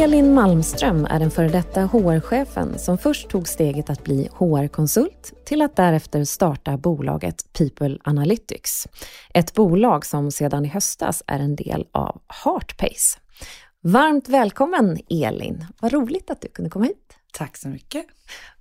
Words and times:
Elin 0.00 0.34
Malmström 0.34 1.04
är 1.04 1.18
den 1.18 1.30
före 1.30 1.48
detta 1.48 1.80
HR-chefen 1.80 2.78
som 2.78 2.98
först 2.98 3.28
tog 3.28 3.48
steget 3.48 3.90
att 3.90 4.04
bli 4.04 4.28
HR-konsult 4.32 5.32
till 5.44 5.62
att 5.62 5.76
därefter 5.76 6.24
starta 6.24 6.76
bolaget 6.76 7.52
People 7.52 7.98
Analytics. 8.04 8.86
Ett 9.34 9.54
bolag 9.54 10.06
som 10.06 10.30
sedan 10.30 10.64
i 10.64 10.68
höstas 10.68 11.22
är 11.26 11.38
en 11.38 11.56
del 11.56 11.86
av 11.92 12.20
Heartpace. 12.44 13.18
Varmt 13.80 14.28
välkommen 14.28 14.98
Elin! 15.10 15.66
Vad 15.80 15.92
roligt 15.92 16.30
att 16.30 16.40
du 16.40 16.48
kunde 16.48 16.70
komma 16.70 16.84
hit. 16.84 17.16
Tack 17.32 17.56
så 17.56 17.68
mycket. 17.68 18.06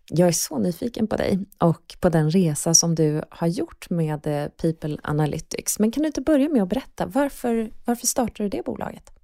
Jag 0.09 0.27
är 0.27 0.31
så 0.31 0.59
nyfiken 0.59 1.07
på 1.07 1.15
dig 1.15 1.39
och 1.57 1.95
på 1.99 2.09
den 2.09 2.31
resa 2.31 2.73
som 2.73 2.95
du 2.95 3.23
har 3.29 3.47
gjort 3.47 3.89
med 3.89 4.27
eh, 4.27 4.47
People 4.47 4.97
Analytics. 5.03 5.79
Men 5.79 5.91
kan 5.91 6.03
du 6.03 6.07
inte 6.07 6.21
börja 6.21 6.49
med 6.49 6.63
att 6.63 6.69
berätta, 6.69 7.05
varför, 7.05 7.71
varför 7.85 8.07
startade 8.07 8.43
du 8.43 8.49
det 8.49 8.65
bolaget? 8.65 9.16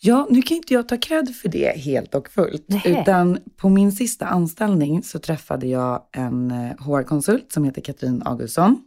Ja, 0.00 0.26
nu 0.30 0.42
kan 0.42 0.56
inte 0.56 0.74
jag 0.74 0.88
ta 0.88 0.96
cred 0.96 1.34
för 1.34 1.48
det 1.48 1.76
helt 1.76 2.14
och 2.14 2.28
fullt. 2.28 2.68
Nähä. 2.68 3.02
Utan 3.02 3.38
på 3.56 3.68
min 3.68 3.92
sista 3.92 4.26
anställning 4.26 5.02
så 5.02 5.18
träffade 5.18 5.66
jag 5.66 6.02
en 6.12 6.50
HR-konsult 6.78 7.52
som 7.52 7.64
heter 7.64 7.80
Katrin 7.82 8.22
Augustsson. 8.24 8.82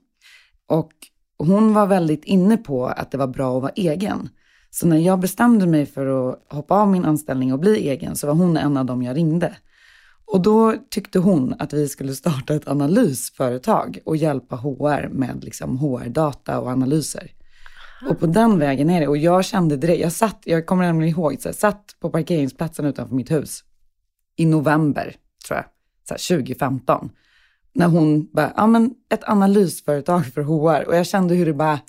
Och 0.68 0.92
hon 1.38 1.74
var 1.74 1.88
väldigt 1.88 2.24
inne 2.24 2.58
på 2.58 2.88
att 2.88 3.12
det 3.12 3.18
var 3.18 3.28
bra 3.28 3.56
att 3.56 3.62
vara 3.62 3.72
egen. 3.76 4.30
Så 4.70 4.88
när 4.88 4.98
jag 4.98 5.20
bestämde 5.20 5.68
mig 5.68 5.86
för 5.86 6.30
att 6.30 6.46
hoppa 6.50 6.76
av 6.76 6.88
min 6.88 7.06
anställning 7.06 7.54
och 7.54 7.60
bli 7.60 7.90
egen 7.90 8.16
så 8.16 8.28
var 8.28 8.34
hon 8.34 8.58
en 8.58 8.78
av 8.78 8.86
dem 8.86 9.04
jag 9.04 9.18
ringde. 9.18 9.56
Och 10.26 10.42
då 10.42 10.76
tyckte 10.90 11.20
hon 11.20 11.56
att 11.60 11.74
vi 11.74 11.88
skulle 11.88 12.14
starta 12.14 12.56
ett 12.56 12.68
analysföretag 12.68 14.00
och 14.06 14.18
hjälpa 14.18 14.56
HR 14.56 15.10
med 15.10 15.44
liksom 15.44 15.78
HR-data 15.78 16.60
och 16.60 16.68
analyser. 16.68 17.32
Och 18.10 18.20
på 18.20 18.26
den 18.26 18.60
vägen 18.60 18.90
är 18.90 19.00
det. 19.02 19.08
Och 19.08 19.18
jag 19.18 19.46
kände 19.46 19.78
direkt, 19.78 20.02
jag 20.02 20.12
satt, 20.12 20.42
jag 20.46 20.66
kommer 20.66 20.84
nämligen 20.86 21.16
ihåg, 21.18 21.42
så 21.42 21.48
jag 21.48 21.56
satt 21.56 21.96
på 22.00 22.10
parkeringsplatsen 22.10 22.86
utanför 22.86 23.16
mitt 23.16 23.32
hus 23.32 23.64
i 24.36 24.46
november, 24.46 25.16
tror 25.48 25.58
jag, 25.58 25.66
så 26.08 26.14
här 26.34 26.38
2015. 26.40 27.10
När 27.74 27.88
hon 27.88 28.28
bara, 28.34 28.54
ja 28.56 28.68
men 28.68 28.94
ett 29.10 29.24
analysföretag 29.24 30.26
för 30.26 30.42
HR. 30.42 30.88
Och 30.88 30.96
jag 30.96 31.06
kände 31.08 31.36
hur 31.36 31.46
det 31.46 31.54
bara, 31.54 31.80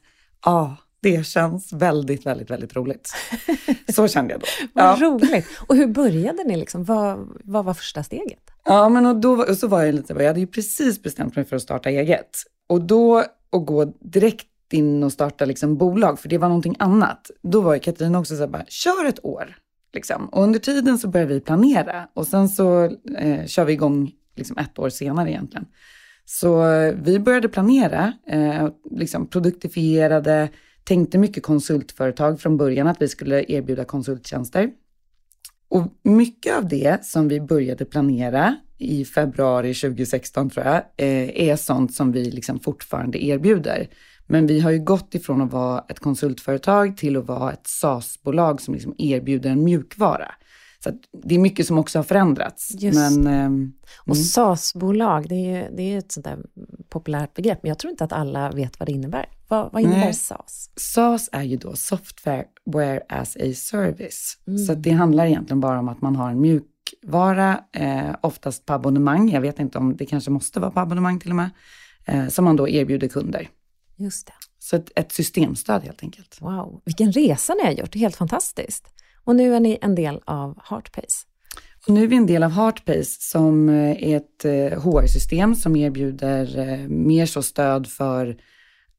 ja, 0.45 0.77
det 1.01 1.27
känns 1.27 1.73
väldigt, 1.73 2.27
väldigt, 2.27 2.51
väldigt 2.51 2.77
roligt. 2.77 3.11
Så 3.95 4.09
kände 4.09 4.33
jag 4.35 4.41
då. 4.41 4.47
Vad 4.73 4.85
Ja. 4.85 4.97
roligt! 5.07 5.47
Och 5.69 5.77
hur 5.77 5.87
började 5.87 6.45
ni? 6.45 6.57
Liksom? 6.57 6.85
Vad, 6.85 7.29
vad 7.45 7.65
var 7.65 7.75
första 7.75 8.03
steget? 8.03 8.39
Ja, 8.65 8.89
men 8.89 9.07
och 9.07 9.17
då 9.17 9.33
och 9.45 9.57
så 9.57 9.67
var 9.69 9.83
jag 9.83 9.95
lite, 9.95 10.13
jag 10.15 10.27
hade 10.27 10.41
ju 10.41 10.47
precis 10.47 11.03
bestämt 11.03 11.37
mig 11.37 11.45
för 11.45 11.57
att 11.57 11.63
starta 11.63 11.91
eget. 11.91 12.31
Och 12.67 12.81
då 12.83 13.19
att 13.53 13.67
gå 13.67 13.85
direkt 13.85 14.47
in 14.73 15.03
och 15.03 15.13
starta 15.13 15.45
liksom 15.45 15.77
bolag, 15.77 16.19
för 16.19 16.29
det 16.29 16.39
var 16.39 16.49
någonting 16.49 16.77
annat. 16.79 17.31
Då 17.43 17.61
var 17.61 17.75
ju 17.75 17.81
Katrin 17.81 18.15
också 18.15 18.35
så 18.35 18.41
här, 18.41 18.49
bara, 18.49 18.65
kör 18.69 19.05
ett 19.05 19.25
år. 19.25 19.57
Liksom. 19.93 20.29
Och 20.29 20.43
under 20.43 20.59
tiden 20.59 20.99
så 20.99 21.09
började 21.09 21.35
vi 21.35 21.41
planera 21.41 22.09
och 22.15 22.27
sen 22.27 22.49
så 22.49 22.85
eh, 23.19 23.47
kör 23.47 23.65
vi 23.65 23.73
igång 23.73 24.13
liksom 24.37 24.59
ett 24.59 24.79
år 24.79 24.89
senare 24.89 25.31
egentligen. 25.31 25.67
Så 26.25 26.67
eh, 26.67 26.95
vi 27.03 27.19
började 27.19 27.49
planera, 27.49 28.13
eh, 28.27 28.69
liksom 28.91 29.27
produktifierade, 29.27 30.49
tänkte 30.85 31.19
mycket 31.19 31.43
konsultföretag 31.43 32.41
från 32.41 32.57
början, 32.57 32.87
att 32.87 33.03
vi 33.03 33.09
skulle 33.09 33.45
erbjuda 33.49 33.85
konsulttjänster. 33.85 34.71
Och 35.69 35.87
mycket 36.03 36.57
av 36.57 36.69
det 36.69 37.05
som 37.05 37.29
vi 37.29 37.41
började 37.41 37.85
planera 37.85 38.57
i 38.79 39.05
februari 39.05 39.75
2016 39.75 40.51
tror 40.51 40.67
jag, 40.67 40.77
eh, 40.77 41.49
är 41.49 41.57
sånt 41.57 41.95
som 41.95 42.13
vi 42.13 42.31
liksom 42.31 42.61
fortfarande 42.61 43.25
erbjuder. 43.25 43.89
Men 44.33 44.47
vi 44.47 44.61
har 44.61 44.71
ju 44.71 44.79
gått 44.79 45.15
ifrån 45.15 45.41
att 45.41 45.53
vara 45.53 45.85
ett 45.89 46.01
konsultföretag 46.01 46.97
till 46.97 47.17
att 47.17 47.27
vara 47.27 47.53
ett 47.53 47.67
SaaS-bolag 47.67 48.61
som 48.61 48.75
liksom 48.75 48.95
erbjuder 48.99 49.51
en 49.51 49.65
mjukvara. 49.65 50.33
Så 50.85 50.91
det 51.25 51.35
är 51.35 51.39
mycket 51.39 51.67
som 51.67 51.79
också 51.79 51.99
har 51.99 52.05
förändrats. 52.05 52.71
Just 52.75 52.99
Men, 52.99 53.27
ehm, 53.27 53.73
Och 53.99 54.17
Mm. 54.17 54.25
SaaS-bolag, 54.25 55.29
det 55.29 55.35
är 55.35 55.63
ju 55.63 55.77
det 55.77 55.83
är 55.83 55.99
ett 55.99 56.13
sånt 56.13 56.25
där 56.25 56.39
populärt 56.89 57.35
begrepp, 57.35 57.59
men 57.63 57.69
jag 57.69 57.79
tror 57.79 57.91
inte 57.91 58.05
att 58.05 58.13
alla 58.13 58.51
vet 58.51 58.81
vad 58.81 58.89
det 58.89 58.93
innebär. 58.93 59.29
Vad, 59.49 59.73
vad 59.73 59.83
innebär 59.83 60.01
Nej. 60.01 60.15
SaaS? 60.15 60.71
SaaS 60.77 61.29
är 61.33 61.43
ju 61.43 61.57
då 61.57 61.77
Software 61.77 63.01
as 63.09 63.37
a 63.37 63.55
Service. 63.55 64.39
Mm. 64.47 64.59
Så 64.59 64.75
det 64.75 64.91
handlar 64.91 65.27
egentligen 65.27 65.61
bara 65.61 65.79
om 65.79 65.89
att 65.89 66.01
man 66.03 66.17
har 66.17 66.31
en 66.31 66.41
mjukvara, 66.41 67.61
eh, 67.73 68.15
oftast 68.21 68.67
på 68.67 68.73
abonnemang. 68.73 69.31
Jag 69.31 69.41
vet 69.41 69.59
inte 69.59 69.79
om 69.79 69.97
det 69.97 70.07
kanske 70.07 70.31
måste 70.31 70.61
vara 70.61 70.71
på 70.71 70.81
abonnemang 70.81 71.21
till 71.21 71.31
och 71.31 71.37
med. 71.37 71.51
Eh, 72.05 72.29
som 72.29 72.45
man 72.45 72.57
då 72.57 72.69
erbjuder 72.69 73.09
kunder. 73.09 73.49
Just 74.03 74.27
det. 74.27 74.33
Så 74.59 74.77
ett, 74.77 74.91
ett 74.97 75.13
systemstöd 75.13 75.83
helt 75.83 76.03
enkelt. 76.03 76.39
Wow, 76.41 76.83
vilken 76.85 77.13
resa 77.13 77.55
ni 77.55 77.65
har 77.65 77.73
gjort. 77.73 77.93
Det 77.93 77.99
är 77.99 78.01
helt 78.01 78.17
fantastiskt. 78.17 78.85
Och 79.25 79.37
nu 79.37 79.55
är 79.55 79.61
ni 79.61 79.79
en 79.81 79.95
del 79.95 80.21
av 80.25 80.59
Heartpace. 80.69 81.27
Och 81.87 81.95
nu 81.95 82.03
är 82.03 82.07
vi 82.07 82.17
en 82.17 82.27
del 82.27 82.43
av 82.43 82.51
Heartpace 82.51 83.17
som 83.21 83.69
eh, 83.69 84.03
är 84.03 84.17
ett 84.17 84.45
eh, 84.45 84.83
HR-system 84.83 85.55
som 85.55 85.77
erbjuder 85.77 86.59
eh, 86.59 86.89
mer 86.89 87.27
så 87.27 87.43
stöd 87.43 87.87
för 87.87 88.37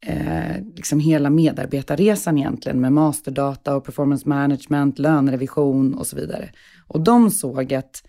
eh, 0.06 0.63
liksom 0.75 1.00
hela 1.00 1.30
medarbetarresan 1.30 2.38
egentligen 2.38 2.81
med 2.81 2.94
masterdata 2.94 3.75
och 3.75 3.86
performance 3.86 4.30
management, 4.30 5.00
lönerevision 5.00 5.94
och 5.94 6.08
så 6.08 6.16
vidare. 6.16 6.50
Och 6.88 7.02
de 7.02 7.31
såg 7.31 7.74
att 7.74 8.03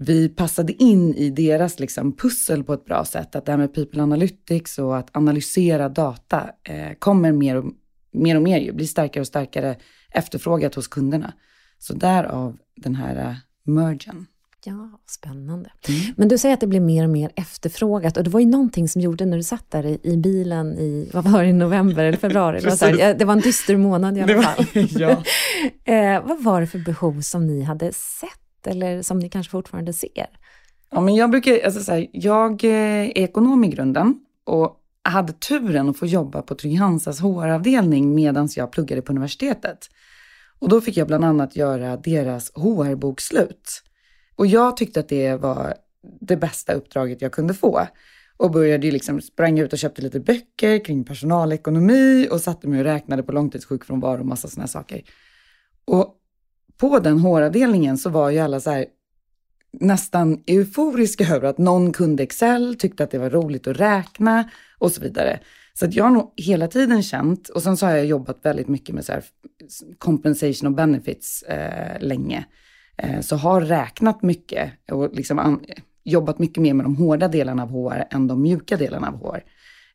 vi 0.00 0.28
passade 0.28 0.72
in 0.72 1.14
i 1.14 1.30
deras 1.30 1.78
liksom 1.80 2.16
pussel 2.16 2.64
på 2.64 2.72
ett 2.74 2.84
bra 2.84 3.04
sätt. 3.04 3.36
Att 3.36 3.46
det 3.46 3.52
här 3.52 3.58
med 3.58 3.74
people 3.74 4.02
analytics 4.02 4.78
och 4.78 4.96
att 4.96 5.16
analysera 5.16 5.88
data 5.88 6.50
eh, 6.68 6.92
kommer 6.98 7.32
mer 7.32 7.56
och 7.56 7.64
mer, 8.12 8.36
och 8.36 8.42
mer 8.42 8.58
ju, 8.60 8.72
blir 8.72 8.86
starkare 8.86 9.20
och 9.20 9.26
starkare 9.26 9.76
efterfrågat 10.10 10.74
hos 10.74 10.88
kunderna. 10.88 11.32
Så 11.78 11.94
därav 11.94 12.56
den 12.76 12.94
här 12.94 13.16
eh, 13.16 13.34
mergen. 13.72 14.26
Ja, 14.66 15.00
spännande. 15.06 15.70
Mm. 15.88 16.00
Men 16.16 16.28
du 16.28 16.38
säger 16.38 16.54
att 16.54 16.60
det 16.60 16.66
blir 16.66 16.80
mer 16.80 17.04
och 17.04 17.10
mer 17.10 17.30
efterfrågat 17.36 18.16
och 18.16 18.24
det 18.24 18.30
var 18.30 18.40
ju 18.40 18.46
någonting 18.46 18.88
som 18.88 19.00
gjorde 19.00 19.26
när 19.26 19.36
du 19.36 19.42
satt 19.42 19.70
där 19.70 19.86
i, 19.86 20.00
i 20.02 20.16
bilen 20.16 20.78
i, 20.78 21.10
vad 21.12 21.24
var 21.24 21.42
det, 21.42 21.48
i 21.48 21.52
november 21.52 22.04
eller 22.04 22.18
februari? 22.18 22.60
Det 22.60 22.68
var, 22.68 22.98
här, 22.98 23.14
det 23.14 23.24
var 23.24 23.32
en 23.32 23.40
dyster 23.40 23.76
månad 23.76 24.18
i 24.18 24.20
alla 24.20 24.26
Det 24.32 24.34
var- 24.34 24.42
fall. 24.42 24.86
ja. 25.00 25.22
eh, 25.94 26.26
vad 26.26 26.42
var 26.42 26.60
det 26.60 26.66
för 26.66 26.78
behov 26.78 27.20
som 27.20 27.46
ni 27.46 27.62
hade 27.62 27.92
sett 27.92 28.30
eller 28.66 29.02
som 29.02 29.18
ni 29.18 29.28
kanske 29.28 29.50
fortfarande 29.50 29.92
ser? 29.92 30.26
Ja, 30.90 31.00
men 31.00 31.14
jag 31.14 31.30
brukar, 31.30 31.60
alltså 31.64 31.80
så 31.80 31.92
här, 31.92 32.06
jag 32.12 32.64
eh, 32.64 32.70
är 32.70 33.18
ekonom 33.18 33.64
i 33.64 33.68
grunden 33.68 34.14
och 34.44 34.80
hade 35.02 35.32
turen 35.32 35.88
att 35.88 35.98
få 35.98 36.06
jobba 36.06 36.42
på 36.42 36.54
Trygg-Hansas 36.54 37.20
HR-avdelning 37.20 38.14
medan 38.14 38.48
jag 38.56 38.72
pluggade 38.72 39.02
på 39.02 39.12
universitetet. 39.12 39.78
Och 40.58 40.68
då 40.68 40.80
fick 40.80 40.96
jag 40.96 41.06
bland 41.06 41.24
annat 41.24 41.56
göra 41.56 41.96
deras 41.96 42.52
HR-bokslut. 42.54 43.82
Och 44.36 44.46
jag 44.46 44.76
tyckte 44.76 45.00
att 45.00 45.08
det 45.08 45.36
var 45.36 45.74
det 46.20 46.36
bästa 46.36 46.72
uppdraget 46.72 47.22
jag 47.22 47.32
kunde 47.32 47.54
få. 47.54 47.86
Och 48.36 48.50
började 48.50 48.86
ju 48.86 48.92
liksom, 48.92 49.20
sprang 49.20 49.58
ut 49.58 49.72
och 49.72 49.78
köpte 49.78 50.02
lite 50.02 50.20
böcker 50.20 50.84
kring 50.84 51.04
personalekonomi 51.04 52.28
och 52.30 52.40
satte 52.40 52.68
mig 52.68 52.78
och 52.78 52.84
räknade 52.84 53.22
på 53.22 53.32
långtidssjukfrånvaro 53.32 54.20
och 54.20 54.26
massa 54.26 54.48
sådana 54.48 54.68
saker. 54.68 55.02
Och 55.84 56.16
på 56.78 56.98
den 56.98 57.18
HR-avdelningen 57.18 57.98
så 57.98 58.10
var 58.10 58.30
ju 58.30 58.38
alla 58.38 58.60
så 58.60 58.70
här, 58.70 58.86
nästan 59.80 60.42
euforiska 60.46 61.24
över 61.34 61.48
att 61.48 61.58
någon 61.58 61.92
kunde 61.92 62.22
Excel, 62.22 62.76
tyckte 62.78 63.04
att 63.04 63.10
det 63.10 63.18
var 63.18 63.30
roligt 63.30 63.66
att 63.66 63.80
räkna 63.80 64.50
och 64.78 64.92
så 64.92 65.00
vidare. 65.00 65.40
Så 65.78 65.84
att 65.84 65.94
jag 65.94 66.04
har 66.04 66.10
nog 66.10 66.32
hela 66.36 66.68
tiden 66.68 67.02
känt, 67.02 67.48
och 67.48 67.62
sen 67.62 67.76
så 67.76 67.86
har 67.86 67.92
jag 67.92 68.06
jobbat 68.06 68.38
väldigt 68.42 68.68
mycket 68.68 68.94
med 68.94 69.04
så 69.04 69.12
här 69.12 69.24
compensation 69.98 70.66
och 70.66 70.74
benefits 70.74 71.42
eh, 71.42 72.00
länge. 72.00 72.46
Eh, 72.96 73.20
så 73.20 73.36
har 73.36 73.60
räknat 73.60 74.22
mycket 74.22 74.72
och 74.90 75.14
liksom 75.14 75.38
an, 75.38 75.60
jobbat 76.04 76.38
mycket 76.38 76.62
mer 76.62 76.74
med 76.74 76.84
de 76.84 76.96
hårda 76.96 77.28
delarna 77.28 77.62
av 77.62 77.68
HR 77.68 78.04
än 78.10 78.26
de 78.26 78.42
mjuka 78.42 78.76
delarna 78.76 79.08
av 79.08 79.14
HR. 79.14 79.42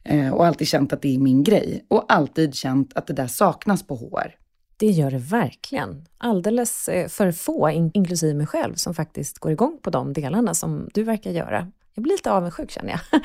Eh, 0.04 0.34
och 0.34 0.46
alltid 0.46 0.68
känt 0.68 0.94
att 0.94 1.02
det 1.02 1.16
är 1.16 1.20
min 1.20 1.44
grej. 1.44 1.86
Och 1.88 2.14
alltid 2.14 2.56
känt 2.56 2.98
att 2.98 3.08
det 3.08 3.14
där 3.14 3.28
saknas 3.28 3.88
på 3.88 3.96
HR. 3.96 4.39
Det 4.80 4.86
gör 4.86 5.12
det 5.12 5.18
verkligen. 5.18 6.06
Alldeles 6.18 6.90
eh, 6.90 7.08
för 7.08 7.32
få, 7.32 7.70
in- 7.70 7.92
inklusive 7.94 8.34
mig 8.34 8.48
själv, 8.48 8.76
som 8.76 8.94
faktiskt 8.94 9.40
går 9.40 9.52
igång 9.52 9.80
på 9.82 9.90
de 9.90 10.14
delarna 10.14 10.54
som 10.54 10.90
du 10.94 11.04
verkar 11.04 11.32
göra. 11.32 11.72
Jag 11.94 12.04
blir 12.04 12.14
lite 12.14 12.32
avundsjuk 12.32 12.72
känner 12.72 12.90
jag. 12.90 13.22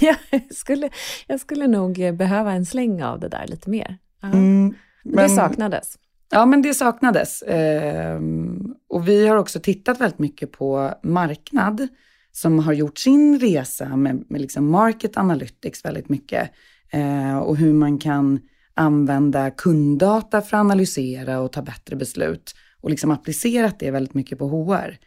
jag, 0.32 0.40
skulle, 0.54 0.90
jag 1.26 1.40
skulle 1.40 1.66
nog 1.66 2.00
eh, 2.00 2.12
behöva 2.12 2.52
en 2.52 2.66
släng 2.66 3.02
av 3.02 3.20
det 3.20 3.28
där 3.28 3.46
lite 3.46 3.70
mer. 3.70 3.98
Mm, 4.22 4.74
Men 5.04 5.28
det 5.28 5.28
saknades. 5.28 5.98
Ja, 6.30 6.46
men 6.46 6.62
det 6.62 6.74
saknades. 6.74 7.42
Ehm, 7.46 8.74
och 8.88 9.08
vi 9.08 9.26
har 9.26 9.36
också 9.36 9.60
tittat 9.60 10.00
väldigt 10.00 10.18
mycket 10.18 10.52
på 10.52 10.94
marknad 11.02 11.88
som 12.32 12.58
har 12.58 12.72
gjort 12.72 12.98
sin 12.98 13.38
resa 13.40 13.96
med, 13.96 14.24
med 14.28 14.40
liksom 14.40 14.70
market 14.70 15.16
analytics 15.16 15.84
väldigt 15.84 16.08
mycket. 16.08 16.50
Eh, 16.90 17.38
och 17.38 17.56
hur 17.56 17.72
man 17.72 17.98
kan 17.98 18.40
använda 18.74 19.50
kunddata 19.50 20.40
för 20.42 20.56
att 20.56 20.60
analysera 20.60 21.40
och 21.40 21.52
ta 21.52 21.62
bättre 21.62 21.96
beslut 21.96 22.54
och 22.80 22.90
liksom 22.90 23.10
applicerat 23.10 23.78
det 23.78 23.90
väldigt 23.90 24.14
mycket 24.14 24.38
på 24.38 24.48
HR. 24.48 24.98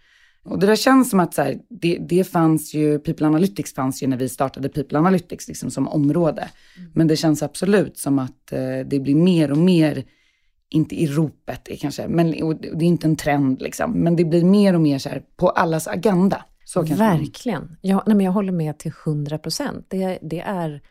Och 0.44 0.60
det 0.60 0.68
där 0.68 0.76
känns 0.76 1.10
som 1.10 1.20
att 1.20 1.34
så 1.34 1.42
här, 1.42 1.60
det, 1.70 1.98
det 2.10 2.24
fanns 2.24 2.74
ju, 2.74 3.00
People 3.00 3.28
Analytics 3.28 3.74
fanns 3.74 4.04
ju 4.04 4.08
när 4.08 4.18
vi 4.18 4.30
startade 4.30 4.70
People 4.70 4.98
Analytics 4.98 5.48
liksom 5.48 5.72
som 5.72 5.88
område. 5.88 6.50
Mm. 6.78 6.92
Men 6.96 7.08
det 7.08 7.16
känns 7.16 7.44
absolut 7.44 7.98
som 7.98 8.20
att 8.20 8.52
eh, 8.52 8.80
det 8.86 9.00
blir 9.00 9.16
mer 9.16 9.52
och 9.52 9.58
mer, 9.58 10.04
inte 10.70 10.96
i 10.96 11.08
ropet 11.08 11.62
det 11.66 11.76
kanske, 11.76 12.08
men 12.08 12.32
det 12.32 12.68
är 12.68 12.84
inte 12.84 13.08
en 13.08 13.16
trend 13.16 13.62
liksom, 13.62 13.92
men 13.92 14.16
det 14.16 14.26
blir 14.26 14.44
mer 14.44 14.74
och 14.74 14.82
mer 14.82 15.00
så 15.00 15.10
här, 15.10 15.22
på 15.38 15.50
allas 15.50 15.88
agenda. 15.88 16.46
Verkligen. 16.98 17.78
Jag, 17.82 18.04
nej, 18.06 18.16
men 18.16 18.26
jag 18.26 18.32
håller 18.32 18.52
med 18.52 18.78
till 18.78 18.92
100 19.06 19.38
procent. 19.38 19.86
Det, 19.90 20.20
det 20.22 20.40
är 20.40 20.82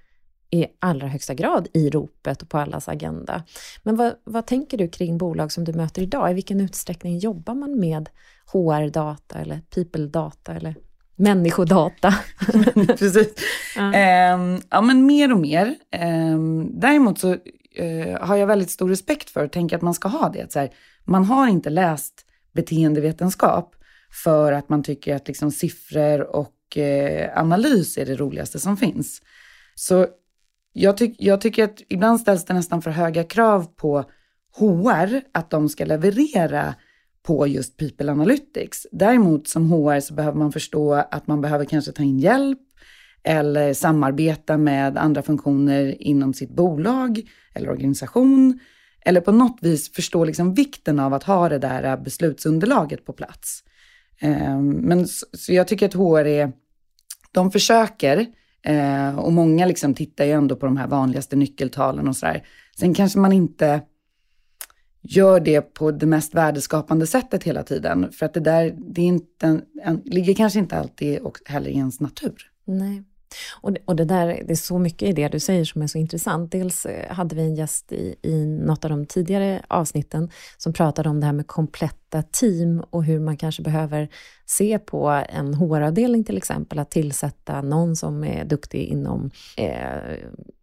i 0.51 0.67
allra 0.79 1.09
högsta 1.09 1.35
grad 1.35 1.69
i 1.73 1.91
ropet 1.91 2.43
och 2.43 2.49
på 2.49 2.59
allas 2.59 2.89
agenda. 2.89 3.43
Men 3.83 3.97
vad, 3.97 4.15
vad 4.25 4.47
tänker 4.47 4.79
du 4.79 4.89
kring 4.89 5.19
bolag 5.19 5.53
som 5.53 5.65
du 5.65 5.73
möter 5.73 6.03
idag? 6.03 6.31
I 6.31 6.35
vilken 6.35 6.61
utsträckning 6.61 7.19
jobbar 7.19 7.55
man 7.55 7.81
med 7.81 8.09
HR-data 8.53 9.39
eller 9.39 9.61
people-data 9.75 10.55
eller 10.55 10.75
människodata? 11.17 12.15
Precis. 12.87 13.35
Ja. 13.77 14.35
Um, 14.35 14.61
ja, 14.71 14.81
men 14.81 15.07
mer 15.07 15.33
och 15.33 15.41
mer. 15.41 15.75
Um, 16.03 16.81
däremot 16.81 17.19
så 17.19 17.33
uh, 17.81 18.19
har 18.21 18.37
jag 18.37 18.47
väldigt 18.47 18.71
stor 18.71 18.89
respekt 18.89 19.31
för 19.31 19.45
och 19.45 19.53
tänker 19.53 19.77
att 19.77 19.83
man 19.83 19.95
ska 19.95 20.09
ha 20.09 20.29
det. 20.29 20.53
Så 20.53 20.59
här, 20.59 20.71
man 21.05 21.25
har 21.25 21.49
inte 21.49 21.71
läst 21.71 22.15
beteendevetenskap 22.53 23.75
för 24.25 24.53
att 24.53 24.69
man 24.69 24.83
tycker 24.83 25.17
att 25.17 25.29
liksom 25.29 25.51
siffror 25.51 26.37
och 26.37 26.77
uh, 26.77 27.39
analys 27.39 27.99
är 27.99 28.07
det 28.07 28.17
roligaste 28.17 28.59
som 28.59 28.77
finns. 28.77 29.23
Så 29.75 30.07
jag, 30.79 30.97
ty 30.97 31.15
jag 31.19 31.41
tycker 31.41 31.65
att 31.65 31.83
ibland 31.89 32.21
ställs 32.21 32.45
det 32.45 32.55
nästan 32.55 32.83
för 32.83 32.91
höga 32.91 33.25
krav 33.25 33.67
på 33.77 34.05
HR 34.59 35.21
att 35.33 35.51
de 35.51 35.69
ska 35.69 35.85
leverera 35.85 36.75
på 37.23 37.47
just 37.47 37.77
People 37.77 38.13
Analytics. 38.13 38.87
Däremot 38.93 39.49
som 39.49 39.71
HR 39.71 40.01
så 40.01 40.15
behöver 40.15 40.39
man 40.39 40.53
förstå 40.53 40.95
att 40.95 41.27
man 41.27 41.41
behöver 41.41 41.65
kanske 41.65 41.93
ta 41.93 42.03
in 42.03 42.19
hjälp 42.19 42.59
eller 43.25 43.75
samarbeta 43.75 44.57
med 44.57 44.97
andra 44.99 45.23
funktioner 45.23 46.03
inom 46.03 46.35
sitt 46.35 46.51
bolag 46.51 47.23
eller 47.55 47.71
organisation. 47.71 48.61
Eller 49.01 49.21
på 49.21 49.33
något 49.33 49.59
vis 49.63 49.93
förstå 49.93 50.25
liksom 50.25 50.55
vikten 50.55 51.01
av 51.01 51.15
att 51.15 51.25
ha 51.25 51.49
det 51.49 51.59
där 51.59 51.97
beslutsunderlaget 51.97 53.05
på 53.05 53.13
plats. 53.13 53.63
Ehm, 54.21 54.69
men 54.69 55.07
så 55.09 55.53
jag 55.53 55.69
tycker 55.69 55.87
att 55.87 55.95
HR 55.95 56.27
är, 56.27 56.53
de 57.33 57.51
försöker 57.51 58.27
Eh, 58.67 59.19
och 59.19 59.33
många 59.33 59.67
liksom 59.67 59.95
tittar 59.95 60.25
ju 60.25 60.31
ändå 60.31 60.57
på 60.57 60.67
de 60.67 60.77
här 60.77 60.87
vanligaste 60.87 61.37
nyckeltalen 61.37 62.09
och 62.09 62.17
sådär. 62.17 62.47
Sen 62.79 62.95
kanske 62.95 63.19
man 63.19 63.33
inte 63.33 63.83
gör 65.03 65.41
det 65.41 65.61
på 65.61 65.91
det 65.91 66.07
mest 66.07 66.35
värdeskapande 66.35 67.07
sättet 67.07 67.45
hela 67.45 67.63
tiden. 67.63 68.13
För 68.13 68.27
att 68.27 68.35
det 68.35 68.41
där, 68.41 68.75
det 68.79 69.01
är 69.01 69.07
inte 69.07 69.47
en, 69.47 69.63
en, 69.83 70.03
ligger 70.05 70.35
kanske 70.35 70.59
inte 70.59 70.79
alltid 70.79 71.19
och 71.19 71.39
heller 71.45 71.71
i 71.71 71.77
ens 71.77 72.01
natur. 72.01 72.51
Nej. 72.65 73.03
Och 73.61 73.73
det, 73.73 73.81
och 73.85 73.97
det 73.97 74.05
där, 74.05 74.27
det 74.27 74.53
är 74.53 74.57
så 74.57 74.79
mycket 74.79 75.09
i 75.09 75.13
det 75.13 75.29
du 75.29 75.41
säger 75.41 75.65
som 75.65 75.83
är 75.83 75.87
så 75.87 75.99
intressant. 75.99 76.53
Dels 76.53 76.87
eh, 76.87 77.15
hade 77.15 77.35
vi 77.35 77.43
en 77.43 77.55
gäst 77.55 77.93
i, 77.93 78.15
i 78.23 78.47
något 78.47 78.85
av 78.85 78.91
de 78.91 79.07
tidigare 79.07 79.63
avsnitten 79.69 80.31
som 80.57 80.73
pratade 80.73 81.09
om 81.09 81.21
det 81.21 81.27
här 81.27 81.33
med 81.33 81.47
kompletta 81.47 82.23
team 82.23 82.85
och 82.91 83.05
hur 83.05 83.21
man 83.21 83.37
kanske 83.37 83.63
behöver 83.63 84.09
se 84.47 84.79
på 84.79 85.09
en 85.29 85.55
HR-avdelning 85.55 86.25
till 86.25 86.37
exempel, 86.37 86.79
att 86.79 86.91
tillsätta 86.91 87.63
någon 87.63 87.97
som 87.97 88.25
är 88.25 88.45
duktig 88.45 88.85
inom 88.85 89.31
eh, 89.57 90.17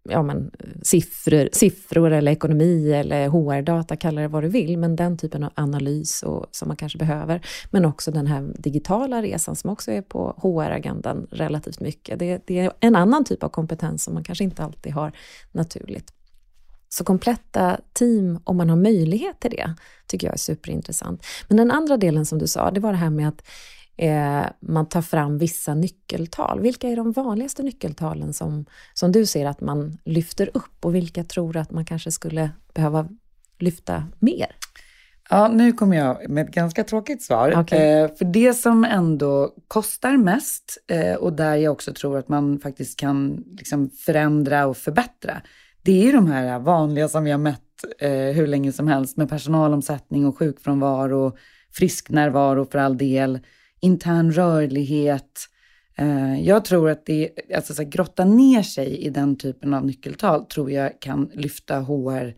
ja, 0.09 0.23
men, 0.23 0.51
siffror, 0.81 1.49
siffror 1.51 2.11
eller 2.11 2.31
ekonomi 2.31 2.91
eller 2.91 3.29
HR-data, 3.29 3.95
kalla 3.95 4.21
det 4.21 4.27
vad 4.27 4.43
du 4.43 4.49
vill, 4.49 4.77
men 4.77 4.95
den 4.95 5.17
typen 5.17 5.43
av 5.43 5.51
analys 5.55 6.23
och, 6.23 6.45
som 6.51 6.67
man 6.67 6.77
kanske 6.77 6.97
behöver. 6.97 7.45
Men 7.71 7.85
också 7.85 8.11
den 8.11 8.27
här 8.27 8.53
digitala 8.57 9.21
resan 9.21 9.55
som 9.55 9.69
också 9.69 9.91
är 9.91 10.01
på 10.01 10.35
HR-agendan 10.37 11.27
relativt 11.31 11.79
mycket. 11.79 12.19
Det, 12.19 12.47
det 12.47 12.59
är 12.59 12.71
en 12.79 12.95
annan 12.95 13.25
typ 13.25 13.43
av 13.43 13.49
kompetens 13.49 14.03
som 14.03 14.13
man 14.13 14.23
kanske 14.23 14.43
inte 14.43 14.63
alltid 14.63 14.93
har 14.93 15.11
naturligt. 15.51 16.13
Så 16.93 17.03
kompletta 17.03 17.79
team, 17.93 18.39
om 18.43 18.57
man 18.57 18.69
har 18.69 18.77
möjlighet 18.77 19.39
till 19.39 19.51
det, 19.51 19.73
tycker 20.07 20.27
jag 20.27 20.33
är 20.33 20.37
superintressant. 20.37 21.25
Men 21.47 21.57
den 21.57 21.71
andra 21.71 21.97
delen 21.97 22.25
som 22.25 22.39
du 22.39 22.47
sa, 22.47 22.71
det 22.71 22.79
var 22.79 22.91
det 22.91 22.97
här 22.97 23.09
med 23.09 23.27
att 23.27 23.41
eh, 23.97 24.51
man 24.59 24.89
tar 24.89 25.01
fram 25.01 25.37
vissa 25.37 25.73
nyckeltal. 25.73 26.59
Vilka 26.59 26.89
är 26.89 26.95
de 26.95 27.11
vanligaste 27.11 27.63
nyckeltalen 27.63 28.33
som, 28.33 28.65
som 28.93 29.11
du 29.11 29.25
ser 29.25 29.45
att 29.45 29.61
man 29.61 29.97
lyfter 30.05 30.49
upp 30.53 30.85
och 30.85 30.95
vilka 30.95 31.23
tror 31.23 31.53
du 31.53 31.59
att 31.59 31.71
man 31.71 31.85
kanske 31.85 32.11
skulle 32.11 32.49
behöva 32.73 33.07
lyfta 33.59 34.03
mer? 34.19 34.55
Ja, 35.29 35.47
nu 35.47 35.71
kommer 35.71 35.97
jag 35.97 36.29
med 36.29 36.45
ett 36.45 36.53
ganska 36.53 36.83
tråkigt 36.83 37.23
svar. 37.23 37.59
Okay. 37.59 37.79
Eh, 37.79 38.15
för 38.15 38.25
det 38.25 38.53
som 38.53 38.85
ändå 38.85 39.53
kostar 39.67 40.17
mest 40.17 40.77
eh, 40.87 41.15
och 41.15 41.33
där 41.33 41.55
jag 41.55 41.71
också 41.71 41.93
tror 41.93 42.17
att 42.17 42.29
man 42.29 42.59
faktiskt 42.59 42.99
kan 42.99 43.43
liksom 43.57 43.89
förändra 43.89 44.67
och 44.67 44.77
förbättra, 44.77 45.41
det 45.83 46.09
är 46.09 46.13
de 46.13 46.27
här 46.27 46.59
vanliga 46.59 47.07
som 47.07 47.23
vi 47.23 47.31
har 47.31 47.37
mött 47.37 47.61
eh, 47.99 48.11
hur 48.11 48.47
länge 48.47 48.71
som 48.71 48.87
helst 48.87 49.17
med 49.17 49.29
personalomsättning 49.29 50.25
och 50.25 50.37
sjukfrånvaro, 50.37 51.37
frisknärvaro 51.71 52.65
för 52.65 52.79
all 52.79 52.97
del, 52.97 53.39
intern 53.79 54.31
rörlighet. 54.31 55.39
Eh, 55.97 56.41
jag 56.41 56.65
tror 56.65 56.89
att 56.89 57.05
det, 57.05 57.29
alltså 57.55 57.73
så 57.73 57.81
här, 57.81 57.89
grotta 57.89 58.25
ner 58.25 58.63
sig 58.63 58.97
i 58.97 59.09
den 59.09 59.35
typen 59.35 59.73
av 59.73 59.85
nyckeltal 59.85 60.45
tror 60.45 60.71
jag 60.71 61.01
kan 61.01 61.29
lyfta 61.33 61.79
HR, 61.79 62.33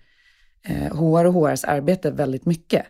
eh, 0.65 0.95
HR 0.95 1.25
och 1.25 1.33
HRs 1.33 1.63
arbete 1.63 2.11
väldigt 2.11 2.45
mycket. 2.45 2.85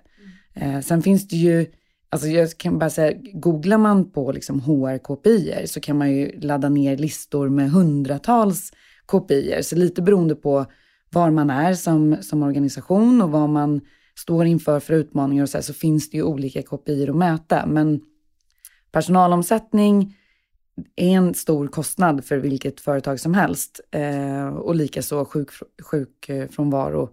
Mm. 0.56 0.76
Eh, 0.76 0.82
sen 0.82 1.02
finns 1.02 1.28
det 1.28 1.36
ju, 1.36 1.66
alltså 2.10 2.28
jag 2.28 2.58
kan 2.58 2.80
bara 2.80 2.90
säga, 2.90 3.18
googlar 3.34 3.78
man 3.78 4.12
på 4.12 4.32
liksom 4.32 4.62
HR-KPIer 4.62 5.66
så 5.66 5.80
kan 5.80 5.98
man 5.98 6.12
ju 6.12 6.40
ladda 6.40 6.70
ner 6.70 6.98
listor 6.98 7.50
med 7.50 7.72
hundratals 7.72 8.72
kopior. 9.06 9.62
Så 9.62 9.76
lite 9.76 10.02
beroende 10.02 10.36
på 10.36 10.66
var 11.10 11.32
man 11.32 11.50
är 11.50 11.74
som, 11.74 12.18
som 12.22 12.44
organisation 12.44 13.22
och 13.22 13.32
vad 13.32 13.50
man 13.50 13.82
står 14.16 14.46
inför 14.46 14.80
för 14.80 14.94
utmaningar 14.94 15.44
och 15.44 15.50
så, 15.50 15.58
här, 15.58 15.64
så 15.64 15.74
finns 15.74 16.10
det 16.10 16.18
ju 16.18 16.24
olika 16.24 16.62
kopior 16.62 17.10
att 17.10 17.16
mäta. 17.16 17.66
Men 17.66 18.02
personalomsättning 18.92 20.18
är 20.96 21.10
en 21.10 21.34
stor 21.34 21.68
kostnad 21.68 22.26
för 22.26 22.38
vilket 22.38 22.82
företag 22.82 23.20
som 23.20 23.34
helst. 23.34 23.80
Eh, 23.92 24.48
och 24.48 24.76
likaså 24.76 25.26
sjuk, 25.26 25.50
sjukfrånvaro. 25.82 27.04
Eh, 27.04 27.10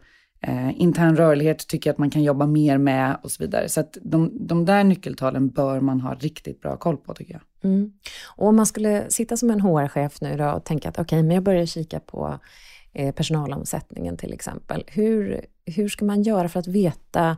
Eh, 0.47 0.81
intern 0.81 1.17
rörlighet 1.17 1.67
tycker 1.69 1.91
jag 1.91 1.95
att 1.95 1.99
man 1.99 2.11
kan 2.11 2.23
jobba 2.23 2.47
mer 2.47 2.79
med 2.79 3.17
och 3.23 3.31
så 3.31 3.43
vidare. 3.43 3.69
Så 3.69 3.81
att 3.81 3.99
de, 4.03 4.47
de 4.47 4.65
där 4.65 4.85
nyckeltalen 4.85 5.49
bör 5.49 5.81
man 5.81 6.01
ha 6.01 6.15
riktigt 6.15 6.61
bra 6.61 6.77
koll 6.77 6.97
på 6.97 7.15
tycker 7.15 7.33
jag. 7.33 7.71
Mm. 7.71 7.93
Och 8.27 8.49
om 8.49 8.57
man 8.57 8.67
skulle 8.67 9.11
sitta 9.11 9.37
som 9.37 9.51
en 9.51 9.61
HR-chef 9.61 10.21
nu 10.21 10.37
då 10.37 10.51
och 10.51 10.65
tänka 10.65 10.89
att 10.89 10.95
okej, 10.95 11.05
okay, 11.05 11.23
men 11.23 11.35
jag 11.35 11.45
börjar 11.45 11.67
kika 11.67 12.01
på 12.01 12.39
eh, 12.93 13.15
personalomsättningen 13.15 14.17
till 14.17 14.33
exempel. 14.33 14.85
Hur, 14.87 15.47
hur 15.67 15.89
ska 15.89 16.05
man 16.05 16.23
göra 16.23 16.49
för 16.49 16.61
att 16.61 16.67
veta 16.67 17.37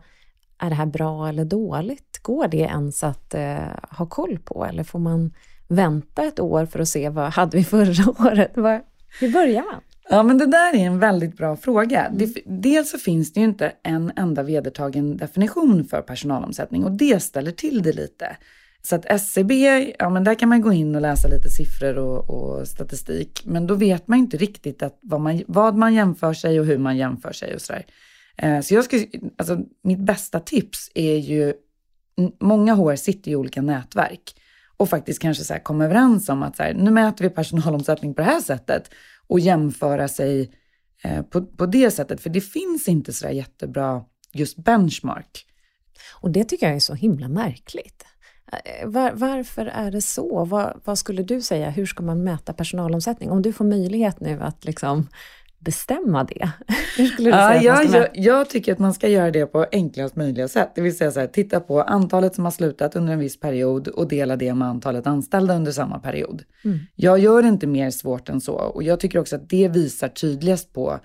är 0.59 0.69
det 0.69 0.77
här 0.77 0.87
bra 0.87 1.29
eller 1.29 1.45
dåligt? 1.45 2.19
Går 2.23 2.49
det 2.49 2.59
ens 2.59 3.05
att 3.05 3.35
eh, 3.35 3.59
ha 3.91 4.07
koll 4.07 4.39
på 4.39 4.65
eller 4.65 4.85
får 4.85 4.99
man 4.99 5.35
vänta 5.69 6.25
ett 6.25 6.41
år 6.41 6.67
för 6.67 6.79
att 6.79 6.89
se 6.89 7.09
vad 7.09 7.33
hade 7.33 7.57
vi 7.57 7.65
förra 7.65 8.11
året? 8.31 8.53
hur 9.21 9.33
börjar 9.33 9.63
man? 9.63 9.81
Ja, 10.09 10.23
men 10.23 10.39
det 10.39 10.47
där 10.47 10.75
är 10.75 10.87
en 10.87 10.99
väldigt 10.99 11.37
bra 11.37 11.57
fråga. 11.57 12.07
Mm. 12.07 12.31
dels 12.45 12.91
så 12.91 12.99
finns 12.99 13.33
det 13.33 13.41
ju 13.41 13.47
inte 13.47 13.73
en 13.83 14.13
enda 14.17 14.43
vedertagen 14.43 15.17
definition 15.17 15.85
för 15.85 16.03
personalomsättning 16.03 16.85
och 16.85 16.93
det 16.93 17.23
ställer 17.23 17.51
till 17.51 17.83
det 17.83 17.93
lite. 17.93 18.37
Så 18.83 18.97
att 18.97 19.07
SCB, 19.07 19.95
ja 19.99 20.11
men 20.11 20.25
där 20.25 20.35
kan 20.35 20.49
man 20.49 20.61
gå 20.61 20.73
in 20.73 20.95
och 20.95 21.01
läsa 21.01 21.29
lite 21.29 21.49
siffror 21.49 21.99
och, 21.99 22.31
och 22.31 22.69
statistik, 22.69 23.43
men 23.45 23.67
då 23.67 23.75
vet 23.75 24.09
man 24.09 24.19
inte 24.19 24.37
riktigt 24.37 24.83
att 24.83 24.99
vad, 25.03 25.21
man, 25.21 25.43
vad 25.47 25.77
man 25.77 25.95
jämför 25.95 26.35
sig 26.35 26.61
och 26.61 26.67
hur 26.67 26.79
man 26.79 26.97
jämför 26.97 27.33
sig 27.33 27.55
och 27.55 27.61
sådär. 27.61 27.87
Eh, 28.37 28.61
så 28.61 28.75
jag 28.75 28.85
skulle, 28.85 29.07
alltså 29.39 29.59
mitt 29.83 29.99
bästa 29.99 30.41
tips 30.41 30.91
är 30.95 31.17
ju, 31.17 31.55
många 32.41 32.75
HR 32.75 32.97
sitter 32.97 33.31
i 33.31 33.37
olika 33.37 33.63
nätverk 33.63 34.35
och 34.77 34.89
faktiskt 34.89 35.23
kanske 35.23 35.45
så 35.45 35.55
komma 35.63 35.85
överens 35.85 36.29
om 36.29 36.43
att 36.43 36.57
så 36.57 36.63
här, 36.63 36.75
nu 36.75 36.91
mäter 36.91 37.25
vi 37.25 37.31
personalomsättning 37.31 38.15
på 38.15 38.23
det 38.23 38.29
här 38.29 38.41
sättet 38.41 38.91
och 39.27 39.41
jämföra 39.41 40.09
sig 40.09 40.51
eh, 41.05 41.23
på, 41.23 41.47
på 41.47 41.67
det 41.67 41.91
sättet. 41.91 42.21
För 42.21 42.31
det 42.31 42.41
finns 42.41 42.89
inte 42.89 43.13
så 43.13 43.27
där 43.27 43.33
jättebra 43.33 44.05
just 44.33 44.57
benchmark. 44.57 45.47
Och 46.13 46.31
det 46.31 46.45
tycker 46.45 46.67
jag 46.67 46.77
är 46.77 46.81
så 46.81 46.95
himla 46.95 47.29
märkligt. 47.29 48.05
Eh, 48.53 48.89
var, 48.89 49.13
varför 49.13 49.67
är 49.67 49.91
det 49.91 50.03
så? 50.03 50.45
Vad, 50.45 50.81
vad, 50.85 50.99
skulle 50.99 51.23
du 51.23 51.43
säga? 51.43 51.71
Hur 51.71 51.87
ska 51.87 52.03
man 52.03 52.25
mäta 52.25 52.53
personalomsättning? 52.53 53.31
Om 53.31 53.43
du 53.43 53.53
får 53.53 53.65
möjlighet 53.65 54.21
nu 54.21 54.41
att 54.41 54.65
liksom 54.65 55.09
bestämma 55.65 56.25
det? 56.25 56.51
Hur 56.97 57.07
skulle 57.07 57.29
du 57.29 57.33
säga 57.33 57.63
ja, 57.63 57.83
jag, 57.83 58.09
jag, 58.15 58.51
tycker 58.51 58.73
att 58.73 58.79
man 58.79 58.95
ska 58.95 59.09
göra 59.09 59.31
det 59.31 59.47
på 59.47 59.67
enklast 59.73 60.17
möjliga 60.17 60.49
sätt. 60.49 60.73
Det 60.75 60.81
vill 60.81 60.97
säga 60.97 61.11
så 61.11 61.21
här, 61.21 61.27
titta 61.27 61.61
på 61.61 61.83
antalet 61.83 62.35
som 62.35 62.45
har 62.45 62.51
slutat 62.51 62.97
under 62.97 63.13
en 63.13 63.19
viss 63.19 63.41
period 63.41 63.89
och 63.89 64.09
dela 64.09 64.37
det 64.37 64.55
med 64.55 64.69
antalet 64.69 65.07
anställda 65.07 65.57
under 65.57 65.73
samma 65.73 65.99
period. 65.99 66.43
Mm. 66.65 66.79
Jag 66.95 67.19
gör 67.19 67.43
det 67.43 67.49
inte 67.49 67.67
mer 67.67 67.91
svårt 67.91 68.29
än 68.29 68.41
så 68.41 68.53
och 68.53 68.83
jag 68.83 69.01
tycker 69.01 69.19
också 69.19 69.37
att 69.37 69.49
det 69.49 69.69
visar 69.69 70.09
tydligast 70.09 70.73
på 70.73 71.01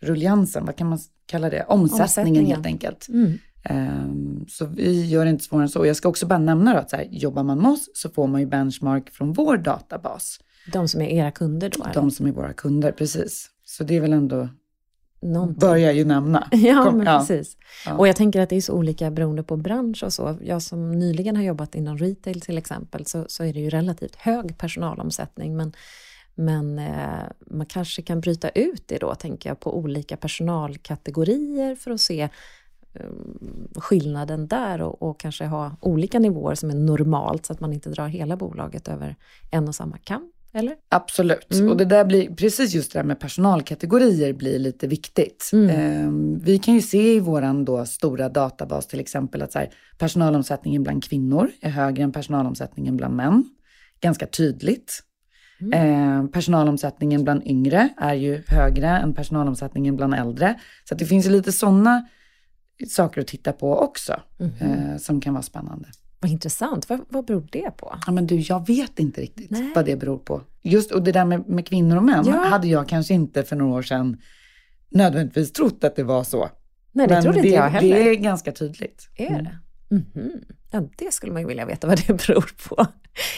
rulliansen, 0.00 0.66
vad 0.66 0.76
kan 0.76 0.88
man 0.88 0.98
kalla 1.26 1.50
det, 1.50 1.64
omsättningen, 1.64 2.02
Omsättningen. 2.02 2.46
helt 2.46 2.66
enkelt. 2.66 3.08
Mm. 3.08 3.38
Ehm, 3.64 4.44
så 4.48 4.66
vi 4.66 5.06
gör 5.08 5.24
det 5.24 5.30
inte 5.30 5.44
svårare 5.44 5.64
än 5.64 5.68
så. 5.68 5.86
Jag 5.86 5.96
ska 5.96 6.08
också 6.08 6.26
bara 6.26 6.38
nämna 6.38 6.72
då 6.72 6.78
att 6.78 6.90
så 6.90 6.96
här, 6.96 7.08
jobbar 7.10 7.42
man 7.42 7.58
med 7.58 7.70
oss 7.70 7.90
så 7.94 8.10
får 8.10 8.26
man 8.26 8.40
ju 8.40 8.46
benchmark 8.46 9.10
från 9.10 9.32
vår 9.32 9.56
databas. 9.56 10.38
De 10.72 10.88
som 10.88 11.00
är 11.00 11.08
era 11.08 11.30
kunder 11.30 11.70
då? 11.76 11.82
eller? 11.84 11.94
De 11.94 12.10
som 12.10 12.26
är 12.26 12.32
våra 12.32 12.52
kunder, 12.52 12.92
precis. 12.92 13.50
Så 13.72 13.84
det 13.84 13.96
är 13.96 14.00
väl 14.00 14.12
ändå, 14.12 14.48
Någonting. 15.20 15.58
börjar 15.58 15.92
ju 15.92 16.04
nämna. 16.04 16.48
Ja, 16.52 16.84
Kom, 16.84 16.96
men 16.96 17.06
ja. 17.06 17.18
precis. 17.18 17.56
Ja. 17.86 17.96
Och 17.96 18.08
jag 18.08 18.16
tänker 18.16 18.40
att 18.40 18.48
det 18.48 18.56
är 18.56 18.60
så 18.60 18.72
olika 18.72 19.10
beroende 19.10 19.42
på 19.42 19.56
bransch 19.56 20.02
och 20.04 20.12
så. 20.12 20.36
Jag 20.42 20.62
som 20.62 20.92
nyligen 20.92 21.36
har 21.36 21.42
jobbat 21.42 21.74
inom 21.74 21.98
retail 21.98 22.40
till 22.40 22.58
exempel, 22.58 23.06
så, 23.06 23.24
så 23.28 23.44
är 23.44 23.52
det 23.52 23.60
ju 23.60 23.70
relativt 23.70 24.16
hög 24.16 24.58
personalomsättning. 24.58 25.56
Men, 25.56 25.72
men 26.34 26.78
eh, 26.78 27.24
man 27.46 27.66
kanske 27.66 28.02
kan 28.02 28.20
bryta 28.20 28.48
ut 28.48 28.88
det 28.88 28.98
då, 28.98 29.14
tänker 29.14 29.50
jag, 29.50 29.60
på 29.60 29.76
olika 29.78 30.16
personalkategorier 30.16 31.74
för 31.74 31.90
att 31.90 32.00
se 32.00 32.28
eh, 32.92 33.06
skillnaden 33.76 34.48
där 34.48 34.82
och, 34.82 35.02
och 35.02 35.20
kanske 35.20 35.46
ha 35.46 35.76
olika 35.80 36.18
nivåer 36.18 36.54
som 36.54 36.70
är 36.70 36.74
normalt 36.74 37.46
så 37.46 37.52
att 37.52 37.60
man 37.60 37.72
inte 37.72 37.90
drar 37.90 38.08
hela 38.08 38.36
bolaget 38.36 38.88
över 38.88 39.16
en 39.50 39.68
och 39.68 39.74
samma 39.74 39.98
kam. 39.98 40.32
Eller? 40.54 40.74
Absolut. 40.88 41.52
Mm. 41.54 41.68
Och 41.70 41.76
det 41.76 41.84
där 41.84 42.04
blir, 42.04 42.34
precis 42.34 42.74
just 42.74 42.92
det 42.92 42.98
där 42.98 43.04
med 43.04 43.20
personalkategorier 43.20 44.32
blir 44.32 44.58
lite 44.58 44.86
viktigt. 44.86 45.50
Mm. 45.52 45.70
Ehm, 45.70 46.38
vi 46.38 46.58
kan 46.58 46.74
ju 46.74 46.82
se 46.82 47.14
i 47.16 47.20
då 47.66 47.84
stora 47.86 48.28
databas 48.28 48.86
till 48.86 49.00
exempel 49.00 49.42
att 49.42 49.52
så 49.52 49.58
här, 49.58 49.70
personalomsättningen 49.98 50.82
bland 50.82 51.04
kvinnor 51.04 51.50
är 51.60 51.70
högre 51.70 52.02
än 52.02 52.12
personalomsättningen 52.12 52.96
bland 52.96 53.16
män. 53.16 53.44
Ganska 54.00 54.26
tydligt. 54.26 55.02
Mm. 55.60 55.72
Ehm, 55.72 56.28
personalomsättningen 56.28 57.24
bland 57.24 57.46
yngre 57.46 57.88
är 57.96 58.14
ju 58.14 58.42
högre 58.46 58.88
än 58.88 59.14
personalomsättningen 59.14 59.96
bland 59.96 60.14
äldre. 60.14 60.60
Så 60.88 60.94
det 60.94 61.04
finns 61.04 61.26
ju 61.26 61.30
lite 61.30 61.52
sådana 61.52 62.06
saker 62.88 63.20
att 63.20 63.26
titta 63.26 63.52
på 63.52 63.78
också 63.78 64.20
Mhm. 64.38 64.52
eh, 64.60 64.96
som 64.96 65.20
kan 65.20 65.34
vara 65.34 65.42
spännande. 65.42 65.88
Vad 66.22 66.30
intressant. 66.30 66.88
Vad, 66.88 67.00
vad 67.08 67.24
beror 67.26 67.48
det 67.52 67.70
på? 67.76 67.98
Ja, 68.06 68.12
men 68.12 68.26
du, 68.26 68.36
jag 68.36 68.66
vet 68.66 68.98
inte 68.98 69.20
riktigt 69.20 69.50
Nej. 69.50 69.72
vad 69.74 69.84
det 69.86 69.96
beror 69.96 70.18
på. 70.18 70.42
Just 70.62 70.92
och 70.92 71.02
det 71.02 71.12
där 71.12 71.24
med, 71.24 71.48
med 71.48 71.66
kvinnor 71.66 71.96
och 71.96 72.04
män 72.04 72.24
Ja. 72.26 72.32
hade 72.44 72.68
jag 72.68 72.88
kanske 72.88 73.14
inte 73.14 73.42
för 73.42 73.56
några 73.56 73.72
år 73.78 73.82
sedan 73.82 74.20
nödvändigtvis 74.90 75.52
trott 75.52 75.84
att 75.84 75.96
det 75.96 76.02
var 76.04 76.24
så. 76.24 76.48
Nej, 76.92 77.06
det 77.08 77.14
Men 77.14 77.22
trodde 77.22 77.38
inte 77.38 77.48
det, 77.50 77.54
jag 77.54 77.68
heller. 77.70 77.94
Det 78.04 78.10
är 78.10 78.14
ganska 78.14 78.52
tydligt. 78.52 79.08
Är 79.16 79.26
Mm. 79.26 79.44
det? 79.44 79.58
Mhm. 79.94 80.32
Ja, 80.70 80.82
det 80.98 81.12
skulle 81.12 81.32
man 81.32 81.42
ju 81.42 81.48
vilja 81.48 81.64
veta 81.66 81.86
vad 81.86 82.06
det 82.06 82.14
beror 82.26 82.68
på. 82.68 82.86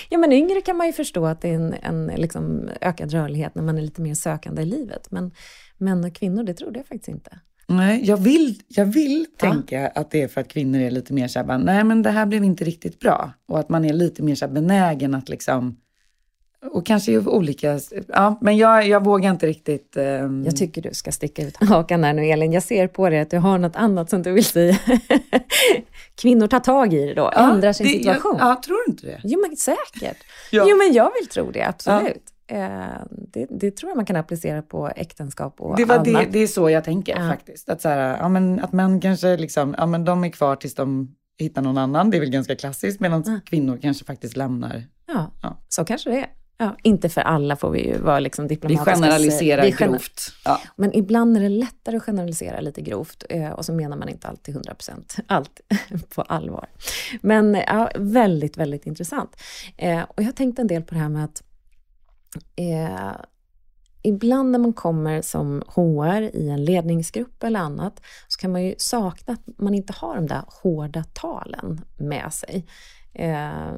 Ja, 0.09 0.19
men 0.19 0.33
yngre 0.33 0.61
kan 0.61 0.77
man 0.77 0.87
ju 0.87 0.93
förstå 0.93 1.27
att 1.27 1.41
det 1.41 1.49
är 1.49 1.55
en, 1.55 1.75
en 1.83 2.07
liksom 2.07 2.71
ökad 2.81 3.13
rörlighet 3.13 3.55
när 3.55 3.63
man 3.63 3.79
är 3.79 3.83
lite 3.83 4.01
mer 4.03 4.15
sökande 4.15 4.63
i 4.63 4.65
livet. 4.65 5.11
Men 5.11 5.31
män 5.79 6.05
och 6.05 6.15
kvinnor, 6.15 6.43
det 6.45 6.55
trodde 6.55 6.79
jag 6.79 6.87
faktiskt 6.87 7.09
inte. 7.09 7.39
Nej, 7.67 8.01
jag 8.05 8.17
vill, 8.17 8.61
jag 8.69 8.85
vill 8.85 9.27
Ja. 9.41 9.51
tänka 9.51 9.89
att 9.89 10.11
det 10.11 10.23
är 10.23 10.29
för 10.29 10.41
att 10.41 10.49
kvinnor 10.49 10.81
är 10.81 10.91
lite 10.91 11.13
mer 11.13 11.29
såhär, 11.29 11.47
bara, 11.47 11.59
nej 11.59 11.85
men 11.85 12.03
det 12.03 12.11
här 12.11 12.27
blev 12.27 12.45
inte 12.45 12.65
riktigt 12.65 13.01
bra. 13.01 13.33
Och 13.49 13.59
att 13.59 13.69
man 13.69 13.85
är 13.85 13.93
lite 13.93 14.23
mer 14.23 14.35
så 14.35 14.47
här 14.47 14.53
benägen 14.53 15.15
att 15.15 15.29
liksom, 15.29 15.77
och 16.73 16.87
kanske 16.87 17.13
i 17.13 17.19
olika, 17.19 17.81
ja 18.09 18.39
men 18.41 18.57
jag, 18.57 18.89
jag 18.89 19.05
vågar 19.05 19.31
inte 19.31 19.47
riktigt. 19.47 19.97
ehm, 19.97 20.45
Jag 20.45 20.57
tycker 20.57 20.83
du 20.83 20.91
ska 20.93 21.13
sticka 21.13 21.43
ut 21.47 21.57
hakan 21.57 22.05
här 22.05 22.13
nu 22.13 22.25
Elin. 22.27 22.53
Jag 22.53 22.63
ser 22.63 22.89
på 22.89 23.09
dig 23.11 23.21
att 23.21 23.31
du 23.31 23.39
har 23.39 23.59
något 23.59 23.77
annat 23.77 24.11
som 24.11 24.23
du 24.23 24.33
vill 24.33 24.45
säga. 24.45 24.79
Kvinnor 26.15 26.47
tar 26.47 26.61
tag 26.61 26.95
i 26.95 27.07
det 27.07 27.15
då, 27.15 27.31
ja, 27.35 27.53
ändrar 27.53 27.73
sin 27.73 27.87
det- 27.87 27.93
situation. 27.93 28.37
Jag, 28.39 28.49
ja, 28.49 28.61
tror 28.67 28.77
du 28.87 28.93
inte 28.93 29.07
det? 29.07 29.21
Jo 29.25 29.41
men 29.49 29.57
säkert. 29.57 30.17
Ja. 30.53 30.67
Jo 30.69 30.77
men 30.77 30.93
jag 30.93 31.13
vill 31.21 31.29
tro 31.29 31.51
det, 31.51 31.63
absolut. 31.69 32.03
Eh, 32.09 32.13
det, 33.11 33.47
det 33.51 33.71
tror 33.71 33.91
jag 33.91 33.97
man 33.97 34.07
kan 34.07 34.17
applicera 34.17 34.63
på 34.63 34.91
äktenskap 34.97 35.61
och 35.61 35.77
Det, 35.77 35.85
var 35.85 35.95
annat. 35.95 36.05
det, 36.05 36.27
det 36.31 36.39
är 36.39 36.47
så 36.47 36.71
jag 36.71 36.85
tänker 36.85 37.21
Ja. 37.21 37.29
faktiskt. 37.31 37.69
Att, 37.69 37.81
så 37.81 37.89
här, 37.89 38.17
ja, 38.19 38.29
men, 38.29 38.61
att 38.61 38.73
män 38.73 39.01
kanske 39.01 39.37
liksom, 39.37 39.75
ja, 39.79 39.87
men 39.87 40.05
de 40.05 40.25
är 40.25 40.29
kvar 40.29 40.57
tills 40.57 40.75
de 40.75 41.15
hittar 41.39 41.63
någon 41.63 41.79
annan. 41.79 42.11
Det 42.11 42.17
är 42.17 42.21
väl 42.21 42.31
ganska 42.31 42.57
klassiskt. 42.57 43.01
Medan 43.01 43.23
Ja. 43.27 43.39
kvinnor 43.47 43.79
kanske 43.83 44.05
faktiskt 44.05 44.37
lämnar. 44.37 44.83
Ja, 45.07 45.31
Ja. 45.43 45.57
så 45.69 45.85
kanske 45.85 46.11
det 46.11 46.19
är. 46.19 46.27
Ja, 46.59 46.77
inte 46.83 47.09
för 47.09 47.21
alla 47.21 47.57
får 47.57 47.71
vi 47.71 47.87
ju 47.87 47.99
vara 47.99 48.21
liksom 48.21 48.45
Vi 48.45 48.55
diplomatiska. 48.55 48.95
generaliserar 48.95 49.63
Vi 49.63 49.73
gener- 49.73 49.89
grovt. 49.93 50.21
Ja. 50.45 50.61
Men 50.77 50.95
ibland 50.97 51.37
är 51.37 51.41
det 51.41 51.49
lättare 51.49 51.97
att 51.97 52.03
generalisera 52.03 52.61
lite 52.61 52.81
grovt 52.81 53.25
eh, 53.31 53.51
och 53.51 53.65
så 53.65 53.73
menar 53.73 53.97
man 53.97 54.09
inte 54.09 54.29
alltid 54.29 54.55
100% 54.57 55.21
allt 55.27 55.61
på 56.15 56.23
allvar. 56.23 56.67
Men 57.23 57.55
ja, 57.55 57.91
väldigt, 57.97 58.57
väldigt 58.57 58.87
intressant. 58.87 59.37
Eh, 59.77 60.03
och 60.03 60.15
jag 60.17 60.25
har 60.25 60.33
tänkt 60.33 60.59
en 60.59 60.67
del 60.67 60.83
på 60.83 60.95
det 60.95 61.01
här 61.01 61.09
med 61.09 61.25
att 61.25 61.43
eh, 62.57 63.13
ibland 64.03 64.51
när 64.51 64.59
man 64.59 64.73
kommer 64.73 65.23
som 65.23 65.63
HR 65.67 66.37
i 66.37 66.49
en 66.49 66.65
ledningsgrupp 66.65 67.43
eller 67.43 67.61
annat 67.61 68.01
så 68.29 68.41
kan 68.41 68.53
man 68.53 68.65
ju 68.65 68.75
sakna 68.79 69.33
att 69.33 69.59
man 69.59 69.75
inte 69.75 69.93
har 69.97 70.15
de 70.15 70.27
där 70.27 70.43
hårda 70.47 71.05
talen 71.05 71.81
med 71.97 72.33
sig. 72.33 72.67
Eh, 73.13 73.73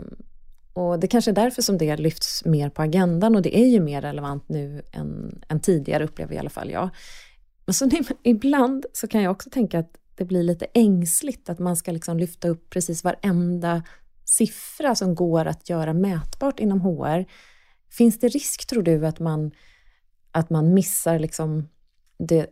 och 0.72 1.00
det 1.00 1.06
kanske 1.06 1.30
är 1.30 1.34
därför 1.34 1.62
som 1.62 1.78
det 1.78 1.96
lyfts 1.96 2.44
mer 2.44 2.70
på 2.70 2.82
agendan 2.82 3.36
och 3.36 3.42
det 3.42 3.58
är 3.58 3.66
ju 3.66 3.80
mer 3.80 4.02
relevant 4.02 4.48
nu 4.48 4.82
än, 4.92 5.42
än 5.48 5.60
tidigare 5.60 6.04
upplever 6.04 6.34
i 6.34 6.38
alla 6.38 6.50
fall 6.50 6.70
jag. 6.70 6.90
Men 7.66 7.75
så 7.75 7.86
ni- 7.86 8.02
ibland 8.22 8.86
så 8.92 9.08
kan 9.08 9.22
jag 9.22 9.30
också 9.30 9.50
tänka 9.50 9.78
att 9.78 9.90
det 10.14 10.25
blir 10.25 10.42
lite 10.42 10.66
ängsligt 10.75 11.48
att 11.48 11.58
man 11.58 11.76
ska 11.76 11.92
liksom 11.92 12.18
lyfta 12.18 12.48
upp 12.48 12.70
precis 12.70 13.04
varenda 13.04 13.82
siffra 14.25 14.94
som 14.94 15.14
går 15.14 15.44
att 15.44 15.68
göra 15.70 15.92
mätbart 15.92 16.60
inom 16.60 16.80
HR. 16.80 17.25
Finns 17.90 18.19
det 18.19 18.28
risk, 18.28 18.66
tror 18.66 18.83
du, 18.83 19.07
att 19.07 19.21
man, 19.21 19.50
att 20.33 20.50
man 20.50 20.75
missar 20.75 21.19
liksom 21.19 21.69
det 22.19 22.47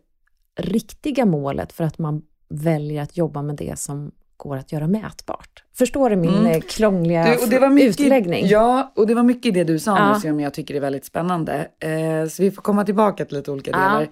riktiga 0.59 1.27
målet 1.27 1.73
för 1.73 1.85
att 1.85 1.99
man 1.99 2.23
väljer 2.49 3.03
att 3.03 3.17
jobba 3.17 3.43
med 3.43 3.57
det 3.57 3.79
som 3.79 4.13
går 4.37 4.57
att 4.57 4.73
göra 4.73 4.87
mätbart? 4.87 5.65
Förstår 5.73 6.11
du 6.11 6.17
min 6.17 6.31
Mm. 6.35 6.47
eh, 6.47 6.61
krångliga 6.61 7.25
Du, 7.25 7.43
och 7.43 7.49
det 7.49 7.59
var 7.59 7.69
mycket, 7.71 8.01
utläggning? 8.01 8.47
Ja, 8.47 8.93
och 8.97 9.07
det 9.07 9.15
var 9.15 9.23
mycket 9.23 9.47
i 9.47 9.51
det 9.51 9.65
du 9.65 9.79
sa 9.79 9.99
Ja. 9.99 10.15
nu 10.15 10.21
som 10.21 10.41
jag 10.41 10.55
tycker 10.55 10.75
är 10.75 10.81
väldigt 10.81 11.05
spännande. 11.05 11.69
Eh, 11.81 12.29
så 12.29 12.43
vi 12.43 12.51
får 12.51 12.63
komma 12.63 12.85
tillbaka 12.85 13.25
till 13.25 13.37
lite 13.37 13.51
olika 13.51 13.71
Ja. 13.71 13.77
delar. 13.79 14.09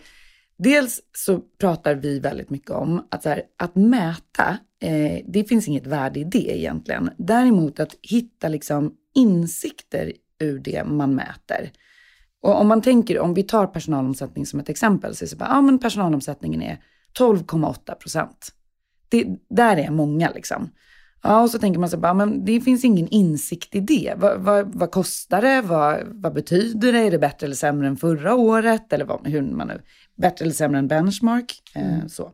Dels 0.57 1.01
så 1.13 1.41
pratar 1.59 1.95
vi 1.95 2.19
väldigt 2.21 2.51
mycket 2.51 2.71
om 2.71 3.07
att, 3.11 3.25
här, 3.25 3.43
att 3.57 3.75
mäta, 3.75 4.59
eh, 4.81 5.19
det 5.27 5.45
finns 5.45 5.69
inget 5.69 5.87
värde 5.87 6.21
i 6.21 6.25
det 6.25 6.59
egentligen. 6.59 7.11
Däremot 7.17 7.81
att 7.81 7.97
hitta 8.03 8.49
liksom 8.49 8.95
insikter 9.15 10.13
ur 10.43 10.59
det 10.59 10.85
man 10.85 11.15
mäter. 11.15 11.71
Och 12.43 12.61
om 12.61 12.69
man 12.69 12.83
tänker, 12.83 13.19
om 13.19 13.35
vi 13.35 13.43
tar 13.43 13.67
personalomsättning 13.67 14.47
som 14.47 14.61
ett 14.61 14.69
exempel, 14.69 15.17
så 15.17 15.23
är 15.23 15.27
det 15.27 15.31
så 15.31 15.37
bara, 15.37 15.49
ja 15.49 15.61
men 15.61 15.79
personalomsättningen 15.79 16.63
är 16.63 16.79
12,8 17.19 17.95
procent. 17.95 18.53
Det, 19.09 19.27
där 19.49 19.77
är 19.77 19.91
många 19.91 20.31
liksom. 20.31 20.71
Ja, 21.23 21.43
och 21.43 21.51
så 21.51 21.59
tänker 21.59 21.81
man 21.81 21.91
sig 21.91 21.99
bara, 21.99 22.15
men 22.15 22.45
det 22.45 22.61
finns 22.61 22.85
ingen 22.85 23.09
insikt 23.09 23.75
i 23.75 23.81
det. 23.81 24.15
Vad, 24.17 24.41
vad, 24.41 24.75
vad 24.75 24.91
kostar 24.91 25.43
det? 25.43 25.63
Vad, 25.63 26.01
vad 26.07 26.35
betyder 26.35 26.93
det? 26.93 26.99
Är 26.99 27.11
det 27.11 27.19
bättre 27.19 27.47
eller 27.47 27.57
sämre 27.57 27.89
än 27.89 27.97
förra 27.97 28.35
året? 28.35 28.93
Eller 28.93 29.05
vad, 29.05 29.27
hur 29.27 29.43
man 29.43 29.69
nu, 29.69 29.83
bättre 30.17 30.45
eller 30.45 30.55
sämre 30.55 30.79
än 30.79 30.89
benchmark? 30.89 31.63
Eh, 31.75 32.07
så. 32.07 32.31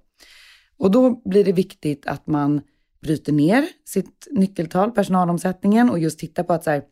Och 0.78 0.90
då 0.90 1.22
blir 1.24 1.44
det 1.44 1.52
viktigt 1.52 2.06
att 2.06 2.26
man 2.26 2.60
bryter 3.02 3.32
ner 3.32 3.66
sitt 3.84 4.28
nyckeltal, 4.30 4.90
personalomsättningen, 4.90 5.90
och 5.90 5.98
just 5.98 6.18
tittar 6.18 6.42
på 6.42 6.52
att 6.52 6.64
så 6.64 6.70
här, 6.70 6.82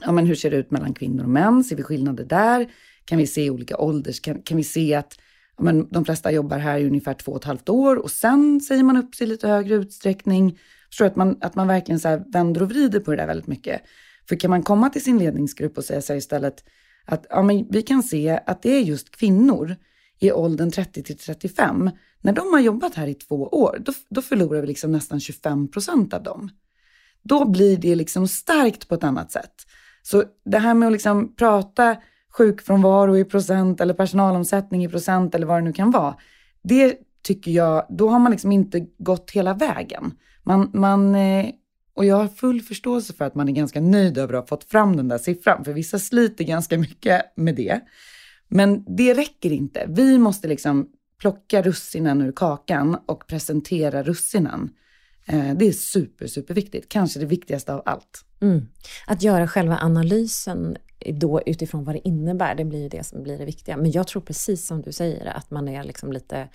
ja 0.00 0.12
men 0.12 0.26
hur 0.26 0.34
ser 0.34 0.50
det 0.50 0.56
ut 0.56 0.70
mellan 0.70 0.94
kvinnor 0.94 1.24
och 1.24 1.30
män? 1.30 1.64
Ser 1.64 1.76
vi 1.76 1.82
skillnader 1.82 2.24
där? 2.24 2.70
Kan 3.04 3.18
vi 3.18 3.26
se 3.26 3.50
olika 3.50 3.76
ålders? 3.76 4.20
Kan, 4.20 4.42
kan 4.42 4.56
vi 4.56 4.64
se 4.64 4.94
att 4.94 5.18
ja, 5.56 5.64
men 5.64 5.88
de 5.90 6.04
flesta 6.04 6.32
jobbar 6.32 6.58
här 6.58 6.78
i 6.78 6.86
ungefär 6.86 7.14
två 7.14 7.32
och 7.32 7.38
ett 7.38 7.44
halvt 7.44 7.68
år 7.68 7.96
och 7.96 8.10
sen 8.10 8.60
säger 8.60 8.82
man 8.82 8.96
upp 8.96 9.14
sig 9.14 9.26
i 9.26 9.30
lite 9.30 9.48
högre 9.48 9.74
utsträckning. 9.74 10.58
Förstår 10.88 11.06
att 11.06 11.16
man, 11.16 11.38
att 11.40 11.54
man 11.54 11.68
verkligen 11.68 12.00
så 12.00 12.08
här 12.08 12.24
vänder 12.32 12.62
och 12.62 12.68
vrider 12.68 13.00
på 13.00 13.10
det 13.10 13.16
där 13.16 13.26
väldigt 13.26 13.46
mycket. 13.46 13.82
För 14.28 14.36
kan 14.36 14.50
man 14.50 14.62
komma 14.62 14.90
till 14.90 15.04
sin 15.04 15.18
ledningsgrupp 15.18 15.78
och 15.78 15.84
säga 15.84 16.02
så 16.02 16.12
här 16.12 16.18
istället 16.18 16.64
att 17.04 17.26
ja, 17.30 17.42
men 17.42 17.66
vi 17.70 17.82
kan 17.82 18.02
se 18.02 18.40
att 18.46 18.62
det 18.62 18.70
är 18.70 18.80
just 18.80 19.16
kvinnor 19.16 19.76
i 20.20 20.32
åldern 20.32 20.70
30 20.70 21.02
till 21.02 21.18
35. 21.18 21.90
När 22.20 22.32
de 22.32 22.52
har 22.52 22.60
jobbat 22.60 22.94
här 22.94 23.06
i 23.06 23.14
två 23.14 23.48
år, 23.48 23.78
då, 23.80 23.92
då 24.08 24.22
förlorar 24.22 24.60
vi 24.60 24.66
liksom 24.66 24.92
nästan 24.92 25.20
25 25.20 25.70
procent 25.70 26.14
av 26.14 26.22
dem. 26.22 26.50
Då 27.22 27.48
blir 27.50 27.76
det 27.76 27.94
liksom 27.94 28.28
starkt 28.28 28.88
på 28.88 28.94
ett 28.94 29.04
annat 29.04 29.32
sätt. 29.32 29.66
Så 30.06 30.24
det 30.44 30.58
här 30.58 30.74
med 30.74 30.86
att 30.86 30.92
liksom 30.92 31.34
prata 31.36 31.96
sjukfrånvaro 32.30 33.16
i 33.18 33.24
procent 33.24 33.80
eller 33.80 33.94
personalomsättning 33.94 34.84
i 34.84 34.88
procent 34.88 35.34
eller 35.34 35.46
vad 35.46 35.58
det 35.58 35.64
nu 35.64 35.72
kan 35.72 35.90
vara. 35.90 36.16
Det 36.62 36.96
tycker 37.22 37.50
jag, 37.50 37.86
då 37.90 38.08
har 38.08 38.18
man 38.18 38.32
liksom 38.32 38.52
inte 38.52 38.86
gått 38.98 39.30
hela 39.30 39.54
vägen. 39.54 40.12
Man, 40.42 40.70
man, 40.74 41.14
eh, 41.14 41.46
och 41.94 42.04
jag 42.04 42.16
har 42.16 42.28
full 42.28 42.60
förståelse 42.60 43.12
för 43.12 43.24
att 43.24 43.34
man 43.34 43.48
är 43.48 43.52
ganska 43.52 43.80
nöjd 43.80 44.18
över 44.18 44.34
att 44.34 44.50
ha 44.50 44.56
fått 44.56 44.64
fram 44.64 44.96
den 44.96 45.08
där 45.08 45.18
siffran, 45.18 45.64
för 45.64 45.72
vissa 45.72 45.98
sliter 45.98 46.44
ganska 46.44 46.78
mycket 46.78 47.22
med 47.36 47.54
det. 47.54 47.80
Men 48.48 48.84
det 48.96 49.14
räcker 49.14 49.52
inte. 49.52 49.86
Vi 49.88 50.18
måste 50.18 50.48
liksom 50.48 50.88
plocka 51.18 51.62
russinen 51.62 52.22
ur 52.22 52.32
kakan 52.32 52.96
och 53.06 53.26
presentera 53.26 54.02
russinen. 54.02 54.70
Eh, 55.26 55.54
det 55.54 55.68
är 55.68 55.72
super, 55.72 56.26
superviktigt. 56.26 56.88
Kanske 56.88 57.20
det 57.20 57.26
viktigaste 57.26 57.74
av 57.74 57.82
allt. 57.84 58.24
Mm. 58.40 58.68
Att 59.06 59.22
göra 59.22 59.48
själva 59.48 59.78
analysen 59.78 60.76
då 61.12 61.42
utifrån 61.46 61.84
vad 61.84 61.94
det 61.94 62.08
innebär, 62.08 62.54
det 62.54 62.64
blir 62.64 62.82
ju 62.82 62.88
det 62.88 63.06
som 63.06 63.22
blir 63.22 63.38
det 63.38 63.44
viktiga. 63.44 63.76
Men 63.76 63.90
jag 63.90 64.06
tror 64.06 64.22
precis 64.22 64.66
som 64.66 64.82
du 64.82 64.92
säger, 64.92 65.26
att 65.26 65.50
man 65.50 65.68
är 65.68 65.84
liksom 65.84 66.12
lite 66.12 66.48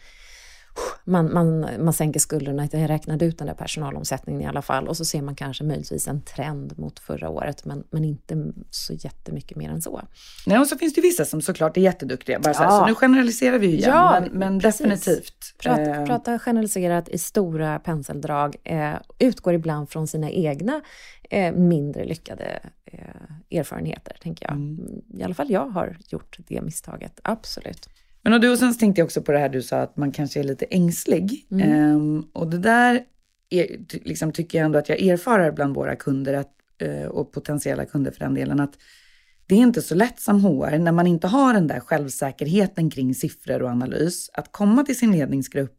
man, 1.03 1.33
man, 1.33 1.65
man 1.83 1.93
sänker 1.93 2.19
skulderna, 2.19 2.67
jag 2.71 2.89
räknade 2.89 3.25
ut 3.25 3.37
den 3.37 3.47
där 3.47 3.53
personalomsättningen 3.53 4.41
i 4.41 4.45
alla 4.45 4.61
fall 4.61 4.87
och 4.87 4.97
så 4.97 5.05
ser 5.05 5.21
man 5.21 5.35
kanske 5.35 5.63
möjligtvis 5.63 6.07
en 6.07 6.21
trend 6.21 6.79
mot 6.79 6.99
förra 6.99 7.29
året 7.29 7.65
men, 7.65 7.83
men 7.89 8.05
inte 8.05 8.53
så 8.69 8.93
jättemycket 8.93 9.57
mer 9.57 9.69
än 9.69 9.81
så. 9.81 10.01
Nej, 10.45 10.59
och 10.59 10.67
så 10.67 10.77
finns 10.77 10.93
det 10.93 11.01
vissa 11.01 11.25
som 11.25 11.41
såklart 11.41 11.77
är 11.77 11.81
jätteduktiga. 11.81 12.39
Bara 12.39 12.53
så, 12.53 12.63
här, 12.63 12.79
så 12.79 12.85
nu 12.85 12.95
generaliserar 12.95 13.59
vi 13.59 13.67
ju 13.67 13.73
igen, 13.73 13.89
ja, 13.89 14.19
men, 14.21 14.39
men 14.39 14.59
definitivt. 14.59 15.53
Prata, 15.57 15.81
eh. 15.81 16.05
prata 16.05 16.39
generaliserat 16.39 17.09
i 17.09 17.17
stora 17.17 17.79
penseldrag, 17.79 18.55
eh, 18.63 18.93
utgår 19.19 19.53
ibland 19.53 19.89
från 19.89 20.07
sina 20.07 20.29
egna 20.29 20.81
eh, 21.29 21.53
mindre 21.53 22.05
lyckade 22.05 22.59
eh, 22.85 23.57
erfarenheter, 23.59 24.17
tänker 24.21 24.45
jag. 24.45 24.53
Mm. 24.53 25.01
I 25.13 25.23
alla 25.23 25.33
fall 25.33 25.51
jag 25.51 25.67
har 25.67 25.97
gjort 26.09 26.37
det 26.47 26.61
misstaget, 26.61 27.19
absolut. 27.23 27.89
Men 28.29 28.33
och 28.33 28.41
du, 28.41 28.49
och 28.49 28.59
sen 28.59 28.77
tänkte 28.77 29.01
jag 29.01 29.05
också 29.05 29.21
på 29.21 29.31
det 29.31 29.39
här 29.39 29.49
du 29.49 29.61
sa 29.61 29.77
att 29.77 29.97
man 29.97 30.11
kanske 30.11 30.39
är 30.39 30.43
lite 30.43 30.65
ängslig. 30.65 31.47
Mm. 31.51 31.95
Um, 31.95 32.29
och 32.33 32.47
det 32.47 32.57
där 32.57 33.01
är, 33.49 33.79
liksom, 33.91 34.31
tycker 34.31 34.57
jag 34.57 34.65
ändå 34.65 34.79
att 34.79 34.89
jag 34.89 35.01
erfarer 35.01 35.51
bland 35.51 35.75
våra 35.75 35.95
kunder 35.95 36.33
att, 36.33 36.51
uh, 36.83 37.05
och 37.05 37.31
potentiella 37.31 37.85
kunder 37.85 38.11
för 38.11 38.19
den 38.19 38.33
delen. 38.33 38.59
att 38.59 38.73
det 39.47 39.55
är 39.55 39.59
inte 39.59 39.81
så 39.81 39.95
lätt 39.95 40.19
som 40.19 40.43
HR 40.43 40.77
när 40.77 40.91
man 40.91 41.07
inte 41.07 41.27
har 41.27 41.53
den 41.53 41.67
där 41.67 41.79
självsäkerheten 41.79 42.89
kring 42.89 43.15
siffror 43.15 43.61
och 43.61 43.69
analys 43.69 44.29
att 44.33 44.51
komma 44.51 44.83
till 44.83 44.97
sin 44.97 45.11
ledningsgrupp 45.11 45.77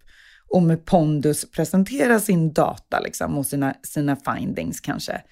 och 0.49 0.63
med 0.63 0.85
pondus 0.85 1.51
presentera 1.51 2.21
sin 2.21 2.53
data 2.53 3.01
liksom, 3.01 3.39
och 3.39 3.47
sina, 3.47 3.75
sina 3.83 4.17
findings 4.17 4.81
kanske. 4.81 5.23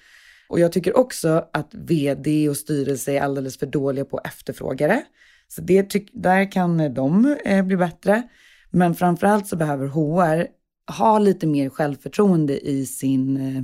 Och 0.49 0.59
jag 0.59 0.71
tycker 0.71 0.97
också 0.97 1.45
att 1.53 1.69
vd 1.73 2.49
och 2.49 2.57
styrelse 2.57 3.11
är 3.11 3.21
alldeles 3.21 3.57
för 3.57 3.65
dåliga 3.65 4.05
på 4.05 4.21
efterfrågare. 4.25 5.03
Så 5.51 5.61
det 5.61 5.95
där 6.13 6.51
kan 6.51 6.79
eh, 6.79 6.91
de 6.91 7.37
eh, 7.45 7.65
bli 7.65 7.77
bättre. 7.77 8.23
Men 8.71 8.95
framförallt 8.95 9.47
så 9.47 9.55
behöver 9.55 9.87
HR 9.87 10.47
ha 10.97 11.19
lite 11.19 11.47
mer 11.47 11.69
självförtroende 11.69 12.59
i 12.59 12.85
sin, 12.85 13.37
eh, 13.37 13.63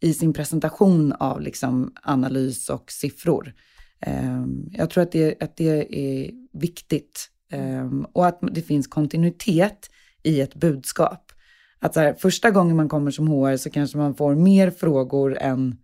i 0.00 0.14
sin 0.14 0.32
presentation 0.32 1.12
av 1.12 1.40
liksom 1.40 1.92
analys 2.02 2.70
och 2.70 2.92
siffror. 2.92 3.54
Eh, 4.00 4.44
jag 4.70 4.90
tror 4.90 5.02
att 5.02 5.12
det, 5.12 5.42
att 5.42 5.56
det 5.56 5.98
är 5.98 6.30
viktigt. 6.52 7.30
Eh, 7.52 7.90
och 8.12 8.26
att 8.26 8.38
det 8.52 8.62
finns 8.62 8.86
kontinuitet 8.86 9.90
i 10.22 10.40
ett 10.40 10.54
budskap. 10.54 11.32
Att 11.78 11.94
så 11.94 12.00
här, 12.00 12.14
första 12.14 12.50
gången 12.50 12.76
man 12.76 12.88
kommer 12.88 13.10
som 13.10 13.28
HR 13.28 13.56
så 13.56 13.70
kanske 13.70 13.98
man 13.98 14.14
får 14.14 14.34
mer 14.34 14.70
frågor 14.70 15.38
än 15.38 15.76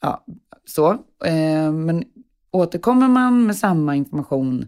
ja, 0.00 0.24
så. 0.64 0.90
Eh, 1.24 1.72
men 1.72 2.04
återkommer 2.54 3.08
man 3.08 3.46
med 3.46 3.56
samma 3.56 3.96
information 3.96 4.66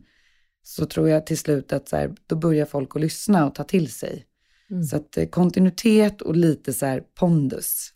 så 0.63 0.87
tror 0.87 1.09
jag 1.09 1.27
till 1.27 1.39
slut 1.39 1.73
att 1.73 1.89
så 1.89 1.97
här, 1.97 2.15
då 2.27 2.37
börjar 2.37 2.67
folk 2.67 2.97
att 2.97 3.03
lyssna 3.03 3.47
och 3.47 3.55
ta 3.55 3.65
till 3.65 3.93
sig. 3.93 4.27
Mm. 4.71 4.83
Så 4.85 4.97
att 4.97 5.17
eh, 5.17 5.27
kontinuitet 5.27 6.23
och 6.23 6.37
lite 6.37 6.73
så 6.73 6.87
här 6.87 7.03
pondus. 7.15 7.93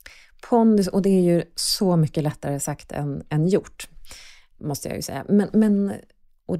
Pondus, 0.49 0.89
och 0.89 1.03
det 1.03 1.11
är 1.11 1.21
ju 1.21 1.43
så 1.55 1.97
mycket 1.97 2.25
lättare 2.25 2.61
sagt 2.61 2.93
än, 2.93 3.23
än 3.29 3.49
gjort, 3.49 3.89
måste 4.61 4.89
jag 4.89 4.97
ju 4.97 5.03
säga. 5.03 5.25
Men, 5.29 5.49
men 5.53 5.93
och 6.47 6.57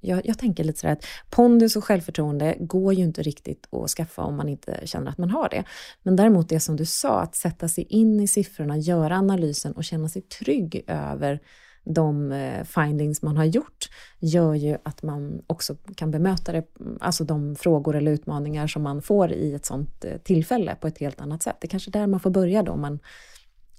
jag, 0.00 0.26
jag 0.26 0.38
tänker 0.38 0.64
lite 0.64 0.80
så 0.80 0.88
att 0.88 1.04
pondus 1.30 1.76
och 1.76 1.84
självförtroende 1.84 2.56
går 2.60 2.94
ju 2.94 3.04
inte 3.04 3.22
riktigt 3.22 3.74
att 3.74 3.90
skaffa 3.90 4.22
om 4.22 4.36
man 4.36 4.48
inte 4.48 4.80
känner 4.84 5.10
att 5.10 5.18
man 5.18 5.30
har 5.30 5.48
det. 5.48 5.64
Men 6.02 6.16
däremot 6.16 6.48
det 6.48 6.60
som 6.60 6.76
du 6.76 6.84
sa, 6.84 7.20
att 7.20 7.36
sätta 7.36 7.68
sig 7.68 7.84
in 7.84 8.20
i 8.20 8.28
siffrorna, 8.28 8.78
göra 8.78 9.16
analysen 9.16 9.72
och 9.72 9.84
känna 9.84 10.08
sig 10.08 10.22
trygg 10.22 10.84
över 10.86 11.40
de 11.84 12.32
eh, 12.32 12.64
findings 12.64 13.22
man 13.22 13.36
har 13.36 13.44
gjort 13.44 13.90
gör 14.18 14.54
ju 14.54 14.76
att 14.82 15.02
man 15.02 15.42
också 15.46 15.76
kan 15.96 16.10
bemöta 16.10 16.52
det, 16.52 16.64
alltså 17.00 17.24
de 17.24 17.56
frågor 17.56 17.96
eller 17.96 18.12
utmaningar 18.12 18.66
som 18.66 18.82
man 18.82 19.02
får 19.02 19.32
i 19.32 19.54
ett 19.54 19.66
sånt 19.66 20.04
eh, 20.04 20.16
tillfälle 20.16 20.74
på 20.74 20.86
ett 20.86 20.98
helt 20.98 21.20
annat 21.20 21.42
sätt. 21.42 21.56
Det 21.60 21.66
är 21.66 21.68
kanske 21.68 21.90
där 21.90 22.06
man 22.06 22.20
får 22.20 22.30
börja 22.30 22.62
då, 22.62 22.72
om 22.72 22.80
man 22.80 22.98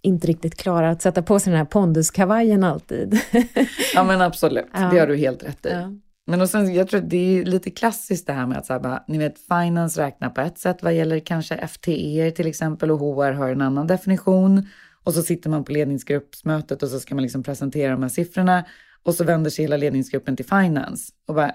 inte 0.02 0.28
riktigt 0.28 0.58
klarar 0.58 0.92
att 0.92 1.02
sätta 1.02 1.22
på 1.22 1.40
sig 1.40 1.52
den 1.52 1.58
här 1.58 1.66
ponduskavajen 1.66 2.64
alltid. 2.64 3.20
ja 3.94 4.04
men 4.04 4.22
absolut, 4.22 4.66
ja. 4.74 4.90
det 4.92 5.00
har 5.00 5.08
du 5.08 5.16
helt 5.16 5.44
rätt 5.44 5.66
i. 5.66 5.70
Ja. 5.70 5.92
Men 6.28 6.42
och 6.42 6.50
sen, 6.50 6.74
jag 6.74 6.88
tror 6.88 7.00
att 7.00 7.10
det 7.10 7.40
är 7.40 7.46
lite 7.46 7.72
klassiskt 7.72 8.28
det 8.28 8.34
här 8.34 8.48
med 8.48 8.58
att 8.58 8.66
så 8.66 8.74
här, 8.74 8.80
bara, 8.80 9.04
ni 9.08 9.18
vet, 9.18 9.40
finance 9.40 10.02
räknar 10.02 10.30
på 10.30 10.42
ett 10.42 10.58
sätt 10.58 10.84
vad 10.84 10.94
gäller 10.94 11.20
kanske 11.20 11.68
FTE 11.68 12.32
till 12.32 12.48
exempel 12.48 12.92
och 12.92 13.00
HR 13.00 13.32
har 13.32 13.50
en 13.50 13.62
annan 13.62 13.88
definition. 13.88 14.68
Och 15.06 15.14
så 15.14 15.22
sitter 15.22 15.50
man 15.50 15.64
på 15.64 15.72
ledningsgruppsmötet 15.72 16.84
och 16.84 16.90
så 16.90 17.00
ska 17.00 17.16
man 17.16 17.22
liksom 17.22 17.44
presentera 17.44 17.92
de 17.92 18.02
här 18.02 18.10
siffrorna. 18.10 18.66
Och 19.04 19.16
så 19.16 19.24
vänder 19.24 19.50
sig 19.50 19.66
hela 19.66 19.78
ledningsgruppen 19.78 20.36
till 20.36 20.46
finance 20.46 21.14
och 21.26 21.36
bara, 21.36 21.52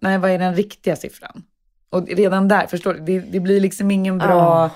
nej 0.00 0.18
vad 0.18 0.30
är 0.30 0.38
den 0.38 0.54
riktiga 0.54 0.96
siffran? 0.96 1.42
Och 1.90 2.08
redan 2.08 2.48
där, 2.48 2.66
förstår 2.66 2.94
du, 2.94 3.00
det, 3.00 3.18
det 3.18 3.40
blir 3.40 3.60
liksom 3.60 3.90
ingen 3.90 4.18
bra, 4.18 4.66
oh. 4.66 4.72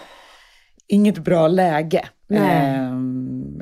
inget 0.86 1.18
bra 1.18 1.48
läge. 1.48 2.08
Eh, 2.30 2.94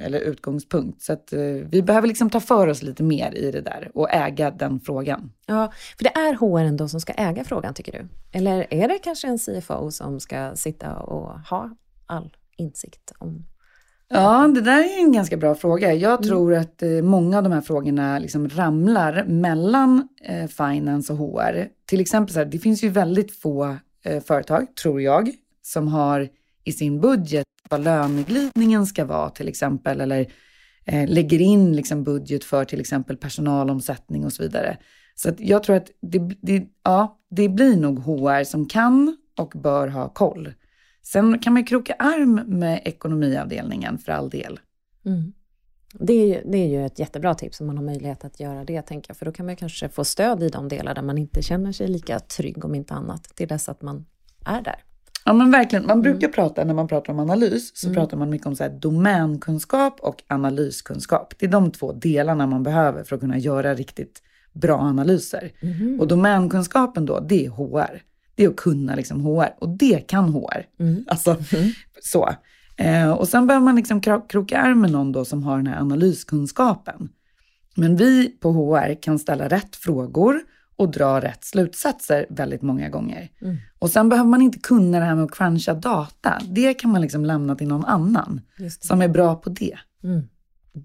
eller 0.06 0.20
utgångspunkt. 0.20 1.02
Så 1.02 1.12
att, 1.12 1.32
eh, 1.32 1.40
vi 1.42 1.82
behöver 1.82 2.08
liksom 2.08 2.30
ta 2.30 2.40
för 2.40 2.66
oss 2.66 2.82
lite 2.82 3.02
mer 3.02 3.34
i 3.34 3.50
det 3.50 3.60
där 3.60 3.90
och 3.94 4.10
äga 4.10 4.50
den 4.50 4.80
frågan. 4.80 5.32
Ja, 5.46 5.72
för 5.96 6.04
det 6.04 6.10
är 6.10 6.34
HR 6.34 6.64
ändå 6.64 6.88
som 6.88 7.00
ska 7.00 7.12
äga 7.12 7.44
frågan 7.44 7.74
tycker 7.74 7.92
du? 7.92 8.08
Eller 8.38 8.66
är 8.70 8.88
det 8.88 8.98
kanske 8.98 9.28
en 9.28 9.38
CFO 9.38 9.90
som 9.90 10.20
ska 10.20 10.56
sitta 10.56 10.96
och 10.96 11.40
ha 11.40 11.70
all 12.06 12.36
insikt 12.56 13.12
om 13.18 13.44
Ja, 14.14 14.48
det 14.54 14.60
där 14.60 14.78
är 14.78 14.98
en 14.98 15.12
ganska 15.12 15.36
bra 15.36 15.54
fråga. 15.54 15.94
Jag 15.94 16.12
mm. 16.12 16.22
tror 16.22 16.54
att 16.54 16.82
eh, 16.82 17.02
många 17.02 17.36
av 17.36 17.42
de 17.42 17.52
här 17.52 17.60
frågorna 17.60 18.18
liksom 18.18 18.48
ramlar 18.48 19.24
mellan 19.24 20.08
eh, 20.22 20.46
finance 20.46 21.12
och 21.12 21.18
HR. 21.18 21.68
Till 21.86 22.00
exempel, 22.00 22.32
så 22.32 22.38
här, 22.38 22.46
det 22.46 22.58
finns 22.58 22.84
ju 22.84 22.88
väldigt 22.88 23.36
få 23.36 23.76
eh, 24.04 24.22
företag, 24.22 24.76
tror 24.82 25.02
jag, 25.02 25.30
som 25.62 25.88
har 25.88 26.28
i 26.64 26.72
sin 26.72 27.00
budget 27.00 27.46
vad 27.70 27.84
löneglidningen 27.84 28.86
ska 28.86 29.04
vara 29.04 29.30
till 29.30 29.48
exempel, 29.48 30.00
eller 30.00 30.26
eh, 30.84 31.08
lägger 31.08 31.40
in 31.40 31.76
liksom, 31.76 32.04
budget 32.04 32.44
för 32.44 32.64
till 32.64 32.80
exempel 32.80 33.16
personalomsättning 33.16 34.24
och 34.24 34.32
så 34.32 34.42
vidare. 34.42 34.76
Så 35.14 35.32
jag 35.38 35.62
tror 35.62 35.76
att 35.76 35.90
det, 36.02 36.18
det, 36.18 36.66
ja, 36.84 37.18
det 37.30 37.48
blir 37.48 37.76
nog 37.76 37.98
HR 37.98 38.44
som 38.44 38.68
kan 38.68 39.16
och 39.38 39.52
bör 39.56 39.88
ha 39.88 40.08
koll. 40.08 40.52
Sen 41.02 41.38
kan 41.38 41.52
man 41.52 41.64
kroka 41.64 41.94
arm 41.98 42.40
med 42.46 42.82
ekonomiavdelningen 42.84 43.98
för 43.98 44.12
all 44.12 44.30
del. 44.30 44.60
Mm. 45.06 45.32
Det 45.94 46.12
är, 46.12 46.26
ju, 46.26 46.50
det 46.50 46.58
är 46.58 46.68
ju 46.68 46.86
ett 46.86 46.98
jättebra 46.98 47.34
tips 47.34 47.60
om 47.60 47.66
man 47.66 47.76
har 47.76 47.84
möjlighet 47.84 48.24
att 48.24 48.40
göra 48.40 48.64
det, 48.64 48.82
tänker 48.82 49.10
jag. 49.10 49.16
För 49.16 49.26
då 49.26 49.32
kan 49.32 49.46
man 49.46 49.56
kanske 49.56 49.88
få 49.88 50.04
stöd 50.04 50.42
i 50.42 50.48
de 50.48 50.68
delar 50.68 50.94
där 50.94 51.02
man 51.02 51.18
inte 51.18 51.42
känner 51.42 51.72
sig 51.72 51.88
lika 51.88 52.18
trygg, 52.18 52.64
om 52.64 52.74
inte 52.74 52.94
annat, 52.94 53.24
till 53.24 53.48
dess 53.48 53.68
att 53.68 53.82
man 53.82 54.06
är 54.44 54.62
där. 54.62 54.84
Ja 55.24 55.32
men 55.32 55.50
verkligen, 55.50 55.86
man 55.86 56.02
brukar 56.02 56.26
mm. 56.26 56.32
prata, 56.32 56.64
när 56.64 56.74
man 56.74 56.88
pratar 56.88 57.12
om 57.12 57.18
analys, 57.18 57.76
så 57.76 57.86
mm. 57.86 57.96
pratar 57.96 58.16
man 58.16 58.30
mycket 58.30 58.46
om 58.46 58.56
så 58.56 58.62
här 58.62 58.70
domänkunskap 58.70 60.00
och 60.00 60.22
analyskunskap. 60.26 61.34
Det 61.38 61.46
är 61.46 61.50
de 61.50 61.70
två 61.70 61.92
delarna 61.92 62.46
man 62.46 62.62
behöver 62.62 63.04
för 63.04 63.16
att 63.16 63.20
kunna 63.20 63.38
göra 63.38 63.74
riktigt 63.74 64.22
bra 64.52 64.78
analyser. 64.78 65.52
Mm. 65.60 66.00
Och 66.00 66.08
domänkunskapen 66.08 67.06
då, 67.06 67.20
det 67.20 67.46
är 67.46 67.50
HR 67.50 68.02
det 68.34 68.44
är 68.44 68.48
att 68.48 68.56
kunna 68.56 68.94
liksom 68.94 69.20
HR. 69.20 69.54
Och 69.58 69.68
det 69.68 70.08
kan 70.08 70.28
HR. 70.28 70.66
Mm. 70.80 71.04
Alltså, 71.08 71.30
mm. 71.30 71.70
så. 72.02 72.34
Eh, 72.76 73.10
och 73.10 73.28
sen 73.28 73.46
behöver 73.46 73.64
man 73.64 73.76
liksom 73.76 74.00
kroka 74.00 74.58
arm 74.58 74.80
med 74.80 74.90
någon 74.90 75.12
då 75.12 75.24
som 75.24 75.42
har 75.42 75.56
den 75.56 75.66
här 75.66 75.80
analyskunskapen. 75.80 77.08
Men 77.76 77.96
vi 77.96 78.28
på 78.28 78.52
HR 78.52 79.02
kan 79.02 79.18
ställa 79.18 79.48
rätt 79.48 79.76
frågor 79.76 80.40
och 80.76 80.90
dra 80.90 81.20
rätt 81.20 81.44
slutsatser 81.44 82.26
väldigt 82.30 82.62
många 82.62 82.88
gånger. 82.88 83.30
Mm. 83.40 83.56
Och 83.78 83.90
sen 83.90 84.08
behöver 84.08 84.30
man 84.30 84.42
inte 84.42 84.58
kunna 84.58 84.98
det 84.98 85.04
här 85.04 85.14
med 85.14 85.24
att 85.24 85.30
cruncha 85.30 85.74
data. 85.74 86.40
Det 86.48 86.74
kan 86.74 86.90
man 86.90 87.00
liksom 87.00 87.24
lämna 87.24 87.56
till 87.56 87.68
någon 87.68 87.84
annan 87.84 88.40
som 88.80 89.02
är 89.02 89.08
bra 89.08 89.34
på 89.34 89.50
det. 89.50 89.78
Mm. 90.04 90.28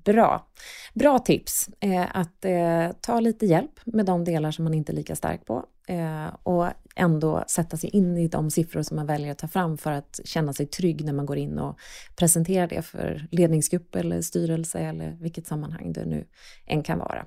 Bra. 0.05 0.47
Bra 0.93 1.19
tips. 1.19 1.69
Eh, 1.79 2.05
att 2.13 2.45
eh, 2.45 2.95
ta 3.01 3.19
lite 3.19 3.45
hjälp 3.45 3.71
med 3.85 4.05
de 4.05 4.23
delar 4.23 4.51
som 4.51 4.63
man 4.63 4.73
inte 4.73 4.91
är 4.91 4.95
lika 4.95 5.15
stark 5.15 5.45
på 5.45 5.65
eh, 5.87 6.27
och 6.43 6.67
ändå 6.95 7.43
sätta 7.47 7.77
sig 7.77 7.89
in 7.89 8.17
i 8.17 8.27
de 8.27 8.51
siffror 8.51 8.81
som 8.81 8.95
man 8.95 9.05
väljer 9.05 9.31
att 9.31 9.37
ta 9.37 9.47
fram 9.47 9.77
för 9.77 9.91
att 9.91 10.19
känna 10.25 10.53
sig 10.53 10.65
trygg 10.65 11.05
när 11.05 11.13
man 11.13 11.25
går 11.25 11.37
in 11.37 11.59
och 11.59 11.79
presenterar 12.15 12.67
det 12.67 12.81
för 12.81 13.27
ledningsgrupp 13.31 13.95
eller 13.95 14.21
styrelse 14.21 14.79
eller 14.79 15.17
vilket 15.19 15.47
sammanhang 15.47 15.93
det 15.93 16.05
nu 16.05 16.27
än 16.65 16.83
kan 16.83 16.99
vara. 16.99 17.25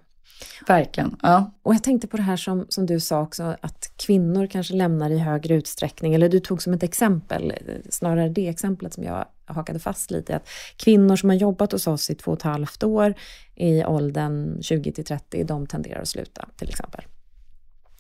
Verkligen. 0.67 1.17
Ja. 1.23 1.53
Och 1.63 1.75
jag 1.75 1.83
tänkte 1.83 2.09
på 2.09 2.17
det 2.17 2.23
här 2.23 2.37
som, 2.37 2.67
som 2.69 2.87
du 2.87 3.01
sa 3.01 3.21
också, 3.21 3.57
att 3.61 3.93
kvinnor 3.97 4.47
kanske 4.47 4.75
lämnar 4.75 5.11
i 5.11 5.19
högre 5.19 5.55
utsträckning, 5.55 6.15
eller 6.15 6.29
du 6.29 6.41
tog 6.41 6.63
som 6.63 6.73
ett 6.73 6.83
exempel, 6.83 7.53
snarare 7.91 8.29
det 8.29 8.49
exemplet 8.49 8.95
som 8.95 9.05
jag 9.05 9.25
hakade 9.45 9.79
fast 9.79 10.11
lite 10.11 10.37
att 10.37 10.49
kvinnor 10.77 11.17
som 11.17 11.29
har 11.29 11.37
jobbat 11.37 11.73
hos 11.73 11.87
oss 11.87 12.11
i 12.11 12.15
två 12.15 12.31
och 12.31 12.39
ett 12.39 12.43
halvt 12.43 12.83
år 12.83 13.15
i 13.57 13.85
åldern 13.85 14.63
20 14.63 14.93
till 14.93 15.05
30, 15.05 15.45
de 15.45 15.67
tenderar 15.67 16.01
att 16.01 16.09
sluta 16.09 16.49
till 16.57 16.69
exempel. 16.69 17.05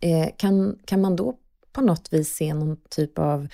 Eh, 0.01 0.29
kan, 0.37 0.79
kan 0.85 1.01
man 1.01 1.17
då 1.17 1.35
på 1.73 1.81
något 1.81 2.13
vis 2.13 2.35
se 2.35 2.55
någon 2.55 2.77
typ 2.91 3.19
av 3.19 3.49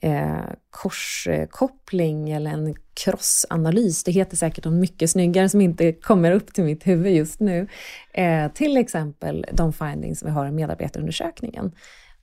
eh, 0.00 0.44
korskoppling 0.70 2.30
eller 2.30 2.50
en 2.50 2.74
crossanalys. 2.94 4.04
Det 4.04 4.12
heter 4.12 4.36
säkert 4.36 4.64
något 4.64 4.74
mycket 4.74 5.10
snyggare 5.10 5.48
som 5.48 5.60
inte 5.60 5.92
kommer 5.92 6.32
upp 6.32 6.54
till 6.54 6.64
mitt 6.64 6.86
huvud 6.86 7.12
just 7.12 7.40
nu. 7.40 7.68
Eh, 8.12 8.52
till 8.52 8.76
exempel 8.76 9.46
de 9.52 9.72
findings 9.72 10.22
vi 10.22 10.30
har 10.30 10.46
i 10.46 10.50
medarbetarundersökningen. 10.50 11.72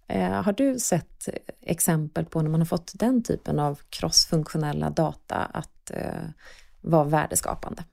Eh, 0.08 0.42
har 0.42 0.54
du 0.54 0.80
sett 0.80 1.30
exempel 1.62 2.26
på 2.26 2.42
när 2.42 2.50
man 2.50 2.62
har 2.62 2.66
fått 2.66 2.92
den 2.96 3.24
typen 3.24 3.60
av 3.60 3.80
crossfunktionella 3.90 4.90
data 4.90 5.36
att 5.36 5.92
eh, 5.92 6.30
vara 6.82 7.04
värdeskapande? 7.04 7.84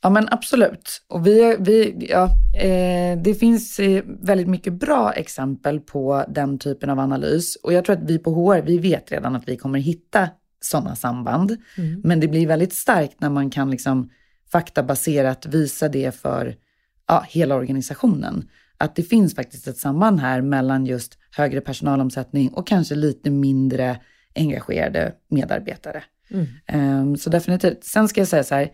Ja 0.00 0.10
men 0.10 0.28
absolut. 0.30 1.02
Och 1.08 1.26
vi, 1.26 1.56
vi, 1.58 2.06
ja, 2.10 2.24
eh, 2.60 3.18
det 3.22 3.34
finns 3.34 3.78
eh, 3.78 4.02
väldigt 4.06 4.48
mycket 4.48 4.72
bra 4.72 5.12
exempel 5.12 5.80
på 5.80 6.24
den 6.28 6.58
typen 6.58 6.90
av 6.90 6.98
analys. 6.98 7.56
Och 7.56 7.72
jag 7.72 7.84
tror 7.84 7.96
att 7.96 8.10
vi 8.10 8.18
på 8.18 8.30
HR, 8.30 8.62
vi 8.62 8.78
vet 8.78 9.12
redan 9.12 9.36
att 9.36 9.48
vi 9.48 9.56
kommer 9.56 9.78
hitta 9.78 10.28
sådana 10.60 10.96
samband. 10.96 11.56
Mm. 11.76 12.00
Men 12.04 12.20
det 12.20 12.28
blir 12.28 12.46
väldigt 12.46 12.72
starkt 12.72 13.20
när 13.20 13.30
man 13.30 13.50
kan 13.50 13.70
liksom 13.70 14.10
faktabaserat 14.52 15.46
visa 15.46 15.88
det 15.88 16.14
för 16.14 16.56
ja, 17.08 17.24
hela 17.28 17.54
organisationen. 17.54 18.48
Att 18.78 18.96
det 18.96 19.02
finns 19.02 19.34
faktiskt 19.34 19.68
ett 19.68 19.78
samband 19.78 20.20
här 20.20 20.40
mellan 20.40 20.86
just 20.86 21.18
högre 21.36 21.60
personalomsättning 21.60 22.48
och 22.48 22.66
kanske 22.66 22.94
lite 22.94 23.30
mindre 23.30 24.00
engagerade 24.34 25.12
medarbetare. 25.28 26.02
Mm. 26.30 27.00
Um, 27.00 27.16
så 27.16 27.30
definitivt. 27.30 27.84
Sen 27.84 28.08
ska 28.08 28.20
jag 28.20 28.28
säga 28.28 28.44
så 28.44 28.54
här, 28.54 28.70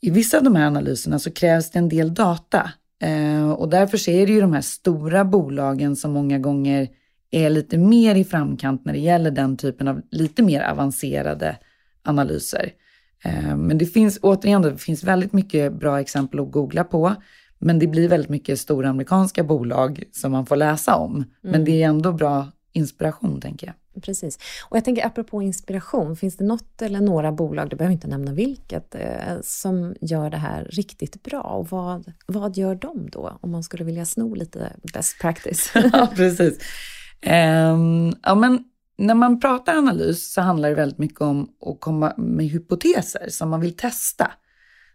i 0.00 0.10
vissa 0.10 0.38
av 0.38 0.44
de 0.44 0.56
här 0.56 0.66
analyserna 0.66 1.18
så 1.18 1.30
krävs 1.30 1.70
det 1.70 1.78
en 1.78 1.88
del 1.88 2.14
data. 2.14 2.70
Uh, 3.04 3.50
och 3.50 3.68
därför 3.68 4.08
är 4.08 4.26
det 4.26 4.32
ju 4.32 4.40
de 4.40 4.52
här 4.52 4.60
stora 4.60 5.24
bolagen 5.24 5.96
som 5.96 6.12
många 6.12 6.38
gånger 6.38 6.88
är 7.30 7.50
lite 7.50 7.78
mer 7.78 8.14
i 8.14 8.24
framkant 8.24 8.84
när 8.84 8.92
det 8.92 8.98
gäller 8.98 9.30
den 9.30 9.56
typen 9.56 9.88
av 9.88 10.02
lite 10.10 10.42
mer 10.42 10.62
avancerade 10.62 11.56
analyser. 12.02 12.72
Uh, 13.26 13.56
men 13.56 13.78
det 13.78 13.86
finns 13.86 14.18
återigen, 14.22 14.62
det 14.62 14.78
finns 14.78 15.04
väldigt 15.04 15.32
mycket 15.32 15.72
bra 15.72 16.00
exempel 16.00 16.40
att 16.40 16.50
googla 16.50 16.84
på. 16.84 17.14
Men 17.58 17.78
det 17.78 17.86
blir 17.86 18.08
väldigt 18.08 18.30
mycket 18.30 18.60
stora 18.60 18.88
amerikanska 18.88 19.44
bolag 19.44 20.02
som 20.12 20.32
man 20.32 20.46
får 20.46 20.56
läsa 20.56 20.96
om. 20.96 21.14
Mm. 21.14 21.26
Men 21.40 21.64
det 21.64 21.82
är 21.82 21.88
ändå 21.88 22.12
bra 22.12 22.46
inspiration, 22.72 23.40
tänker 23.40 23.66
jag. 23.66 23.74
Precis. 24.00 24.38
Och 24.68 24.76
jag 24.76 24.84
tänker 24.84 25.06
apropå 25.06 25.42
inspiration, 25.42 26.16
finns 26.16 26.36
det 26.36 26.44
något 26.44 26.82
eller 26.82 27.00
några 27.00 27.32
bolag, 27.32 27.70
du 27.70 27.76
behöver 27.76 27.92
inte 27.92 28.08
nämna 28.08 28.32
vilket, 28.32 28.94
eh, 28.94 29.40
som 29.42 29.94
gör 30.00 30.30
det 30.30 30.36
här 30.36 30.64
riktigt 30.64 31.22
bra? 31.22 31.40
Och 31.40 31.70
vad, 31.70 32.12
vad 32.26 32.56
gör 32.56 32.74
de 32.74 33.10
då, 33.10 33.38
om 33.40 33.50
man 33.50 33.62
skulle 33.62 33.84
vilja 33.84 34.04
sno 34.04 34.34
lite 34.34 34.72
best 34.92 35.20
practice? 35.20 35.72
ja, 35.92 36.08
precis. 36.16 36.58
Um, 37.26 38.14
ja, 38.22 38.34
men 38.34 38.64
när 38.98 39.14
man 39.14 39.40
pratar 39.40 39.76
analys 39.76 40.32
så 40.32 40.40
handlar 40.40 40.68
det 40.68 40.74
väldigt 40.74 40.98
mycket 40.98 41.20
om 41.20 41.48
att 41.66 41.80
komma 41.80 42.14
med 42.16 42.46
hypoteser 42.46 43.28
som 43.28 43.50
man 43.50 43.60
vill 43.60 43.76
testa. 43.76 44.30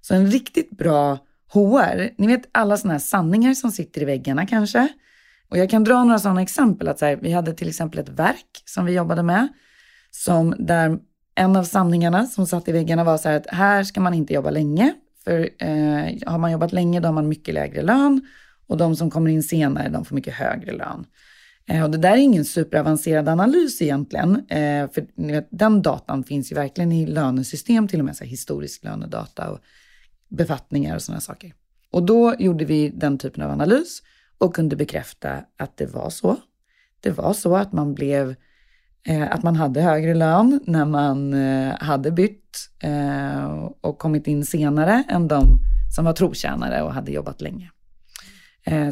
Så 0.02 0.14
en 0.14 0.32
riktigt 0.32 0.70
bra 0.70 1.18
HR, 1.54 2.22
ni 2.22 2.28
vet 2.28 2.50
alla 2.52 2.78
sådana 2.78 2.94
här 2.94 3.00
sanningar 3.00 3.54
som 3.54 3.72
sitter 3.72 4.02
i 4.02 4.06
väggarna 4.06 4.46
kanske. 4.46 4.88
Och 5.54 5.60
jag 5.60 5.70
kan 5.70 5.84
dra 5.84 6.04
några 6.04 6.20
sådana 6.20 6.42
exempel. 6.42 6.88
Att 6.88 7.00
så 7.00 7.06
här, 7.06 7.16
vi 7.16 7.32
hade 7.32 7.54
till 7.54 7.70
exempel 7.70 8.00
ett 8.00 8.10
verk 8.10 8.64
som 8.66 8.86
vi 8.86 8.94
jobbade 8.94 9.24
med. 9.24 9.48
Som 10.12 10.56
där 10.60 11.00
en 11.36 11.56
av 11.56 11.64
sanningarna 11.64 12.26
som 12.26 12.48
satt 12.48 12.68
i 12.68 12.72
väggarna 12.72 13.04
var 13.04 13.18
så 13.18 13.30
här 13.30 13.38
att 13.38 13.48
här 13.48 13.84
ska 13.84 14.02
man 14.02 14.14
inte 14.14 14.34
jobba 14.34 14.50
länge. 14.50 14.94
För 15.24 15.50
eh, 15.60 16.32
har 16.32 16.38
man 16.38 16.52
jobbat 16.52 16.74
länge 16.74 17.00
då 17.00 17.08
har 17.08 17.14
man 17.14 17.28
mycket 17.28 17.54
lägre 17.54 17.82
lön. 17.82 18.22
Och 18.68 18.78
de 18.78 18.96
som 18.96 19.12
kommer 19.12 19.32
in 19.32 19.44
senare 19.44 19.90
de 19.90 20.06
får 20.06 20.16
mycket 20.16 20.34
högre 20.34 20.72
lön. 20.72 21.06
Eh, 21.66 21.84
och 21.84 21.92
det 21.92 21.98
där 21.98 22.12
är 22.12 22.18
ingen 22.18 22.46
superavancerad 22.46 23.30
analys 23.30 23.82
egentligen. 23.82 24.36
Eh, 24.50 24.92
för 24.92 25.28
vet, 25.28 25.48
den 25.52 25.82
datan 25.82 26.24
finns 26.24 26.52
ju 26.52 26.56
verkligen 26.56 26.92
i 26.92 27.06
lönesystem, 27.06 27.88
till 27.88 28.00
och 28.00 28.06
med 28.06 28.16
så 28.16 28.24
här, 28.24 28.32
historisk 28.32 28.84
lönedata 28.84 29.50
och 29.50 29.60
befattningar 30.30 30.96
och 30.96 31.02
sådana 31.02 31.22
saker. 31.22 31.54
Och 31.92 32.04
då 32.04 32.36
gjorde 32.40 32.66
vi 32.66 32.90
den 32.90 33.18
typen 33.18 33.44
av 33.44 33.52
analys 33.52 34.02
och 34.44 34.56
kunde 34.56 34.76
bekräfta 34.76 35.44
att 35.58 35.78
det 35.78 35.86
var 35.86 36.10
så. 36.10 36.38
Det 37.00 37.12
var 37.12 37.34
så 37.34 37.56
att 37.56 37.74
man 37.74 37.94
blev 37.94 38.36
eh, 39.08 39.32
att 39.32 39.44
man 39.44 39.56
hade 39.56 39.82
högre 39.82 40.14
lön 40.14 40.60
när 40.66 40.86
man 40.86 41.34
eh, 41.34 41.74
hade 41.80 42.12
bytt 42.12 42.70
eh, 42.84 43.70
och 43.82 43.98
kommit 43.98 44.28
in 44.28 44.46
senare 44.46 45.04
än 45.10 45.28
de 45.28 45.60
som 45.96 46.06
var 46.06 46.14
trotjänare 46.14 46.82
och 46.82 46.94
hade 46.94 47.12
jobbat 47.12 47.42
länge. 47.42 47.70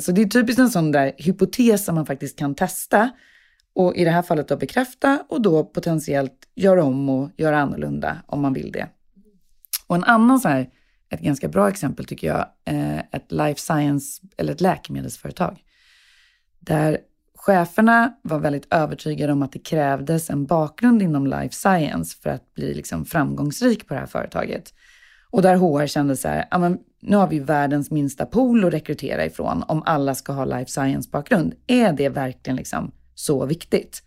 Så 0.02 0.12
det 0.12 0.22
är 0.22 0.26
typiskt 0.26 0.60
en 0.60 0.70
sån 0.70 0.92
där 0.92 1.14
hypotes 1.18 1.86
som 1.86 1.96
man 1.96 2.06
faktiskt 2.06 2.40
kan 2.40 2.56
testa 2.56 3.10
och 3.76 3.96
i 3.96 4.04
det 4.04 4.12
här 4.12 4.22
fallet 4.22 4.48
då 4.48 4.58
bekräfta 4.58 5.24
och 5.30 5.42
då 5.42 5.64
potentiellt 5.64 6.48
göra 6.56 6.84
om 6.84 7.10
och 7.10 7.30
göra 7.38 7.60
annorlunda 7.60 8.18
om 8.28 8.42
man 8.42 8.54
vill 8.54 8.72
det. 8.72 8.88
Och 9.88 9.96
en 9.96 10.04
annan 10.04 10.40
så 10.40 10.50
här 10.50 10.70
ett 11.12 11.22
ganska 11.22 11.48
bra 11.48 11.70
exempel 11.70 12.06
tycker 12.06 12.28
jag, 12.28 12.46
eh, 12.66 13.00
ett 13.00 13.32
life 13.32 13.62
science 13.62 14.22
eller 14.38 14.54
ett 14.54 14.62
läkemedelsföretag. 14.62 15.60
Där 16.60 16.98
cheferna 17.36 18.14
var 18.22 18.40
väldigt 18.40 18.74
övertygade 18.74 19.34
om 19.34 19.44
att 19.44 19.52
det 19.52 19.60
krävdes 19.60 20.30
en 20.30 20.46
bakgrund 20.46 21.02
inom 21.02 21.28
life 21.28 21.56
science 21.56 22.18
för 22.22 22.30
att 22.30 22.54
bli 22.54 22.74
liksom 22.74 23.06
framgångsrik 23.06 23.88
på 23.88 23.94
det 23.94 24.00
här 24.00 24.08
företaget. 24.08 24.74
Och 25.30 25.42
där 25.42 25.56
HR 25.56 25.88
kände 25.88 26.18
så 26.18 26.28
här, 26.28 26.60
men 26.60 26.78
nu 27.02 27.16
har 27.16 27.28
vi 27.28 27.40
världens 27.40 27.92
minsta 27.92 28.26
pool 28.26 28.66
att 28.66 28.74
rekrytera 28.74 29.26
ifrån 29.26 29.64
om 29.68 29.84
alla 29.86 30.16
ska 30.16 30.34
ha 30.34 30.46
life 30.46 30.72
science-bakgrund. 30.72 31.54
Är 31.68 31.94
det 31.94 32.10
verkligen 32.10 32.58
liksom 32.58 32.92
så 33.16 33.46
viktigt? 33.46 34.04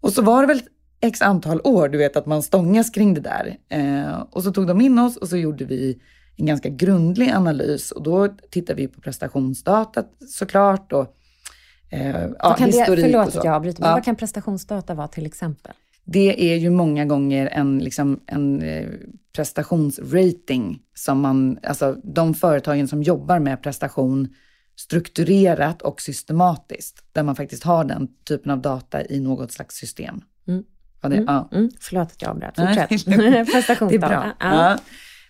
Och 0.00 0.12
så 0.12 0.22
var 0.22 0.40
det 0.40 0.46
väl 0.46 0.62
x 1.00 1.22
antal 1.22 1.60
år, 1.64 1.88
du 1.88 1.98
vet, 1.98 2.16
att 2.16 2.26
man 2.26 2.42
stångas 2.42 2.90
kring 2.90 3.14
det 3.14 3.20
där. 3.20 3.56
Eh, 3.68 4.20
och 4.30 4.42
så 4.42 4.52
tog 4.52 4.66
de 4.66 4.80
in 4.80 4.98
oss 4.98 5.16
och 5.16 5.28
så 5.28 5.36
gjorde 5.36 5.64
vi 5.64 6.00
en 6.36 6.46
ganska 6.46 6.68
grundlig 6.68 7.30
analys 7.30 7.90
och 7.92 8.02
då 8.02 8.28
tittar 8.50 8.74
vi 8.74 8.88
på 8.88 9.00
prestationsdata 9.00 10.04
såklart 10.28 10.92
och 10.92 11.16
eh, 11.90 12.28
ja, 12.38 12.56
historik 12.58 12.88
det, 12.88 13.02
förlåt 13.02 13.26
och 13.26 13.32
så. 13.32 13.40
jag 13.44 13.54
avbryter, 13.54 13.80
men 13.80 13.88
ja. 13.88 13.94
vad 13.94 14.04
kan 14.04 14.16
prestationsdata 14.16 14.94
vara 14.94 15.08
till 15.08 15.26
exempel? 15.26 15.72
Det 16.04 16.52
är 16.52 16.56
ju 16.56 16.70
många 16.70 17.04
gånger 17.04 17.46
en, 17.46 17.78
liksom, 17.78 18.20
en 18.26 18.62
eh, 18.62 18.86
prestationsrating 19.36 20.82
som 20.94 21.20
man, 21.20 21.58
alltså 21.62 21.96
de 22.04 22.34
företagen 22.34 22.88
som 22.88 23.02
jobbar 23.02 23.38
med 23.38 23.62
prestation 23.62 24.28
strukturerat 24.76 25.82
och 25.82 26.00
systematiskt, 26.00 27.04
där 27.12 27.22
man 27.22 27.36
faktiskt 27.36 27.62
har 27.62 27.84
den 27.84 28.08
typen 28.28 28.50
av 28.50 28.60
data 28.60 29.04
i 29.06 29.20
något 29.20 29.52
slags 29.52 29.76
system. 29.76 30.20
Mm. 30.48 30.64
Ja, 31.00 31.08
det, 31.08 31.16
mm. 31.16 31.26
Ja. 31.28 31.48
Mm. 31.52 31.70
Förlåt 31.80 32.12
att 32.12 32.22
jag 32.22 32.30
avbröt, 32.30 32.56
fortsätt. 32.56 32.88
Prestationsdata. 33.52 33.86
Det 33.88 33.94
är 33.94 33.98
bra. 33.98 34.32
Ja. 34.40 34.78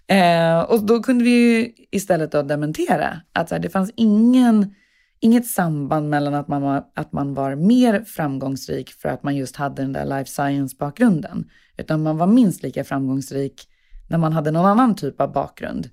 Eh, 0.09 0.61
och 0.61 0.87
då 0.87 1.03
kunde 1.03 1.25
vi 1.25 1.31
ju 1.31 1.73
istället 1.90 2.33
då 2.33 2.42
dementera 2.42 3.21
att 3.33 3.49
så 3.49 3.55
här, 3.55 3.62
det 3.62 3.71
fanns 3.71 3.92
ingen, 3.97 4.75
inget 5.21 5.47
samband 5.47 6.11
mellan 6.11 6.35
att 6.35 6.49
man, 6.49 6.62
var, 6.62 6.85
att 6.95 7.12
man 7.12 7.35
var 7.35 7.55
mer 7.55 8.05
framgångsrik 8.05 8.90
för 8.92 9.09
att 9.09 9.23
man 9.23 9.37
just 9.37 9.57
hade 9.57 9.83
den 9.83 9.92
där 9.92 10.05
life 10.05 10.31
science-bakgrunden. 10.31 11.51
Utan 11.77 12.03
man 12.03 12.16
var 12.16 12.27
minst 12.27 12.62
lika 12.62 12.85
framgångsrik 12.85 13.69
när 14.09 14.19
man 14.19 14.33
hade 14.33 14.51
någon 14.51 14.66
annan 14.66 14.95
typ 14.95 15.21
av 15.21 15.33
bakgrund. 15.33 15.90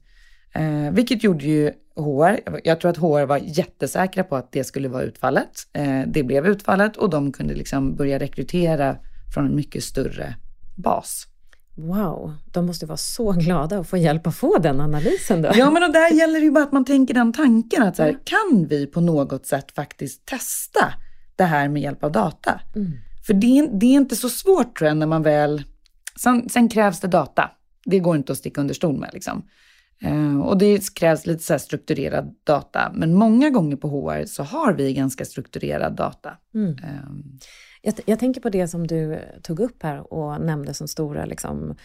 Eh, 0.53 0.91
vilket 0.91 1.23
gjorde 1.23 1.45
ju 1.45 1.71
HR, 1.95 2.59
jag 2.63 2.79
tror 2.79 2.91
att 2.91 2.97
HR 2.97 3.25
var 3.25 3.37
jättesäkra 3.37 4.23
på 4.23 4.35
att 4.35 4.51
det 4.51 4.63
skulle 4.63 4.87
vara 4.87 5.03
utfallet. 5.03 5.51
Eh, 5.73 6.01
det 6.07 6.23
blev 6.23 6.47
utfallet 6.47 6.97
och 6.97 7.09
de 7.09 7.31
kunde 7.31 7.53
liksom 7.53 7.95
börja 7.95 8.19
rekrytera 8.19 8.97
från 9.33 9.45
en 9.45 9.55
mycket 9.55 9.83
större 9.83 10.35
bas. 10.75 11.27
Wow, 11.75 12.33
de 12.51 12.65
måste 12.65 12.85
vara 12.85 12.97
så 12.97 13.31
glada 13.31 13.79
att 13.79 13.89
få 13.89 13.97
hjälp 13.97 14.27
att 14.27 14.35
få 14.35 14.57
den 14.57 14.81
analysen 14.81 15.41
då. 15.41 15.51
Ja, 15.55 15.71
men 15.71 15.83
och 15.83 15.93
där 15.93 16.13
gäller 16.13 16.39
det 16.39 16.45
ju 16.45 16.51
bara 16.51 16.63
att 16.63 16.71
man 16.71 16.85
tänker 16.85 17.13
den 17.13 17.33
tanken 17.33 17.83
att 17.83 17.95
så 17.95 18.03
här, 18.03 18.17
kan 18.23 18.67
vi 18.67 18.87
på 18.87 19.01
något 19.01 19.45
sätt 19.45 19.71
faktiskt 19.71 20.25
testa 20.25 20.93
det 21.35 21.43
här 21.43 21.69
med 21.69 21.81
hjälp 21.81 22.03
av 22.03 22.11
data? 22.11 22.61
Mm. 22.75 22.91
För 23.27 23.33
det, 23.33 23.69
det, 23.73 23.85
är 23.85 23.93
inte 23.93 24.15
så 24.15 24.29
svårt 24.29 24.77
tror 24.77 24.87
jag 24.87 24.97
när 24.97 25.07
man 25.07 25.23
väl... 25.23 25.63
Sen, 26.19 26.49
sen 26.49 26.69
krävs 26.69 26.99
det 26.99 27.07
data. 27.07 27.51
Det 27.85 27.99
går 27.99 28.15
inte 28.15 28.31
att 28.31 28.37
sticka 28.37 28.61
under 28.61 28.73
stol 28.73 28.99
med 28.99 29.09
liksom. 29.13 29.43
Uh, 30.05 30.39
och 30.39 30.57
det 30.57 30.93
krävs 30.93 31.25
lite 31.25 31.43
så 31.43 31.59
strukturerad 31.59 32.35
data. 32.43 32.91
Men 32.95 33.13
många 33.13 33.49
gånger 33.49 33.75
på 33.75 33.87
HR 33.87 34.25
så 34.25 34.43
har 34.43 34.73
vi 34.73 34.93
ganska 34.93 35.25
strukturerad 35.25 35.95
data. 35.95 36.37
Mm. 36.53 36.69
Um, 36.69 37.39
jag, 37.83 37.93
jag, 38.05 38.19
tänker 38.19 38.41
på 38.41 38.49
det 38.49 38.67
som 38.67 38.87
du 38.87 39.19
tog 39.41 39.59
upp 39.59 39.83
här 39.83 40.13
och 40.13 40.41
nämnde 40.41 40.73
som 40.73 40.87
stora 40.87 41.25
liksom, 41.25 41.75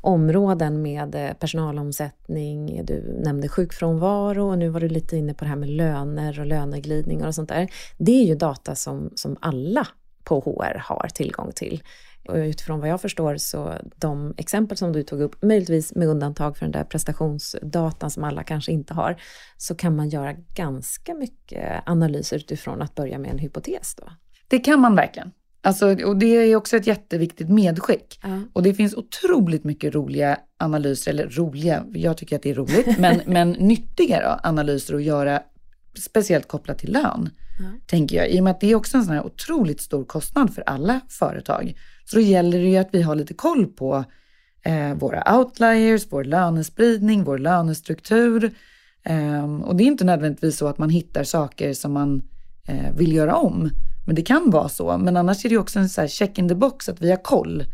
områden 0.00 0.82
med 0.82 1.14
eh, 1.14 1.32
personalomsättning, 1.32 2.84
du 2.84 3.20
nämnde 3.24 3.48
sjukfrånvaro 3.48 4.50
och 4.50 4.58
nu 4.58 4.68
var 4.68 4.80
du 4.80 4.88
lite 4.88 5.16
inne 5.16 5.34
på 5.34 5.44
det 5.44 5.48
här 5.48 5.56
med 5.56 5.68
löner 5.68 6.40
och 6.40 6.46
löneglidningar 6.46 7.26
och 7.26 7.34
sånt 7.34 7.48
där. 7.48 7.68
Det 7.98 8.12
är 8.12 8.24
ju 8.24 8.34
data 8.34 8.74
som, 8.74 9.10
som 9.14 9.36
alla 9.40 9.86
på 10.24 10.40
HR 10.40 10.78
har 10.78 11.08
tillgång 11.14 11.52
till. 11.52 11.82
Och 12.28 12.34
utifrån 12.34 12.80
vad 12.80 12.88
jag 12.88 13.00
förstår 13.00 13.36
så 13.36 13.74
de 13.96 14.34
exempel 14.36 14.76
som 14.76 14.92
du 14.92 15.02
tog 15.02 15.20
upp, 15.20 15.42
möjligtvis 15.42 15.94
med 15.94 16.08
undantag 16.08 16.56
för 16.56 16.64
den 16.64 16.72
där 16.72 16.84
prestationsdatan 16.84 18.10
som 18.10 18.24
alla 18.24 18.42
kanske 18.42 18.72
inte 18.72 18.94
har, 18.94 19.20
så 19.56 19.74
kan 19.74 19.96
man 19.96 20.08
göra 20.08 20.32
ganska 20.32 21.14
mycket 21.14 21.82
analyser 21.86 22.36
utifrån 22.36 22.82
att 22.82 22.94
börja 22.94 23.18
med 23.18 23.30
en 23.30 23.38
hypotes 23.38 23.94
då. 23.94 24.04
Det 24.48 24.58
kan 24.58 24.80
man 24.80 24.96
verkligen. 24.96 25.30
Alltså, 25.62 26.04
och 26.04 26.16
det 26.16 26.26
är 26.26 26.56
också 26.56 26.76
ett 26.76 26.86
jätteviktigt 26.86 27.48
medskick. 27.48 28.20
Ja. 28.22 28.40
Och 28.52 28.62
det 28.62 28.74
finns 28.74 28.94
otroligt 28.94 29.64
mycket 29.64 29.94
roliga 29.94 30.38
analyser, 30.58 31.10
eller 31.10 31.28
roliga, 31.28 31.84
jag 31.92 32.16
tycker 32.16 32.36
att 32.36 32.42
det 32.42 32.50
är 32.50 32.54
roligt, 32.54 32.98
men, 32.98 33.20
men 33.26 33.50
nyttiga 33.50 34.20
då, 34.20 34.48
analyser 34.48 34.94
att 34.94 35.02
göra, 35.02 35.42
speciellt 35.98 36.48
kopplat 36.48 36.78
till 36.78 36.92
lön. 36.92 37.30
Ja. 37.58 37.64
Tänker 37.86 38.16
jag, 38.16 38.30
i 38.30 38.40
och 38.40 38.44
med 38.44 38.50
att 38.50 38.60
det 38.60 38.70
är 38.70 38.74
också 38.74 38.96
en 38.96 39.04
sån 39.04 39.14
här 39.14 39.26
otroligt 39.26 39.80
stor 39.80 40.04
kostnad 40.04 40.54
för 40.54 40.62
alla 40.62 41.00
företag. 41.08 41.74
Så 42.04 42.16
då 42.16 42.22
gäller 42.22 42.58
det 42.58 42.68
ju 42.68 42.76
att 42.76 42.88
vi 42.92 43.02
har 43.02 43.14
lite 43.14 43.34
koll 43.34 43.66
på 43.66 44.04
eh, 44.62 44.94
våra 44.94 45.38
outliers, 45.38 46.06
vår 46.10 46.24
lönespridning, 46.24 47.24
vår 47.24 47.38
lönestruktur. 47.38 48.54
Ehm, 49.04 49.62
och 49.62 49.76
det 49.76 49.84
är 49.84 49.86
inte 49.86 50.04
nödvändigtvis 50.04 50.56
så 50.56 50.66
att 50.66 50.78
man 50.78 50.90
hittar 50.90 51.24
saker 51.24 51.72
som 51.72 51.92
man 51.92 52.22
eh, 52.68 52.96
vill 52.96 53.12
göra 53.12 53.36
om. 53.36 53.70
Men 54.08 54.14
det 54.14 54.22
kan 54.22 54.50
vara 54.50 54.68
så. 54.68 54.98
Men 54.98 55.16
annars 55.16 55.44
är 55.44 55.48
det 55.48 55.58
också 55.58 55.78
en 55.78 55.88
så 55.88 56.00
här 56.00 56.08
check 56.08 56.38
in 56.38 56.48
the 56.48 56.54
box 56.54 56.88
att 56.88 57.00
vi 57.00 57.10
har 57.10 57.22
koll. 57.22 57.64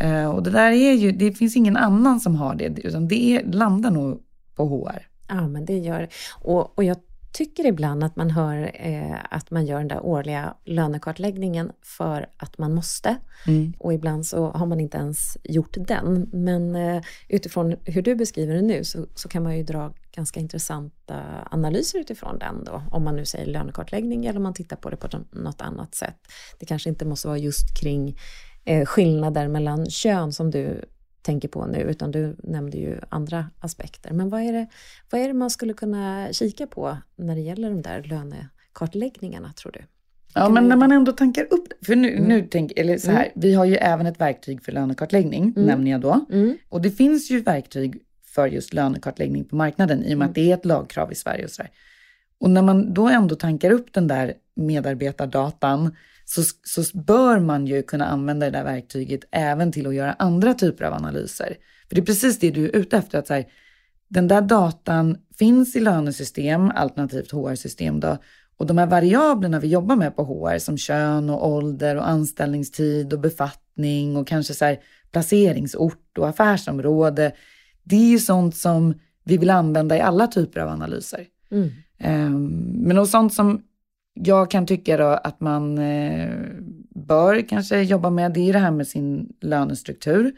Eh, 0.00 0.30
och 0.30 0.42
det 0.42 0.50
där 0.50 0.70
är 0.70 0.92
ju, 0.92 1.12
det 1.12 1.32
finns 1.32 1.56
ingen 1.56 1.76
annan 1.76 2.20
som 2.20 2.36
har 2.36 2.54
det, 2.54 2.80
utan 2.84 3.08
det 3.08 3.36
är, 3.36 3.44
landar 3.44 3.90
nog 3.90 4.22
på 4.54 4.66
HR. 4.66 5.06
Ja, 5.28 5.48
men 5.48 5.64
det 5.64 5.78
gör 5.78 6.08
och, 6.40 6.78
och 6.78 6.84
jag 6.84 6.96
tycker 7.32 7.66
ibland 7.66 8.04
att 8.04 8.16
man 8.16 8.30
hör 8.30 8.70
eh, 8.74 9.16
att 9.30 9.50
man 9.50 9.66
gör 9.66 9.78
den 9.78 9.88
där 9.88 10.06
årliga 10.06 10.54
lönekartläggningen 10.64 11.72
för 11.82 12.26
att 12.36 12.58
man 12.58 12.74
måste. 12.74 13.16
Mm. 13.46 13.72
Och 13.78 13.94
ibland 13.94 14.26
så 14.26 14.50
har 14.50 14.66
man 14.66 14.80
inte 14.80 14.98
ens 14.98 15.36
gjort 15.44 15.76
den. 15.78 16.30
Men 16.32 16.76
eh, 16.76 17.02
utifrån 17.28 17.76
hur 17.84 18.02
du 18.02 18.14
beskriver 18.14 18.54
det 18.54 18.62
nu 18.62 18.84
så, 18.84 19.06
så 19.14 19.28
kan 19.28 19.42
man 19.42 19.56
ju 19.56 19.62
dra 19.62 19.92
ganska 20.12 20.40
intressanta 20.40 21.22
analyser 21.50 21.98
utifrån 21.98 22.38
den 22.38 22.64
då. 22.64 22.82
Om 22.90 23.04
man 23.04 23.16
nu 23.16 23.24
säger 23.24 23.46
lönekartläggning 23.46 24.26
eller 24.26 24.36
om 24.36 24.42
man 24.42 24.54
tittar 24.54 24.76
på 24.76 24.90
det 24.90 24.96
på 24.96 25.08
något 25.32 25.60
annat 25.60 25.94
sätt. 25.94 26.16
Det 26.58 26.66
kanske 26.66 26.88
inte 26.88 27.04
måste 27.04 27.28
vara 27.28 27.38
just 27.38 27.80
kring 27.80 28.16
eh, 28.64 28.86
skillnader 28.86 29.48
mellan 29.48 29.86
kön 29.90 30.32
som 30.32 30.50
du 30.50 30.84
tänker 31.22 31.48
på 31.48 31.66
nu, 31.66 31.78
utan 31.78 32.10
du 32.10 32.36
nämnde 32.42 32.78
ju 32.78 33.00
andra 33.08 33.46
aspekter. 33.58 34.12
Men 34.12 34.28
vad 34.30 34.40
är 34.42 34.52
det, 34.52 34.66
vad 35.10 35.20
är 35.20 35.28
det 35.28 35.34
man 35.34 35.50
skulle 35.50 35.72
kunna 35.74 36.28
kika 36.32 36.66
på 36.66 36.96
när 37.16 37.34
det 37.34 37.40
gäller 37.40 37.70
de 37.70 37.82
där 37.82 38.02
lönekartläggningarna, 38.02 39.52
tror 39.52 39.72
du? 39.72 39.80
Ja, 40.34 40.48
men 40.48 40.68
när 40.68 40.76
man 40.76 40.92
ändå 40.92 41.12
tankar 41.12 41.46
upp 41.50 41.68
för 41.86 41.96
nu, 41.96 42.12
Mm. 42.16 42.24
nu 42.28 42.48
tänk, 42.50 42.72
eller 42.76 42.98
så 42.98 43.10
här, 43.10 43.28
vi 43.34 43.54
har 43.54 43.64
ju 43.64 43.74
även 43.76 44.06
ett 44.06 44.20
verktyg 44.20 44.64
för 44.64 44.72
lönekartläggning, 44.72 45.42
Mm. 45.42 45.62
nämner 45.68 45.90
jag 45.90 46.00
då. 46.00 46.26
Mm. 46.32 46.56
Och 46.68 46.80
det 46.82 46.90
finns 46.90 47.30
ju 47.30 47.40
verktyg 47.40 48.02
för 48.34 48.46
just 48.46 48.74
lönekartläggning 48.74 49.44
på 49.44 49.56
marknaden 49.56 50.04
i 50.04 50.14
och 50.14 50.18
med 50.18 50.28
att 50.28 50.34
det 50.34 50.50
är 50.50 50.54
ett 50.54 50.64
lagkrav 50.64 51.12
i 51.12 51.14
Sverige 51.14 51.44
och 51.44 51.50
så 51.50 51.62
där. 51.62 51.70
Och 52.40 52.50
när 52.50 52.62
man 52.62 52.94
då 52.94 53.08
ändå 53.08 53.34
tankar 53.34 53.70
upp 53.70 53.92
den 53.92 54.08
där 54.08 54.34
medarbetardatan 54.54 55.96
så, 56.24 56.42
så 56.62 56.98
bör 56.98 57.38
man 57.38 57.66
ju 57.66 57.82
kunna 57.82 58.06
använda 58.06 58.46
det 58.46 58.58
där 58.58 58.64
verktyget 58.64 59.20
även 59.30 59.72
till 59.72 59.86
att 59.86 59.94
göra 59.94 60.12
andra 60.12 60.54
typer 60.54 60.84
av 60.84 60.94
analyser. 60.94 61.56
För 61.88 61.94
det 61.94 62.00
är 62.00 62.04
precis 62.04 62.38
det 62.38 62.50
du 62.50 62.64
är 62.64 62.76
ute 62.76 62.96
efter, 62.96 63.18
att 63.18 63.26
så 63.26 63.34
här, 63.34 63.46
den 64.08 64.28
där 64.28 64.40
datan 64.40 65.18
finns 65.38 65.76
i 65.76 65.80
lönesystem, 65.80 66.70
alternativt 66.70 67.32
HR-system 67.32 68.00
då, 68.00 68.18
och 68.56 68.66
de 68.66 68.78
här 68.78 68.86
variablerna 68.86 69.60
vi 69.60 69.68
jobbar 69.68 69.96
med 69.96 70.16
på 70.16 70.24
HR 70.24 70.58
som 70.58 70.78
kön 70.78 71.30
och 71.30 71.48
ålder 71.48 71.96
och 71.96 72.08
anställningstid 72.08 73.12
och 73.12 73.20
befattning 73.20 74.16
och 74.16 74.26
kanske 74.26 74.54
så 74.54 74.76
placeringsort 75.12 76.18
och 76.18 76.28
affärsområde. 76.28 77.32
Det 77.82 77.96
är 77.96 78.10
ju 78.10 78.18
sånt 78.18 78.56
som 78.56 78.94
vi 79.24 79.36
vill 79.36 79.50
använda 79.50 79.96
i 79.96 80.00
alla 80.00 80.26
typer 80.26 80.60
av 80.60 80.68
analyser. 80.68 81.24
Mm. 81.50 81.68
Ehm, 81.98 82.46
Men 82.76 82.96
något 82.96 83.10
sånt 83.10 83.34
som 83.34 83.62
jag 84.14 84.50
kan 84.50 84.66
tycka 84.66 84.96
då 84.96 85.04
att 85.08 85.40
man 85.40 85.78
eh, 85.78 86.30
bör 86.94 87.48
kanske 87.48 87.82
jobba 87.82 88.10
med, 88.10 88.32
det 88.32 88.48
är 88.48 88.52
det 88.52 88.58
här 88.58 88.70
med 88.70 88.86
sin 88.88 89.28
lönestruktur. 89.40 90.32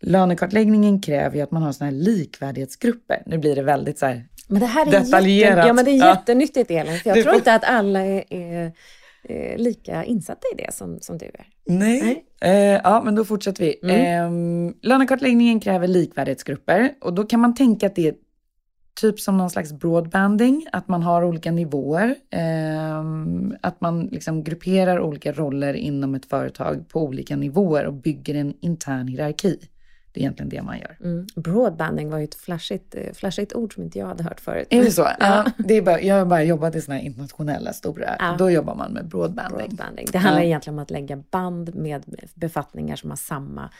Lönekartläggningen 0.00 1.00
kräver 1.00 1.36
ju 1.36 1.42
att 1.42 1.50
man 1.50 1.62
har 1.62 1.72
såna 1.72 1.90
här 1.90 1.96
likvärdighetsgrupper. 1.96 3.22
Nu 3.26 3.38
blir 3.38 3.56
det 3.56 3.62
väldigt 3.62 3.98
så 3.98 4.06
här, 4.06 4.24
Men 4.48 4.60
det 4.60 4.66
här 4.66 4.86
är 4.86 4.90
Detaljerat. 4.90 5.56
Jätte, 5.56 5.66
ja, 5.68 5.72
men 5.72 5.84
det 5.84 5.90
är 5.90 6.08
jättenyttigt 6.08 6.70
Elin, 6.70 6.98
för 6.98 7.10
jag 7.10 7.16
Det 7.18 7.22
tror 7.22 7.32
får- 7.32 7.38
inte 7.38 7.54
att 7.54 7.64
alla 7.64 8.00
är, 8.00 8.24
är, 8.34 8.72
är 9.28 9.58
lika 9.58 10.04
insatta 10.04 10.46
i 10.54 10.56
det 10.56 10.74
som, 10.74 10.98
som 11.00 11.18
du 11.18 11.26
är. 11.26 11.46
Nej. 11.66 12.24
Eh, 12.40 12.50
ja, 12.84 13.02
men 13.04 13.14
då 13.14 13.24
fortsätter 13.24 13.64
vi. 13.64 13.78
Mm. 13.82 14.68
Eh, 14.68 14.74
lönekartläggningen 14.82 15.60
kräver 15.60 15.88
likvärdighetsgrupper 15.88 16.94
och 17.00 17.14
då 17.14 17.22
kan 17.22 17.40
man 17.40 17.54
tänka 17.54 17.86
att 17.86 17.94
det 17.94 18.08
är 18.08 18.14
typ 19.00 19.20
som 19.20 19.38
någon 19.38 19.50
slags 19.50 19.72
broadbanding, 19.72 20.66
att 20.72 20.88
man 20.88 21.02
har 21.02 21.24
olika 21.24 21.50
nivåer. 21.50 22.14
Eh, 22.30 23.04
att 23.60 23.80
man 23.80 24.06
liksom 24.06 24.44
grupperar 24.44 25.00
olika 25.00 25.32
roller 25.32 25.74
inom 25.74 26.14
ett 26.14 26.26
företag 26.26 26.88
på 26.88 27.02
olika 27.02 27.36
nivåer 27.36 27.86
och 27.86 27.94
bygger 27.94 28.34
en 28.34 28.54
intern 28.60 29.08
hierarki. 29.08 29.58
Det 30.16 30.20
är 30.20 30.22
egentligen 30.22 30.48
det 30.48 30.62
man 30.62 30.78
gör. 30.78 30.96
Mm. 31.04 31.26
Broadbanding 31.36 32.10
var 32.10 32.18
ju 32.18 32.24
ett 32.24 32.34
flashigt, 32.34 32.94
eh, 32.94 33.12
flashigt 33.12 33.52
ord 33.54 33.74
som 33.74 33.82
inte 33.82 33.98
jag 33.98 34.06
hade 34.06 34.24
hört 34.24 34.40
förut. 34.40 34.66
Är 34.70 34.84
det 34.84 34.90
så? 34.90 35.08
Ja. 35.20 35.44
det 35.58 35.74
är 35.74 35.82
bara, 35.82 36.00
jag 36.00 36.14
har 36.18 36.26
bara 36.26 36.42
jobbat 36.44 36.74
i 36.74 36.80
sådana 36.80 36.98
här 37.00 37.06
internationella 37.06 37.72
stora, 37.72 38.16
Ja. 38.18 38.36
då 38.38 38.50
jobbar 38.50 38.74
man 38.74 38.92
med 38.92 39.08
broadbanding. 39.08 39.58
Broadbanding. 39.58 40.06
Det 40.12 40.18
handlar 40.18 40.42
Ja. 40.42 40.46
egentligen 40.46 40.78
om 40.78 40.82
att 40.82 40.90
lägga 40.90 41.16
band 41.16 41.74
med 41.74 42.04
befattningar 42.34 42.96
som 42.96 43.10
har 43.10 43.16
samma 43.16 43.70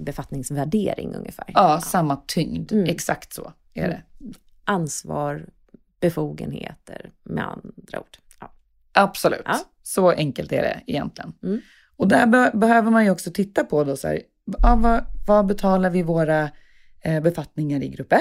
befattningsvärdering 0.00 1.14
ungefär. 1.14 1.44
Ja, 1.54 1.80
samma 1.80 2.16
tyngd. 2.26 2.72
Mm. 2.72 2.84
Exakt 2.84 3.32
så 3.32 3.52
är 3.74 3.88
det. 3.88 4.02
Ansvar, 4.64 5.46
befogenheter 6.00 7.10
med 7.22 7.44
andra 7.48 8.00
ord. 8.00 8.16
Ja. 8.40 8.50
Absolut. 8.92 9.42
Ja. 9.44 9.58
Så 9.82 10.10
enkelt 10.10 10.52
är 10.52 10.62
det 10.62 10.80
egentligen. 10.86 11.32
Mm. 11.42 11.60
Och 11.96 12.08
där 12.08 12.26
be- 12.26 12.50
behöver 12.54 12.90
man 12.90 13.04
ju 13.04 13.10
också 13.10 13.30
titta 13.30 13.64
på 13.64 13.84
då 13.84 13.96
så 13.96 14.08
här, 14.08 14.20
ja, 14.62 14.76
vad, 14.76 15.06
vad 15.26 15.46
betalar 15.46 15.90
vi 15.90 16.02
våra 16.02 16.50
eh, 17.04 17.22
befattningar 17.22 17.82
i 17.82 17.88
grupp 17.88 18.12
1? 18.12 18.20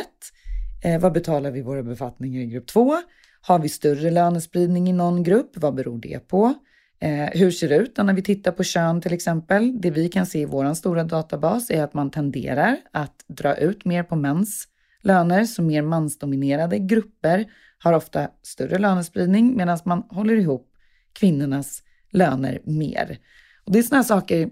Eh, 0.83 1.01
vad 1.01 1.13
betalar 1.13 1.51
vi 1.51 1.61
våra 1.61 1.83
befattningar 1.83 2.41
i 2.41 2.45
grupp 2.45 2.67
2? 2.67 2.95
Har 3.41 3.59
vi 3.59 3.69
större 3.69 4.11
lönespridning 4.11 4.89
i 4.89 4.93
någon 4.93 5.23
grupp? 5.23 5.51
Vad 5.55 5.75
beror 5.75 5.97
det 5.97 6.27
på? 6.27 6.53
Eh, 6.99 7.29
hur 7.33 7.51
ser 7.51 7.69
det 7.69 7.75
ut 7.75 7.97
när 7.97 8.13
vi 8.13 8.21
tittar 8.21 8.51
på 8.51 8.63
kön 8.63 9.01
till 9.01 9.13
exempel? 9.13 9.81
Det 9.81 9.91
vi 9.91 10.09
kan 10.09 10.25
se 10.25 10.39
i 10.39 10.45
vår 10.45 10.73
stora 10.73 11.03
databas 11.03 11.69
är 11.69 11.83
att 11.83 11.93
man 11.93 12.11
tenderar 12.11 12.77
att 12.91 13.25
dra 13.27 13.55
ut 13.55 13.85
mer 13.85 14.03
på 14.03 14.15
mäns 14.15 14.67
löner, 15.01 15.43
så 15.43 15.61
mer 15.61 15.81
mansdominerade 15.81 16.79
grupper 16.79 17.45
har 17.77 17.93
ofta 17.93 18.29
större 18.43 18.77
lönespridning 18.77 19.57
medan 19.57 19.79
man 19.85 20.03
håller 20.09 20.35
ihop 20.35 20.69
kvinnornas 21.13 21.83
löner 22.11 22.61
mer. 22.63 23.17
Och 23.65 23.71
det 23.71 23.79
är 23.79 23.83
sådana 23.83 24.03
saker, 24.03 24.49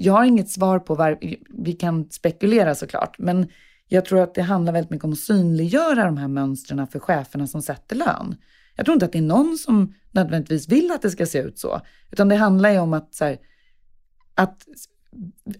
jag 0.00 0.12
har 0.12 0.24
inget 0.24 0.50
svar 0.50 0.78
på 0.78 0.94
var, 0.94 1.18
vi 1.48 1.72
kan 1.72 2.10
spekulera 2.10 2.74
såklart, 2.74 3.18
men 3.18 3.48
jag 3.88 4.04
tror 4.04 4.20
att 4.20 4.34
det 4.34 4.42
handlar 4.42 4.72
väldigt 4.72 4.90
mycket 4.90 5.04
om 5.04 5.12
att 5.12 5.18
synliggöra 5.18 6.04
de 6.04 6.16
här 6.16 6.28
mönstren 6.28 6.86
för 6.86 6.98
cheferna 6.98 7.46
som 7.46 7.62
sätter 7.62 7.96
lön. 7.96 8.36
Jag 8.74 8.86
tror 8.86 8.94
inte 8.94 9.06
att 9.06 9.12
det 9.12 9.18
är 9.18 9.22
någon 9.22 9.58
som 9.58 9.94
nödvändigtvis 10.10 10.68
vill 10.68 10.90
att 10.90 11.02
det 11.02 11.10
ska 11.10 11.26
se 11.26 11.38
ut 11.38 11.58
så, 11.58 11.80
utan 12.10 12.28
det 12.28 12.36
handlar 12.36 12.70
ju 12.70 12.78
om 12.78 12.92
att, 12.92 13.14
så 13.14 13.24
här, 13.24 13.38
att 14.34 14.66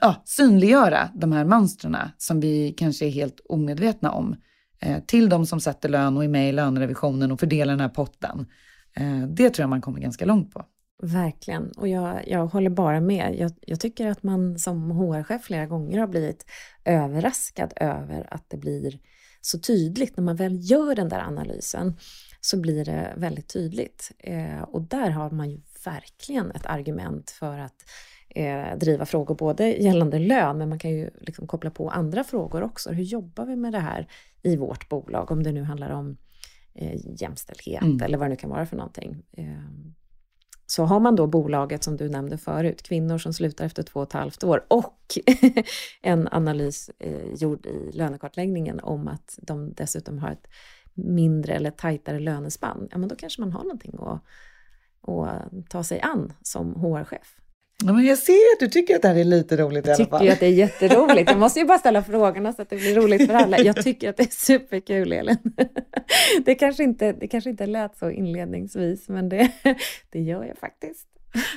ja, 0.01 0.23
synliggöra 0.25 1.09
de 1.15 1.33
här 1.33 1.45
mönstren 1.45 1.97
som 2.19 2.41
vi 2.41 2.75
kanske 2.77 3.07
är 3.07 3.11
helt 3.11 3.41
omedvetna 3.49 4.11
om 4.11 4.37
eh, 4.81 5.03
till 5.07 5.29
de 5.29 5.47
som 5.47 5.61
sätter 5.61 5.89
lön 5.89 6.17
och 6.17 6.25
är 6.25 6.29
med 6.29 6.49
i 6.49 6.53
lönerevisionen 6.53 7.33
och 7.33 7.41
fördelar 7.41 7.73
den 7.73 7.81
här 7.81 7.89
potten. 7.89 8.47
Eh, 8.95 9.23
det 9.29 9.51
tror 9.51 9.63
jag 9.63 9.71
man 9.71 9.81
kommer 9.81 10.01
ganska 10.01 10.25
långt 10.25 10.53
på. 10.55 10.65
Verkligen, 11.03 11.71
och 11.73 11.89
jag, 11.89 12.29
jag 12.29 12.47
håller 12.47 12.71
bara 12.71 13.01
med. 13.01 13.35
Jag, 13.39 13.53
jag 13.61 13.81
tycker 13.81 14.07
att 14.07 14.23
man 14.23 14.59
som 14.59 14.91
HR-chef 14.91 15.43
flera 15.45 15.67
gånger 15.67 15.99
har 15.99 16.07
blivit 16.07 16.47
överraskad 16.85 17.73
över 17.77 18.35
att 18.35 18.45
det 18.49 18.57
blir 18.57 18.99
så 19.41 19.59
tydligt. 19.59 20.17
När 20.17 20.25
man 20.25 20.37
väl 20.37 20.71
gör 20.71 20.95
den 20.95 21.09
där 21.09 21.21
analysen 21.21 21.97
så 22.41 22.61
blir 22.61 22.85
det 22.85 23.15
väldigt 23.17 23.49
tydligt. 23.53 24.13
Eh, 24.19 24.63
och 24.63 24.83
där 24.83 25.11
har 25.11 25.31
man 25.31 25.51
ju 25.51 25.61
verkligen 25.85 26.51
ett 26.51 26.67
argument 26.67 27.31
för 27.31 27.59
att 27.59 27.77
eh, 28.29 28.79
driva 28.79 29.07
frågor 29.07 29.35
både 29.35 29.69
gällande 29.69 30.19
lön, 30.19 30.59
men 30.59 30.69
man 30.69 30.79
kan 30.79 30.91
ju 30.91 31.11
liksom 31.21 31.47
koppla 31.47 31.71
på 31.71 31.91
andra 31.91 32.25
frågor 32.25 32.63
också. 32.63 32.91
Hur 32.91 33.05
jobbar 33.05 33.47
vi 33.47 33.57
med 33.57 33.73
det 33.73 33.81
här 33.81 34.09
i 34.43 34.57
vårt 34.57 34.89
bolag? 34.89 35.31
Om 35.31 35.43
det 35.43 35.53
nu 35.53 35.63
handlar 35.63 35.91
om 35.91 36.17
eh, 36.75 37.01
jämställdhet 37.21 37.83
Mm. 37.83 38.03
eller 38.03 38.19
vad 38.19 38.27
det 38.27 38.31
nu 38.31 38.37
kan 38.37 38.51
vara 38.51 38.67
för 38.67 38.77
någonting. 38.77 39.23
Eh, 39.33 39.45
så 40.71 40.85
har 40.85 41.01
man 41.01 41.17
då 41.17 41.27
bolaget 41.27 41.85
som 41.85 41.97
du 41.97 42.09
nämnde 42.09 42.39
förut, 42.39 42.83
kvinnor 42.83 43.19
som 43.19 43.33
slutar 43.33 43.65
efter 43.65 43.83
två 43.83 44.01
och 44.01 44.07
ett 44.07 44.13
halvt 44.13 44.45
år 44.45 44.65
och 44.69 45.19
en 46.03 46.29
analys 46.31 46.91
eh, 46.99 47.33
gjord 47.35 47.67
i 47.67 47.91
lönekartläggningen 47.93 48.81
om 48.81 49.09
att 49.09 49.39
de 49.43 49.73
dessutom 49.73 50.19
har 50.19 50.31
ett 50.31 50.49
mindre 50.95 51.55
eller 51.55 51.71
tajtare 51.71 52.19
lönespann, 52.19 52.89
ja 52.91 52.99
men 52.99 53.09
då 53.09 53.17
kanske 53.17 53.41
man 53.41 53.53
har 53.53 53.63
någonting 53.63 53.99
att, 53.99 54.23
att 55.09 55.71
ta 55.71 55.85
sig 55.85 56.01
an 56.01 56.33
som 56.43 56.75
HR-chef. 56.75 57.37
Ja, 57.85 57.93
men 57.93 58.05
jag 58.05 58.19
ser 58.19 58.33
att 58.33 58.61
du 58.61 58.69
tycker 58.69 58.97
att 58.97 59.03
det 59.03 59.09
här 59.09 59.17
är 59.17 59.25
lite 59.25 59.57
roligt 59.57 59.87
i 59.87 59.89
Jag 59.89 59.95
alla 59.95 60.05
tycker 60.05 60.11
fall. 60.11 60.27
ju 60.27 60.33
att 60.33 60.41
det 60.41 60.47
är 60.47 60.51
jätteroligt. 60.51 61.31
Jag 61.31 61.39
måste 61.39 61.61
ju 61.61 61.67
bara 61.67 61.79
ställa 61.79 62.03
frågorna 62.03 62.53
så 62.53 62.63
att 62.63 62.71
det 62.71 62.77
blir 62.77 62.95
roligt 62.95 63.27
för 63.27 63.35
alla. 63.35 63.59
Jag 63.59 63.77
tycker 63.85 64.11
att 64.11 64.17
det 64.17 64.23
är 64.23 64.31
superkul, 64.31 65.13
Elin. 65.13 65.39
Det 66.45 66.55
kanske 66.55 66.85
inte, 66.85 67.13
det 67.13 67.29
kanske 67.29 67.51
inte 67.51 67.67
lät 67.67 67.99
så 67.99 68.11
inledningsvis, 68.11 69.09
men 69.09 69.29
det, 69.29 69.51
det 70.11 70.21
gör 70.21 70.45
jag 70.45 70.59
faktiskt. 70.59 71.09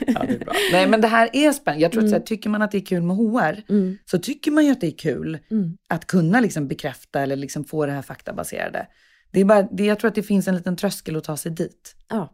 ja, 0.07 0.23
det 0.27 0.33
är 0.33 0.39
bra. 0.39 0.53
Nej, 0.71 0.89
men 0.89 1.01
det 1.01 1.07
här 1.07 1.29
är 1.33 1.51
spännande. 1.51 1.83
Jag 1.83 1.91
tror 1.91 2.03
mm. 2.03 2.07
att 2.07 2.11
så 2.11 2.19
här, 2.19 2.25
tycker 2.25 2.49
man 2.49 2.61
att 2.61 2.71
det 2.71 2.77
är 2.77 2.85
kul 2.85 3.03
med 3.03 3.15
HR, 3.15 3.63
mm. 3.69 3.97
så 4.05 4.19
tycker 4.19 4.51
man 4.51 4.65
ju 4.65 4.71
att 4.71 4.81
det 4.81 4.87
är 4.87 4.97
kul 4.97 5.39
mm. 5.51 5.77
att 5.89 6.07
kunna 6.07 6.39
liksom 6.39 6.67
bekräfta 6.67 7.21
eller 7.21 7.35
liksom 7.35 7.63
få 7.63 7.85
det 7.85 7.91
här 7.91 8.01
faktabaserade. 8.01 8.87
Det 9.31 9.39
är 9.39 9.45
bara, 9.45 9.61
det, 9.61 9.85
jag 9.85 9.99
tror 9.99 10.09
att 10.09 10.15
det 10.15 10.23
finns 10.23 10.47
en 10.47 10.55
liten 10.55 10.75
tröskel 10.75 11.15
att 11.15 11.23
ta 11.23 11.37
sig 11.37 11.51
dit. 11.51 11.95
Ja, 12.09 12.33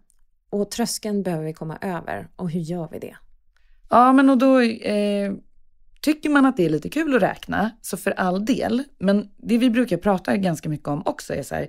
och 0.49 0.71
tröskeln 0.71 1.23
behöver 1.23 1.45
vi 1.45 1.53
komma 1.53 1.77
över. 1.81 2.27
Och 2.35 2.51
hur 2.51 2.59
gör 2.59 2.89
vi 2.91 2.99
det? 2.99 3.15
Ja, 3.89 4.13
men 4.13 4.29
och 4.29 4.37
då 4.37 4.61
eh, 4.61 5.33
tycker 6.01 6.29
man 6.29 6.45
att 6.45 6.57
det 6.57 6.65
är 6.65 6.69
lite 6.69 6.89
kul 6.89 7.15
att 7.15 7.21
räkna, 7.21 7.71
så 7.81 7.97
för 7.97 8.11
all 8.11 8.45
del. 8.45 8.83
Men 8.99 9.29
det 9.37 9.57
vi 9.57 9.69
brukar 9.69 9.97
prata 9.97 10.37
ganska 10.37 10.69
mycket 10.69 10.87
om 10.87 11.01
också 11.05 11.33
är 11.33 11.43
så 11.43 11.55
här, 11.55 11.67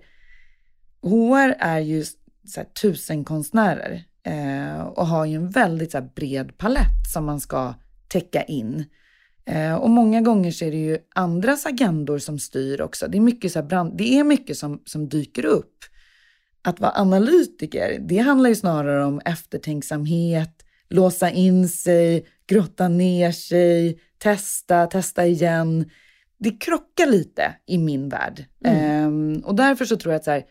HR 1.03 1.55
är 1.59 1.79
ju 1.79 2.05
så 2.45 2.61
här, 2.61 2.65
tusen 2.65 3.25
konstnärer 3.25 4.05
eh, 4.23 4.81
och 4.81 5.07
har 5.07 5.27
ju 5.27 5.37
en 5.37 5.51
väldigt 5.51 5.93
så 5.93 5.99
här, 5.99 6.11
bred 6.17 6.59
palett 6.59 7.13
som 7.13 7.25
man 7.25 7.41
ska 7.41 7.75
täcka 8.09 8.43
in. 8.43 8.85
Eh, 9.45 9.75
och 9.75 9.91
många 9.91 10.21
gånger 10.21 10.51
så 10.51 10.65
är 10.65 10.71
det 10.71 10.77
ju 10.77 10.99
andras 11.15 11.67
agendor 11.67 12.19
som 12.19 12.39
styr 12.39 12.81
också. 12.81 13.09
Det 13.09 13.19
är 13.19 13.21
mycket, 13.21 13.53
så 13.53 13.63
brand, 13.63 13.97
det 13.97 14.19
är 14.19 14.25
mycket 14.25 14.57
som, 14.57 14.83
som 14.85 15.09
dyker 15.09 15.45
upp. 15.45 15.75
Att 16.63 16.81
vara 16.81 16.93
analytiker, 16.93 17.99
det 18.09 18.19
handlar 18.19 18.49
ju 18.49 18.57
snarare 18.57 19.05
om 19.05 19.21
eftertänksamhet, 19.25 20.65
låsa 20.91 21.31
in 21.31 21.69
sig, 21.69 22.27
grotta 22.47 22.89
ner 22.89 23.33
sig, 23.33 24.01
testa, 24.19 24.87
testa 24.87 25.27
igen. 25.27 25.91
Det 26.39 26.51
krockar 26.51 27.07
lite 27.07 27.55
i 27.67 27.79
min 27.79 28.09
värld. 28.09 28.45
Mm. 28.65 29.37
Eh, 29.37 29.45
och 29.45 29.55
därför 29.55 29.85
så 29.85 29.97
tror 29.97 30.13
jag 30.13 30.19
att 30.19 30.25
så 30.25 30.31
här, 30.31 30.45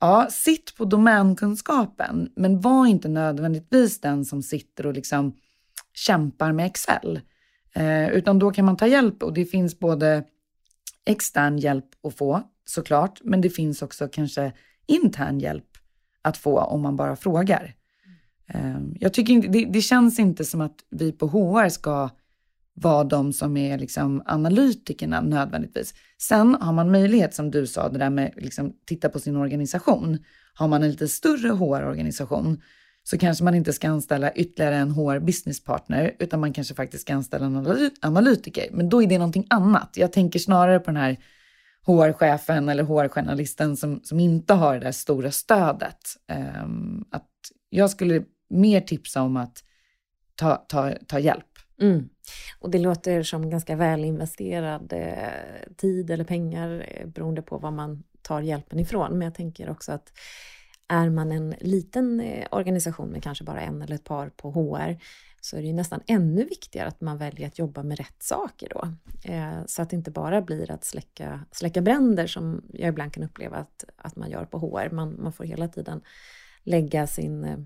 ja, 0.00 0.28
sitt 0.30 0.76
på 0.76 0.84
domänkunskapen, 0.84 2.32
men 2.36 2.60
var 2.60 2.86
inte 2.86 3.08
nödvändigtvis 3.08 4.00
den 4.00 4.24
som 4.24 4.42
sitter 4.42 4.86
och 4.86 4.94
liksom 4.94 5.36
kämpar 5.94 6.52
med 6.52 6.66
Excel. 6.66 7.20
Eh, 7.74 8.10
utan 8.10 8.38
då 8.38 8.50
kan 8.50 8.64
man 8.64 8.76
ta 8.76 8.86
hjälp 8.86 9.22
och 9.22 9.32
det 9.32 9.44
finns 9.44 9.78
både 9.78 10.24
extern 11.06 11.58
hjälp 11.58 11.86
att 12.02 12.16
få 12.16 12.42
såklart, 12.64 13.20
men 13.24 13.40
det 13.40 13.50
finns 13.50 13.82
också 13.82 14.08
kanske 14.08 14.52
intern 14.86 15.38
hjälp 15.38 15.66
att 16.22 16.36
få 16.36 16.60
om 16.60 16.82
man 16.82 16.96
bara 16.96 17.16
frågar. 17.16 17.74
Ehm, 18.54 18.94
jag 19.00 19.14
tycker 19.14 19.32
inte, 19.32 19.48
det, 19.48 19.64
det, 19.64 19.80
känns 19.80 20.18
inte 20.18 20.44
som 20.44 20.60
att 20.60 20.76
vi 20.90 21.12
på 21.12 21.26
HR 21.26 21.68
ska 21.68 22.10
vara 22.74 23.04
de 23.04 23.32
som 23.32 23.56
är 23.56 23.78
liksom 23.78 24.22
analytikerna 24.26 25.20
nödvändigtvis. 25.20 25.94
Sen 26.18 26.56
har 26.60 26.72
man 26.72 26.90
möjlighet, 26.90 27.34
som 27.34 27.50
du 27.50 27.66
sa, 27.66 27.88
det 27.88 27.98
där 27.98 28.10
med 28.10 28.32
liksom 28.36 28.72
titta 28.86 29.08
på 29.08 29.18
sin 29.18 29.36
organisation. 29.36 30.18
Har 30.54 30.68
man 30.68 30.82
en 30.82 30.90
lite 30.90 31.08
större 31.08 31.48
HR-organisation 31.48 32.62
så 33.02 33.18
kanske 33.18 33.44
man 33.44 33.54
inte 33.54 33.72
ska 33.72 33.88
anställa 33.88 34.32
ytterligare 34.32 34.76
en 34.76 34.90
HR 34.90 35.18
business 35.18 35.64
partner, 35.64 36.16
utan 36.18 36.40
man 36.40 36.52
kanske 36.52 36.74
faktiskt 36.74 37.02
ska 37.02 37.14
anställa 37.14 37.46
en 37.46 37.90
analytiker. 38.00 38.68
Men 38.72 38.88
då 38.88 39.02
är 39.02 39.06
det 39.06 39.18
någonting 39.18 39.46
annat. 39.50 39.90
Jag 39.94 40.12
tänker 40.12 40.38
snarare 40.38 40.78
på 40.78 40.86
den 40.86 40.96
här 40.96 41.16
HR-chefen 41.86 42.68
eller 42.68 42.82
HR-journalisten 42.82 43.76
som, 43.76 44.00
som 44.04 44.20
inte 44.20 44.54
har 44.54 44.74
det 44.74 44.80
där 44.80 44.92
stora 44.92 45.30
stödet. 45.30 45.98
Um, 46.64 47.04
att 47.10 47.28
jag 47.70 47.90
skulle 47.90 48.22
mer 48.50 48.80
tipsa 48.80 49.22
om 49.22 49.36
att 49.36 49.64
ta, 50.34 50.56
ta, 50.56 50.92
ta 51.08 51.18
hjälp. 51.18 51.46
Mm. 51.80 52.08
Och 52.58 52.70
det 52.70 52.78
låter 52.78 53.22
som 53.22 53.50
ganska 53.50 53.76
väl 53.76 54.04
investerad 54.04 54.92
eh, 54.92 55.72
tid 55.76 56.10
eller 56.10 56.24
pengar 56.24 56.86
eh, 56.88 57.06
beroende 57.06 57.42
på 57.42 57.58
var 57.58 57.70
man 57.70 58.04
tar 58.22 58.40
hjälpen 58.40 58.78
ifrån. 58.78 59.12
Men 59.12 59.20
jag 59.20 59.34
tänker 59.34 59.70
också 59.70 59.92
att 59.92 60.12
är 60.88 61.10
man 61.10 61.32
en 61.32 61.54
liten 61.60 62.20
eh, 62.20 62.46
organisation 62.50 63.08
med 63.08 63.22
kanske 63.22 63.44
bara 63.44 63.60
en 63.60 63.82
eller 63.82 63.94
ett 63.94 64.04
par 64.04 64.28
på 64.28 64.50
HR 64.50 64.98
så 65.40 65.56
är 65.56 65.60
det 65.60 65.66
ju 65.66 65.72
nästan 65.72 66.00
ännu 66.06 66.44
viktigare 66.44 66.88
att 66.88 67.00
man 67.00 67.18
väljer 67.18 67.46
att 67.46 67.58
jobba 67.58 67.82
med 67.82 67.98
rätt 67.98 68.22
saker 68.22 68.68
då. 68.68 68.88
Eh, 69.32 69.64
så 69.66 69.82
att 69.82 69.90
det 69.90 69.96
inte 69.96 70.10
bara 70.10 70.42
blir 70.42 70.70
att 70.70 70.84
släcka, 70.84 71.40
släcka 71.52 71.80
bränder 71.80 72.26
som 72.26 72.62
jag 72.72 72.88
ibland 72.88 73.12
kan 73.12 73.22
uppleva 73.22 73.56
att, 73.56 73.84
att 73.96 74.16
man 74.16 74.30
gör 74.30 74.44
på 74.44 74.58
HR. 74.58 74.90
Man, 74.90 75.22
man 75.22 75.32
får 75.32 75.44
hela 75.44 75.68
tiden 75.68 76.00
lägga 76.62 77.06
sin, 77.06 77.44
eh, 77.44 77.58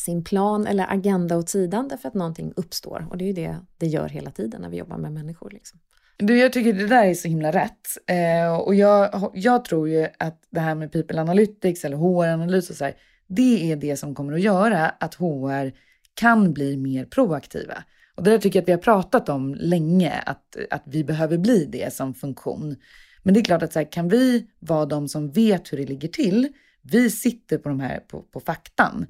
sin 0.00 0.24
plan 0.24 0.66
eller 0.66 0.86
agenda 0.92 1.36
åt 1.36 1.48
sidan 1.48 1.88
därför 1.88 2.08
att 2.08 2.14
någonting 2.14 2.52
uppstår. 2.56 3.06
Och 3.10 3.18
det 3.18 3.24
är 3.24 3.26
ju 3.26 3.32
det 3.32 3.56
det 3.78 3.86
gör 3.86 4.08
hela 4.08 4.30
tiden 4.30 4.62
när 4.62 4.68
vi 4.68 4.76
jobbar 4.76 4.98
med 4.98 5.12
människor. 5.12 5.50
Liksom. 5.50 5.80
Du, 6.16 6.38
jag 6.38 6.52
tycker 6.52 6.72
det 6.72 6.86
där 6.86 7.04
är 7.04 7.14
så 7.14 7.28
himla 7.28 7.52
rätt. 7.52 7.88
Eh, 8.06 8.54
och 8.54 8.74
jag, 8.74 9.30
jag 9.34 9.64
tror 9.64 9.88
ju 9.88 10.08
att 10.18 10.42
det 10.50 10.60
här 10.60 10.74
med 10.74 10.92
people 10.92 11.20
analytics 11.20 11.84
eller 11.84 11.96
HR-analys 11.96 12.70
och 12.70 12.76
så 12.76 12.84
här, 12.84 12.94
det 13.26 13.72
är 13.72 13.76
det 13.76 13.96
som 13.96 14.14
kommer 14.14 14.32
att 14.32 14.40
göra 14.40 14.88
att 14.88 15.14
HR 15.14 15.72
kan 16.14 16.52
bli 16.52 16.76
mer 16.76 17.04
proaktiva. 17.04 17.84
Och 18.14 18.24
det 18.24 18.30
där 18.30 18.38
tycker 18.38 18.58
jag 18.58 18.62
att 18.62 18.68
vi 18.68 18.72
har 18.72 18.78
pratat 18.78 19.28
om 19.28 19.54
länge, 19.54 20.12
att, 20.26 20.56
att 20.70 20.82
vi 20.86 21.04
behöver 21.04 21.38
bli 21.38 21.64
det 21.64 21.94
som 21.94 22.14
funktion. 22.14 22.76
Men 23.22 23.34
det 23.34 23.40
är 23.40 23.44
klart 23.44 23.62
att 23.62 23.72
så 23.72 23.78
här, 23.78 23.92
kan 23.92 24.08
vi 24.08 24.46
vara 24.58 24.86
de 24.86 25.08
som 25.08 25.30
vet 25.30 25.72
hur 25.72 25.78
det 25.78 25.86
ligger 25.86 26.08
till, 26.08 26.48
vi 26.82 27.10
sitter 27.10 27.58
på 27.58 27.68
de 27.68 27.80
här 27.80 28.00
på, 28.00 28.22
på 28.22 28.40
faktan, 28.40 29.06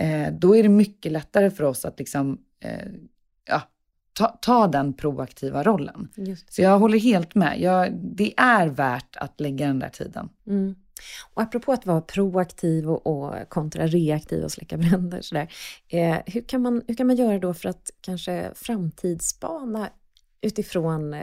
eh, 0.00 0.32
då 0.32 0.56
är 0.56 0.62
det 0.62 0.68
mycket 0.68 1.12
lättare 1.12 1.50
för 1.50 1.64
oss 1.64 1.84
att 1.84 1.98
liksom, 1.98 2.38
eh, 2.60 2.88
ja, 3.44 3.62
ta, 4.12 4.38
ta 4.42 4.66
den 4.66 4.92
proaktiva 4.92 5.62
rollen. 5.62 6.08
Så 6.48 6.62
jag 6.62 6.78
håller 6.78 6.98
helt 6.98 7.34
med. 7.34 7.60
Jag, 7.60 7.92
det 7.92 8.34
är 8.36 8.66
värt 8.66 9.16
att 9.16 9.40
lägga 9.40 9.66
den 9.66 9.78
där 9.78 9.88
tiden. 9.88 10.28
Mm. 10.46 10.74
Och 11.34 11.42
apropå 11.42 11.72
att 11.72 11.86
vara 11.86 12.00
proaktiv 12.00 12.90
och, 12.90 13.06
och 13.06 13.48
kontra 13.48 13.86
reaktiv 13.86 14.44
och 14.44 14.52
släcka 14.52 14.76
bränder 14.76 15.20
sådär. 15.20 15.52
Eh, 15.88 16.16
hur, 16.26 16.40
kan 16.40 16.62
man, 16.62 16.82
hur 16.88 16.94
kan 16.94 17.06
man 17.06 17.16
göra 17.16 17.38
då 17.38 17.54
för 17.54 17.68
att 17.68 17.90
kanske 18.00 18.50
framtidsspana 18.54 19.90
utifrån 20.40 21.14
eh, 21.14 21.22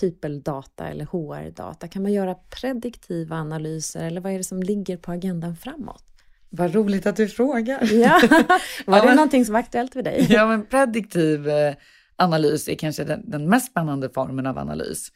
people-data 0.00 0.88
eller 0.88 1.04
HR-data? 1.04 1.88
Kan 1.88 2.02
man 2.02 2.12
göra 2.12 2.34
prediktiva 2.34 3.36
analyser 3.36 4.04
eller 4.04 4.20
vad 4.20 4.32
är 4.32 4.38
det 4.38 4.44
som 4.44 4.62
ligger 4.62 4.96
på 4.96 5.12
agendan 5.12 5.56
framåt? 5.56 6.13
Vad 6.56 6.74
roligt 6.74 7.06
att 7.06 7.16
du 7.16 7.28
frågar. 7.28 7.92
Ja. 7.92 8.20
Var 8.86 9.00
det 9.00 9.06
men, 9.06 9.16
någonting 9.16 9.44
som 9.44 9.52
var 9.52 9.60
aktuellt 9.60 9.92
för 9.92 10.02
dig? 10.02 10.26
Ja, 10.30 10.46
men 10.46 10.66
prediktiv 10.66 11.48
eh, 11.48 11.74
analys 12.16 12.68
är 12.68 12.74
kanske 12.74 13.04
den, 13.04 13.30
den, 13.30 13.48
mest 13.48 13.70
spännande 13.70 14.10
formen 14.10 14.46
av 14.46 14.58
analys. 14.58 15.08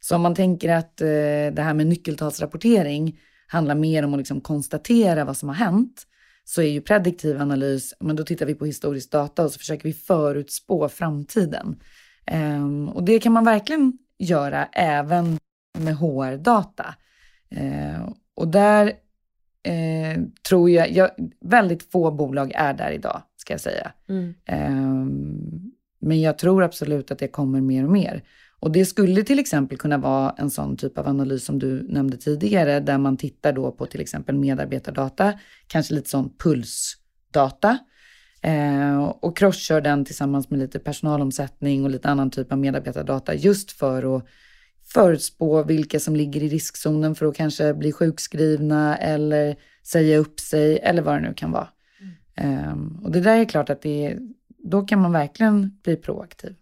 Så 0.00 0.16
om 0.16 0.22
man 0.22 0.34
tänker 0.34 0.68
att 0.68 1.00
eh, 1.00 1.06
det 1.52 1.62
här 1.62 1.74
med 1.74 1.86
nyckeltalsrapportering 1.86 3.18
handlar 3.46 3.74
mer 3.74 4.04
om 4.04 4.14
att 4.14 4.18
liksom 4.18 4.40
konstatera 4.40 5.24
vad 5.24 5.36
som 5.36 5.48
har 5.48 5.56
hänt, 5.56 6.06
så 6.44 6.62
är 6.62 6.68
ju 6.68 6.80
prediktiv 6.80 7.40
analys, 7.40 7.94
men 8.00 8.16
då 8.16 8.24
tittar 8.24 8.46
vi 8.46 8.54
på 8.54 8.66
historisk 8.66 9.10
data 9.10 9.44
och 9.44 9.52
så 9.52 9.58
försöker 9.58 9.84
vi 9.84 9.92
förutspå 9.92 10.88
framtiden. 10.88 11.80
Um, 12.32 12.88
och 12.88 13.02
det 13.02 13.18
kan 13.18 13.32
man 13.32 13.44
verkligen 13.44 13.92
göra 14.18 14.66
även 14.72 15.38
med 15.78 15.96
HR-data. 15.96 16.94
Uh, 17.56 18.12
och 18.34 18.48
där 18.48 18.92
uh, 19.68 20.24
tror 20.48 20.70
jag, 20.70 20.90
jag, 20.90 21.10
väldigt 21.40 21.90
få 21.92 22.10
bolag 22.10 22.52
är 22.54 22.74
där 22.74 22.90
idag, 22.90 23.22
ska 23.36 23.52
jag 23.52 23.60
säga. 23.60 23.92
Mm. 24.08 24.34
Um, 24.80 25.72
men 26.00 26.20
jag 26.20 26.38
tror 26.38 26.62
absolut 26.62 27.10
att 27.10 27.18
det 27.18 27.28
kommer 27.28 27.60
mer 27.60 27.84
och 27.84 27.90
mer. 27.90 28.22
Och 28.60 28.72
det 28.72 28.84
skulle 28.84 29.22
till 29.22 29.38
exempel 29.38 29.78
kunna 29.78 29.98
vara 29.98 30.34
en 30.38 30.50
sån 30.50 30.76
typ 30.76 30.98
av 30.98 31.08
analys 31.08 31.44
som 31.44 31.58
du 31.58 31.82
nämnde 31.88 32.16
tidigare, 32.16 32.80
där 32.80 32.98
man 32.98 33.16
tittar 33.16 33.52
då 33.52 33.72
på 33.72 33.86
till 33.86 34.00
exempel 34.00 34.34
medarbetardata, 34.34 35.32
kanske 35.66 35.94
lite 35.94 36.10
sån 36.10 36.36
pulsdata, 36.38 37.78
eh, 38.42 39.04
och 39.04 39.36
crosskör 39.36 39.80
den 39.80 40.04
tillsammans 40.04 40.50
med 40.50 40.58
lite 40.58 40.78
personalomsättning 40.78 41.84
och 41.84 41.90
lite 41.90 42.08
annan 42.08 42.30
typ 42.30 42.52
av 42.52 42.58
medarbetardata, 42.58 43.34
just 43.34 43.72
för 43.72 44.16
att 44.16 44.26
förutspå 44.86 45.62
vilka 45.62 46.00
som 46.00 46.16
ligger 46.16 46.42
i 46.42 46.48
riskzonen 46.48 47.14
för 47.14 47.26
att 47.26 47.36
kanske 47.36 47.74
bli 47.74 47.92
sjukskrivna 47.92 48.96
eller 48.96 49.56
säga 49.82 50.18
upp 50.18 50.40
sig 50.40 50.78
eller 50.78 51.02
vad 51.02 51.14
det 51.14 51.28
nu 51.28 51.34
kan 51.34 51.50
vara. 51.50 51.68
Mm. 52.36 52.58
Eh, 52.58 53.04
och 53.04 53.10
det 53.10 53.20
där 53.20 53.38
är 53.38 53.44
klart 53.44 53.70
att 53.70 53.82
det 53.82 54.06
är 54.06 54.18
då 54.58 54.82
kan 54.82 55.00
man 55.00 55.12
verkligen 55.12 55.78
bli 55.82 55.96
proaktiv. 55.96 56.54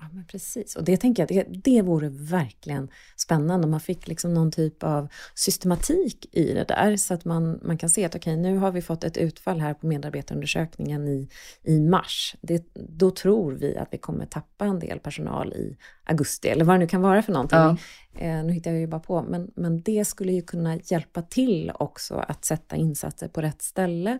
Ja, 0.00 0.06
men 0.12 0.24
precis. 0.24 0.76
Och 0.76 0.84
det 0.84 0.96
tänker 0.96 1.22
jag, 1.22 1.28
det, 1.28 1.60
det 1.64 1.82
vore 1.82 2.08
verkligen 2.08 2.88
spännande 3.16 3.64
om 3.64 3.70
man 3.70 3.80
fick 3.80 4.08
liksom 4.08 4.34
någon 4.34 4.52
typ 4.52 4.82
av 4.82 5.08
systematik 5.34 6.26
i 6.32 6.54
det 6.54 6.64
där 6.64 6.96
så 6.96 7.14
att 7.14 7.24
man, 7.24 7.60
man 7.62 7.78
kan 7.78 7.90
se 7.90 8.04
att 8.04 8.14
okej, 8.14 8.32
okay, 8.32 8.42
nu 8.42 8.58
har 8.58 8.70
vi 8.70 8.82
fått 8.82 9.04
ett 9.04 9.16
utfall 9.16 9.60
här 9.60 9.74
på 9.74 9.86
medarbetarundersökningen 9.86 11.08
i, 11.08 11.28
i 11.62 11.80
mars. 11.80 12.36
Det, 12.40 12.64
då 12.74 13.10
tror 13.10 13.52
vi 13.52 13.76
att 13.76 13.88
vi 13.90 13.98
kommer 13.98 14.26
tappa 14.26 14.64
en 14.64 14.78
del 14.78 14.98
personal 14.98 15.52
i 15.52 15.76
augusti 16.04 16.48
eller 16.48 16.64
vad 16.64 16.74
det 16.74 16.78
nu 16.78 16.86
kan 16.86 17.02
vara 17.02 17.22
för 17.22 17.32
någonting. 17.32 17.58
Ja. 17.58 17.76
Eh, 18.14 18.44
nu 18.44 18.52
hittar 18.52 18.70
jag 18.70 18.80
ju 18.80 18.86
bara 18.86 19.00
på, 19.00 19.22
men, 19.22 19.50
men 19.56 19.82
det 19.82 20.04
skulle 20.04 20.32
ju 20.32 20.42
kunna 20.42 20.76
hjälpa 20.76 21.22
till 21.22 21.72
också 21.74 22.14
att 22.14 22.44
sätta 22.44 22.76
insatser 22.76 23.28
på 23.28 23.40
rätt 23.40 23.62
ställe 23.62 24.18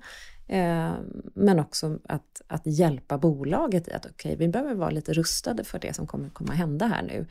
Eh, 0.51 0.95
men 1.35 1.61
också 1.61 1.99
att, 2.09 2.43
att 2.47 2.63
hjälpa 2.65 3.19
bolaget 3.19 3.89
i 3.89 3.93
att 3.93 4.07
okej, 4.07 4.35
okay, 4.35 4.47
vi 4.47 4.53
behöver 4.53 4.75
vara 4.75 4.91
lite 4.91 5.13
rustade 5.13 5.65
för 5.65 5.79
det 5.79 5.95
som 5.95 6.07
kommer 6.07 6.29
komma 6.31 6.53
hända 6.53 6.87
här 6.87 7.03
nu. 7.03 7.27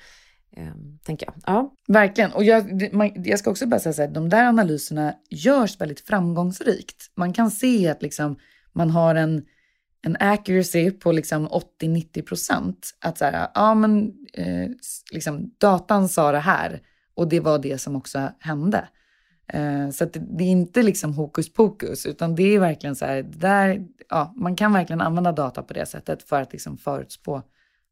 Eh, 0.51 0.73
tänker 1.03 1.25
jag. 1.25 1.35
Ja. 1.45 1.73
Verkligen. 1.87 2.31
Och 2.31 2.43
jag, 2.43 2.93
man, 2.93 3.11
jag 3.15 3.39
ska 3.39 3.49
också 3.49 3.67
bara 3.67 3.79
säga 3.79 4.07
att 4.07 4.13
de 4.13 4.29
där 4.29 4.43
analyserna 4.43 5.13
görs 5.29 5.81
väldigt 5.81 6.07
framgångsrikt. 6.07 7.11
Man 7.15 7.33
kan 7.33 7.51
se 7.51 7.89
att 7.89 8.01
liksom, 8.01 8.39
man 8.73 8.89
har 8.89 9.15
en, 9.15 9.45
en 10.01 10.17
accuracy 10.19 10.91
på 10.91 11.11
liksom 11.11 11.49
80-90 11.81 12.21
procent. 12.21 12.91
Att 12.99 13.17
så 13.17 13.25
här, 13.25 13.47
ja 13.53 13.73
men 13.73 14.13
eh, 14.33 14.69
liksom, 15.11 15.51
datan 15.57 16.09
sa 16.09 16.31
det 16.31 16.39
här 16.39 16.81
och 17.13 17.29
det 17.29 17.39
var 17.39 17.59
det 17.59 17.77
som 17.77 17.95
också 17.95 18.31
hände. 18.39 18.87
Eh, 19.53 19.89
så 19.89 20.05
det, 20.05 20.19
det, 20.19 20.43
är 20.43 20.51
inte 20.51 20.83
liksom 20.83 21.13
hokus 21.13 21.53
pokus, 21.53 22.05
utan 22.05 22.35
det 22.35 22.55
är 22.55 22.59
verkligen 22.59 22.95
så 22.95 23.05
här, 23.05 23.23
där, 23.23 23.85
ja, 24.09 24.33
man 24.35 24.55
kan 24.55 24.73
verkligen 24.73 25.01
använda 25.01 25.31
data 25.31 25.63
på 25.63 25.73
det 25.73 25.85
sättet 25.85 26.23
för 26.23 26.41
att 26.41 26.51
liksom 26.53 26.77
förutspå 26.77 27.41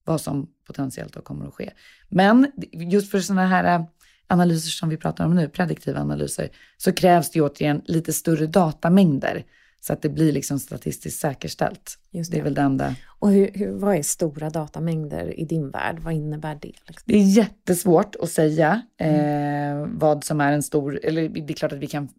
vad 0.04 0.22
som 0.22 0.50
potentiellt 0.68 1.14
då 1.14 1.22
kommer 1.22 1.48
att 1.48 1.54
ske. 1.54 1.72
Men 2.10 2.52
just 2.72 3.12
för 3.12 3.20
sådana 3.20 3.48
här 3.48 3.80
eh, 3.80 3.86
analyser 4.28 4.70
som 4.70 4.90
vi 4.90 4.98
pratar 4.98 5.26
om 5.26 5.36
nu, 5.36 5.50
prediktiva 5.50 6.00
analyser, 6.00 6.50
så 6.78 6.94
krävs 6.94 7.32
det 7.32 7.42
återigen 7.42 7.82
lite 7.86 8.14
större 8.14 8.48
datamängder. 8.48 9.46
Så 9.82 9.94
att 9.94 10.02
det 10.02 10.10
blir 10.10 10.32
liksom 10.32 10.60
statistiskt 10.60 11.20
säkerställt. 11.20 11.98
Just 12.12 12.32
det. 12.32 12.38
det 12.38 12.42
är 12.42 12.44
väl 12.44 12.54
det 12.54 12.62
enda. 12.62 12.96
Och 13.20 13.32
hur, 13.32 13.52
hur, 13.54 13.72
vad 13.72 13.96
är 13.96 14.02
stora 14.02 14.50
datamängder 14.50 15.40
i 15.40 15.46
din 15.46 15.70
värld? 15.70 16.00
Vad 16.00 16.14
innebär 16.14 16.58
det? 16.62 16.68
Liksom? 16.68 17.04
Det 17.06 17.18
är 17.18 17.24
jättesvårt 17.24 18.16
att 18.16 18.30
säga 18.30 18.82
mm. 18.98 19.82
eh, 19.82 19.88
vad 19.92 20.24
som 20.24 20.42
är 20.42 20.52
en 20.52 20.64
stor, 20.64 21.00
eller 21.04 21.30
det 21.30 21.54
är 21.54 21.56
klart 21.56 21.72
att 21.72 21.80
vi 21.80 21.88
kan 21.88 22.10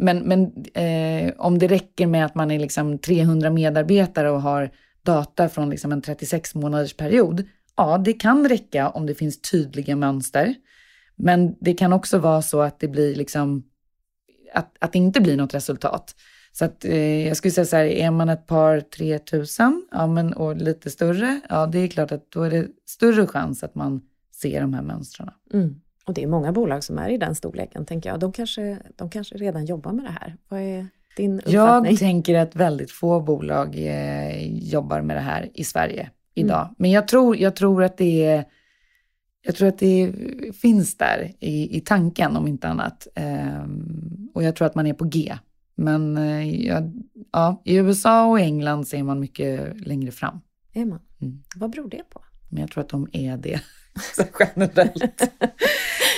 men, 0.00 0.18
men 0.18 0.64
eh, 0.74 1.32
om 1.38 1.58
det 1.58 1.66
räcker 1.66 2.06
med 2.06 2.24
att 2.24 2.34
man 2.34 2.50
är 2.50 2.58
liksom 2.58 2.98
300 2.98 3.50
medarbetare 3.50 4.30
och 4.30 4.42
har 4.42 4.70
data 5.02 5.48
från 5.48 5.70
liksom 5.70 5.92
en 5.92 6.02
36 6.02 6.54
månaders 6.54 6.94
period, 6.94 7.44
ja, 7.76 7.98
det 7.98 8.12
kan 8.12 8.48
räcka 8.48 8.88
om 8.88 9.06
det 9.06 9.14
finns 9.14 9.40
tydliga 9.40 9.96
mönster. 9.96 10.54
Men 11.16 11.54
det 11.60 11.74
kan 11.74 11.92
också 11.92 12.18
vara 12.18 12.42
så 12.42 12.60
att 12.60 12.80
det 12.80 12.88
blir 12.88 13.14
liksom 13.14 13.62
att, 14.54 14.76
att 14.80 14.92
det 14.92 14.98
inte 14.98 15.20
blir 15.20 15.36
något 15.36 15.54
resultat. 15.54 16.14
Så 16.52 16.64
att, 16.64 16.84
eh, 16.84 17.26
jag 17.26 17.36
skulle 17.36 17.52
säga 17.52 17.64
så 17.64 17.76
här, 17.76 17.84
är 17.84 18.10
man 18.10 18.28
ett 18.28 18.46
par 18.46 18.80
3000 18.80 19.86
ja, 19.90 20.06
men, 20.06 20.32
och 20.32 20.56
lite 20.56 20.90
större, 20.90 21.40
ja 21.48 21.66
det 21.66 21.78
är 21.78 21.88
klart 21.88 22.12
att 22.12 22.30
då 22.30 22.42
är 22.42 22.50
det 22.50 22.66
större 22.86 23.26
chans 23.26 23.62
att 23.62 23.74
man 23.74 24.00
ser 24.34 24.60
de 24.60 24.74
här 24.74 24.82
mönstren. 24.82 25.30
Mm. 25.52 25.80
Och 26.04 26.14
det 26.14 26.22
är 26.22 26.26
många 26.26 26.52
bolag 26.52 26.84
som 26.84 26.98
är 26.98 27.08
i 27.08 27.18
den 27.18 27.34
storleken, 27.34 27.84
tänker 27.84 28.10
jag. 28.10 28.20
De 28.20 28.32
kanske, 28.32 28.78
de 28.96 29.10
kanske 29.10 29.34
redan 29.34 29.64
jobbar 29.64 29.92
med 29.92 30.04
det 30.04 30.16
här. 30.20 30.36
Vad 30.48 30.60
är 30.60 30.86
din 31.16 31.34
uppfattning? 31.34 31.92
Jag 31.92 31.98
tänker 31.98 32.34
att 32.34 32.56
väldigt 32.56 32.90
få 32.90 33.20
bolag 33.20 33.76
eh, 33.76 34.58
jobbar 34.68 35.00
med 35.00 35.16
det 35.16 35.20
här 35.20 35.48
i 35.54 35.64
Sverige 35.64 36.10
idag. 36.34 36.62
Mm. 36.62 36.74
Men 36.78 36.90
jag 36.90 37.08
tror, 37.08 37.36
jag 37.36 37.56
tror 37.56 37.84
att 37.84 37.96
det 37.96 38.24
är 38.24 38.44
jag 39.42 39.56
tror 39.56 39.68
att 39.68 39.78
det 39.78 40.12
finns 40.60 40.96
där 40.96 41.32
i, 41.40 41.76
i 41.76 41.80
tanken 41.80 42.36
om 42.36 42.48
inte 42.48 42.68
annat. 42.68 43.06
Um, 43.16 44.28
och 44.34 44.42
jag 44.42 44.56
tror 44.56 44.66
att 44.66 44.74
man 44.74 44.86
är 44.86 44.92
på 44.94 45.04
G. 45.04 45.34
Men 45.80 46.18
uh, 46.18 46.66
ja, 46.66 46.82
ja, 47.32 47.62
i 47.64 47.76
USA 47.76 48.26
och 48.26 48.40
England 48.40 48.88
ser 48.88 49.02
man 49.02 49.20
mycket 49.20 49.86
längre 49.86 50.10
fram. 50.10 50.40
Är 50.72 50.84
man? 50.84 51.00
Mm. 51.20 51.42
Vad 51.56 51.70
beror 51.70 51.90
det 51.90 52.10
på? 52.10 52.24
Men 52.48 52.60
jag 52.60 52.70
tror 52.70 52.84
att 52.84 52.88
de 52.88 53.08
är 53.12 53.36
det 53.36 53.60
generellt. 54.40 55.22
uh, 55.22 55.38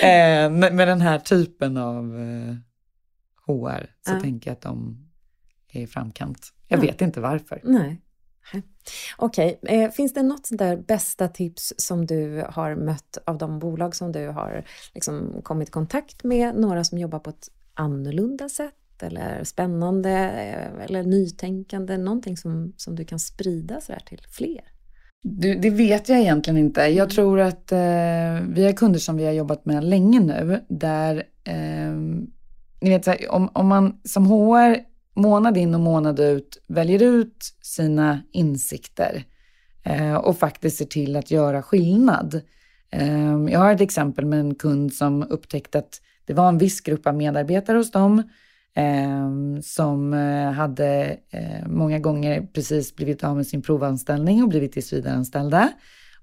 med, 0.59 0.75
med, 0.75 0.89
den 0.89 1.01
här 1.01 1.19
typen 1.19 1.77
av 1.77 2.17
eh, 2.17 2.55
HR 3.47 3.95
så 4.07 4.13
ja. 4.13 4.21
tänker 4.21 4.51
jag 4.51 4.55
att 4.55 4.61
de 4.61 5.07
är 5.73 5.83
i 5.83 5.87
framkant. 5.87 6.53
Jag 6.69 6.79
ja. 6.79 6.83
vet 6.83 7.01
inte 7.01 7.21
varför. 7.21 7.61
Nej. 7.65 8.03
Okej, 9.17 9.59
okay. 9.63 9.77
eh, 9.77 9.91
finns 9.91 10.15
det 10.15 10.23
något 10.23 10.49
där 10.53 10.77
bästa 10.77 11.29
tips 11.29 11.73
som 11.77 12.07
du 12.07 12.45
har 12.49 12.75
mött 12.75 13.19
av 13.27 13.39
de 13.39 13.59
bolag 13.59 13.97
som 13.97 14.13
du 14.13 14.29
har 14.29 14.65
liksom 14.95 15.41
kommit 15.43 15.69
i 15.69 15.73
kontakt 15.73 16.25
med? 16.25 16.55
Några 16.55 16.85
som 16.85 16.99
jobbar 16.99 17.19
på 17.19 17.31
ett 17.31 17.49
annorlunda 17.75 18.49
sätt 18.49 18.75
eller 19.03 19.44
spännande 19.44 20.11
eh, 20.11 20.84
eller 20.84 21.03
nytänkande? 21.03 21.96
Någonting 21.96 22.36
som, 22.36 22.72
som 22.76 22.96
du 22.96 23.05
kan 23.05 23.18
sprida 23.18 23.80
så 23.80 23.92
till 24.07 24.22
fler? 24.30 24.64
Du, 25.22 25.55
det 25.55 25.70
vet 25.70 26.09
jag 26.09 26.18
egentligen 26.20 26.59
inte. 26.59 26.80
Jag 26.80 26.90
mm. 26.90 27.09
tror 27.09 27.40
att 27.40 27.72
eh, 27.72 27.78
vi 28.48 28.64
har 28.64 28.76
kunder 28.76 28.98
som 28.98 29.16
vi 29.16 29.24
har 29.24 29.32
jobbat 29.32 29.66
med 29.66 29.84
länge 29.84 30.20
nu 30.20 30.61
där 30.68 31.16
eh, 31.44 31.94
ni 32.80 32.90
vet, 32.90 33.05
så 33.05 33.11
här, 33.11 33.30
om, 33.30 33.51
om 33.53 33.68
man 33.68 34.01
som 34.05 34.26
HR 34.26 34.76
månad 35.14 35.57
in 35.57 35.74
och 35.74 35.80
månad 35.80 36.20
ut 36.20 36.62
väljer 36.66 37.03
ut 37.03 37.55
sina 37.62 38.22
insikter 38.32 39.24
eh, 39.82 40.14
och 40.14 40.38
faktiskt 40.38 40.78
ser 40.78 40.84
till 40.84 41.16
att 41.16 41.30
göra 41.30 41.62
skillnad. 41.62 42.40
Eh, 42.92 43.36
jag 43.51 43.59
har 43.59 43.72
ett 43.74 43.80
exempel 43.80 44.24
med 44.24 44.40
en 44.40 44.55
kund 44.55 44.92
som 44.92 45.22
upptäckte 45.22 45.78
att 45.78 46.01
det 46.24 46.34
var 46.34 46.48
en 46.48 46.59
viss 46.59 46.80
grupp 46.80 47.07
av 47.07 47.14
medarbetare 47.14 47.78
hos 47.78 47.90
dem 47.90 48.22
Ehm, 48.75 49.62
som 49.62 50.14
eh, 50.14 50.53
hade 50.53 51.18
eh, 51.31 51.68
många 51.68 51.99
gånger 51.99 52.49
precis 52.53 52.97
blivit 52.97 53.25
av 53.25 53.37
med 53.37 53.47
sin 53.47 53.62
provanställning 53.62 54.43
och 54.43 54.49
blivit 54.49 54.73
tillsvidareanställda 54.73 55.73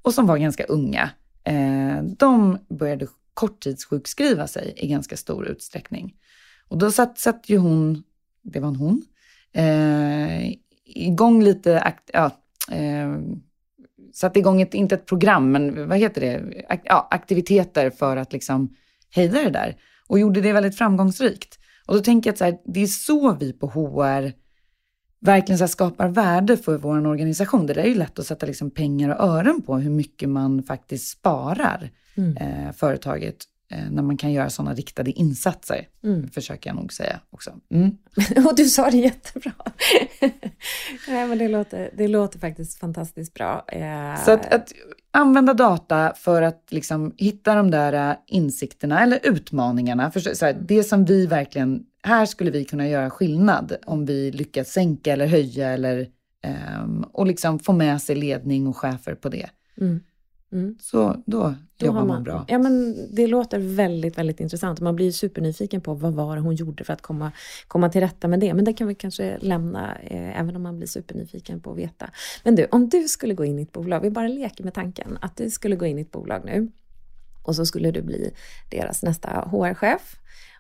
och 0.02 0.14
som 0.14 0.28
var 0.28 0.38
ganska 0.38 0.64
unga. 0.64 1.10
Eh, 1.44 2.04
de 2.04 2.58
började 2.70 3.08
korttidssjukskriva 3.34 4.48
sig 4.48 4.74
i 4.78 4.88
ganska 4.88 5.18
stor 5.18 5.48
utsträckning. 5.48 6.14
Och 6.68 6.78
då 6.78 6.92
satt, 6.92 7.20
satt 7.20 7.50
ju 7.50 7.58
hon 7.58 8.04
det 8.52 8.60
var 8.60 8.68
en 8.68 8.76
hon, 8.76 9.04
eh, 9.54 10.54
igång 10.86 11.44
lite, 11.44 11.82
akt, 11.82 12.10
ja, 12.14 12.32
eh, 12.72 13.18
satte 14.14 14.40
igång 14.40 14.62
ett, 14.62 14.74
inte 14.74 14.96
ett 14.96 15.06
program, 15.06 15.52
men 15.52 15.90
vad 15.90 15.98
heter 15.98 16.22
det, 16.22 16.66
Ak, 16.70 16.82
ja, 16.84 17.08
aktiviteter 17.12 17.90
för 17.90 18.18
att 18.18 18.34
liksom 18.34 18.76
hejda 19.10 19.44
det 19.44 19.50
där. 19.50 19.76
Och 20.08 20.20
gjorde 20.20 20.42
det 20.42 20.54
väldigt 20.54 20.78
framgångsrikt. 20.78 21.57
Och 21.88 21.96
då 21.96 22.02
tänker 22.02 22.28
jag 22.28 22.34
att 22.34 22.38
så 22.38 22.44
här, 22.44 22.58
det 22.66 22.84
är 22.84 22.88
så 22.88 23.34
vi 23.34 23.54
på 23.54 23.68
HR 23.68 24.34
verkligen 25.20 25.60
så 25.60 25.68
skapar 25.68 26.08
värde 26.08 26.58
för 26.58 26.78
vår 26.78 27.08
organisation. 27.08 27.66
Det 27.66 27.74
där 27.74 27.82
är 27.82 27.88
ju 27.88 27.96
lätt 27.96 28.20
att 28.20 28.28
sätta 28.28 28.46
liksom 28.46 28.72
pengar 28.72 29.10
och 29.10 29.28
ören 29.28 29.62
på 29.62 29.78
hur 29.78 29.90
mycket 29.90 30.30
man 30.30 30.64
faktiskt 30.64 31.10
sparar 31.10 31.90
mm. 32.16 32.38
eh, 32.38 32.72
företaget 32.74 33.38
när 33.70 34.04
man 34.04 34.18
kan 34.18 34.32
göra 34.32 34.50
sådana 34.50 34.74
riktade 34.74 35.12
insatser, 35.12 35.88
mm. 36.04 36.30
försöker 36.30 36.70
jag 36.70 36.76
nog 36.76 36.94
säga 36.94 37.20
också. 37.30 37.52
Mm. 37.72 37.98
Och 38.48 38.56
du 38.56 38.66
sa 38.66 38.90
det 38.90 38.98
jättebra. 38.98 39.52
Nej, 41.08 41.28
men 41.28 41.38
det, 41.38 41.48
låter, 41.48 41.90
det 41.98 42.08
låter 42.08 42.40
faktiskt 42.40 42.80
fantastiskt 42.80 43.34
bra. 43.34 43.66
Eh... 43.68 44.24
Så 44.26 44.32
att, 44.32 44.54
att, 44.54 44.74
använda 45.12 45.54
data 45.54 46.14
för 46.16 46.42
att 46.42 46.64
liksom 46.70 47.14
hitta 47.18 47.56
de 47.56 47.72
där 47.72 48.10
eh, 48.10 48.16
insikterna 48.28 49.04
eller 49.04 49.20
utmaningarna. 49.24 50.12
För, 50.12 50.20
så 50.20 50.46
här, 50.46 50.58
det 50.62 50.84
som 50.84 51.06
vi 51.06 51.26
verkligen, 51.26 51.84
här 52.04 52.26
skulle 52.26 52.52
vi 52.52 52.66
kunna 52.66 52.88
göra 52.88 53.10
skillnad 53.10 53.76
om 53.86 54.06
vi 54.06 54.32
lyckas 54.32 54.68
sänka 54.68 55.14
eller 55.14 55.28
höja 55.28 55.70
eller, 55.70 56.08
um, 56.82 57.04
och 57.04 57.28
liksom 57.28 57.60
få 57.60 57.74
med 57.74 58.02
sig 58.02 58.16
ledning 58.16 58.68
och 58.68 58.78
chefer 58.78 59.16
på 59.16 59.30
det. 59.30 59.50
Mm. 59.82 60.00
Mm. 60.52 60.76
Så 60.82 61.24
då, 61.26 61.56
då 61.78 61.86
jobbar 61.86 62.00
man, 62.00 62.08
man, 62.08 62.24
bra. 62.24 62.46
Ja, 62.48 62.58
men 62.58 62.96
det 63.16 63.28
låter 63.28 63.60
väldigt, 63.60 64.18
väldigt 64.18 64.40
intressant. 64.40 64.80
Man 64.80 64.96
blir 64.96 65.12
supernyfiken 65.12 65.82
på 65.82 65.94
vad 65.94 66.14
var 66.14 66.36
det 66.36 66.42
hon 66.42 66.56
gjorde 66.56 66.84
för 66.84 66.94
att 66.94 67.02
komma, 67.02 67.32
komma 67.68 67.90
till 67.90 68.02
rätta 68.02 68.28
med 68.28 68.40
det. 68.40 68.54
Men 68.54 68.66
det 68.66 68.74
kan 68.74 68.88
vi 68.88 68.96
kanske 68.96 69.38
lämna, 69.42 69.96
eh, 69.96 70.40
även 70.40 70.56
om 70.56 70.64
man 70.64 70.78
blir 70.78 70.88
supernyfiken 70.88 71.62
på 71.62 71.72
att 71.72 71.78
veta. 71.78 72.10
Men 72.44 72.56
du, 72.56 72.68
om 72.72 72.90
du 72.90 73.08
skulle 73.08 73.34
gå 73.34 73.46
in 73.46 73.60
i 73.60 73.62
ett 73.62 73.72
bolag, 73.72 74.00
vi 74.00 74.10
bara 74.10 74.28
leker 74.28 74.64
med 74.64 74.74
tanken 74.74 75.18
att 75.22 75.38
du 75.38 75.50
skulle 75.50 75.76
gå 75.76 75.86
in 75.86 75.98
i 75.98 76.02
ett 76.02 76.12
bolag 76.12 76.42
nu 76.46 76.72
och 77.44 77.56
så 77.56 77.66
skulle 77.66 77.92
du 77.92 78.02
bli 78.02 78.34
deras 78.70 79.04
nästa 79.04 79.30
HR-chef. 79.30 80.16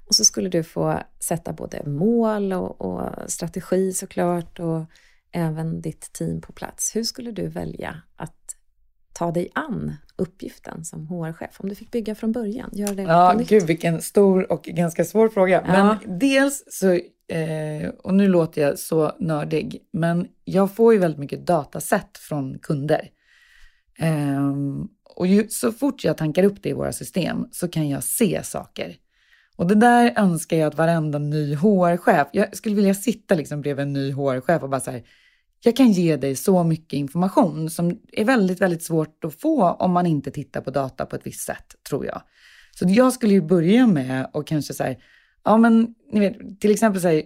Och 0.08 0.16
så 0.16 0.26
skulle 0.26 0.50
du 0.50 0.64
få 0.64 1.00
sätta 1.20 1.54
både 1.54 1.84
mål 1.86 2.54
och, 2.54 2.82
och 2.82 3.12
strategi 3.28 3.94
såklart 3.94 4.60
och 4.60 4.86
även 5.32 5.82
ditt 5.82 6.14
team 6.14 6.42
på 6.42 6.54
plats. 6.54 6.96
Hur 6.96 7.04
skulle 7.04 7.32
du 7.32 7.48
välja 7.48 8.02
att 8.16 8.37
ta 9.18 9.32
dig 9.32 9.50
an 9.56 9.94
uppgiften 10.16 10.86
som 10.86 11.08
HR-chef? 11.08 11.60
Om 11.60 11.70
du 11.70 11.76
fick 11.76 11.92
bygga 11.92 12.16
från 12.16 12.32
början, 12.32 12.70
gör 12.74 12.94
det 12.94 13.02
Ja, 13.02 13.34
nytt. 13.34 13.50
gud 13.50 13.64
vilken 13.64 14.02
stor 14.02 14.52
och 14.52 14.64
ganska 14.64 15.06
svår 15.06 15.30
fråga. 15.30 15.64
Ja. 15.68 15.98
Men 16.04 16.20
dels 16.20 16.64
så, 16.70 16.92
eh, 17.34 17.90
och 18.04 18.14
nu 18.14 18.28
låter 18.28 18.62
jag 18.62 18.80
så 18.80 19.12
nördig, 19.20 19.82
men 19.94 20.28
jag 20.44 20.76
får 20.76 20.94
ju 20.94 21.00
väldigt 21.00 21.20
mycket 21.20 21.48
dataset 21.48 22.18
från 22.18 22.60
kunder. 22.60 23.10
Eh, 24.00 24.54
och 25.16 25.28
ju, 25.28 25.48
så 25.50 25.72
fort 25.72 26.04
jag 26.04 26.18
tankar 26.18 26.44
upp 26.44 26.64
det 26.64 26.70
i 26.70 26.74
våra 26.74 26.92
system 26.94 27.48
så 27.52 27.68
kan 27.68 27.90
jag 27.90 28.04
se 28.04 28.44
saker. 28.44 28.96
Och 29.56 29.68
det 29.68 29.76
där 29.76 30.14
önskar 30.18 30.58
jag 30.58 30.68
att 30.68 30.78
varenda 30.78 31.20
ny 31.20 31.56
HR-chef, 31.56 32.28
jag 32.32 32.58
skulle 32.58 32.76
vilja 32.76 32.94
sitta 32.94 33.36
liksom 33.36 33.62
bredvid 33.62 33.84
en 33.84 33.94
ny 33.94 34.12
HR-chef 34.12 34.64
och 34.64 34.70
bara 34.70 34.82
så 34.82 34.92
här, 34.92 35.04
jag 35.64 35.76
kan 35.76 35.92
ge 35.92 36.16
dig 36.16 36.36
så 36.36 36.64
mycket 36.64 36.98
information 36.98 37.70
som 37.70 38.00
är 38.12 38.26
väldigt, 38.26 38.62
väldigt 38.62 38.84
svårt 38.84 39.26
att 39.26 39.42
få 39.42 39.72
om 39.72 39.92
man 39.92 40.06
inte 40.06 40.32
tittar 40.32 40.62
på 40.62 40.72
data 40.72 41.06
på 41.06 41.16
ett 41.16 41.26
visst 41.26 41.46
sätt, 41.46 41.76
tror 41.90 42.06
jag. 42.06 42.22
Så 42.80 42.86
jag 42.88 43.14
skulle 43.14 43.34
ju 43.34 43.42
börja 43.42 43.88
med 43.88 44.30
och 44.34 44.48
kanske 44.48 44.74
så 44.74 44.84
här, 44.84 44.98
ja 45.44 45.58
men 45.58 45.96
ni 46.12 46.20
vet, 46.20 46.62
till 46.62 46.72
exempel 46.72 47.02
så 47.02 47.08
här, 47.08 47.24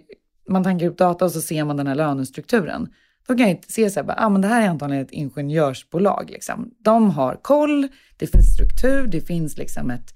man 0.48 0.64
tankar 0.64 0.86
upp 0.86 0.98
data 0.98 1.24
och 1.24 1.32
så 1.32 1.40
ser 1.40 1.64
man 1.64 1.76
den 1.76 1.86
här 1.86 1.94
lönestrukturen. 1.94 2.88
Då 3.26 3.36
kan 3.36 3.48
jag 3.48 3.64
se 3.68 3.90
så 3.90 4.00
här, 4.00 4.14
ja 4.16 4.28
men 4.28 4.40
det 4.40 4.48
här 4.48 4.62
är 4.62 4.68
antagligen 4.68 5.04
ett 5.04 5.12
ingenjörsbolag 5.12 6.30
liksom. 6.30 6.74
De 6.78 7.10
har 7.10 7.34
koll, 7.42 7.88
det 8.16 8.26
finns 8.26 8.54
struktur, 8.54 9.06
det 9.06 9.20
finns 9.20 9.58
liksom 9.58 9.90
ett, 9.90 10.14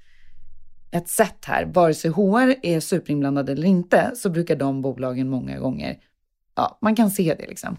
ett 0.91 1.09
sätt 1.09 1.45
här. 1.45 1.65
Vare 1.65 1.95
sig 1.95 2.11
HR 2.11 2.55
är 2.63 2.81
superinblandade 2.81 3.53
eller 3.53 3.69
inte 3.69 4.13
så 4.15 4.31
brukar 4.31 4.57
de 4.57 4.83
bolagen 4.83 5.29
många 5.29 5.59
gånger, 5.59 5.97
ja 6.57 6.79
man 6.83 6.97
kan 6.97 7.11
se 7.11 7.35
det 7.39 7.47
liksom. 7.47 7.77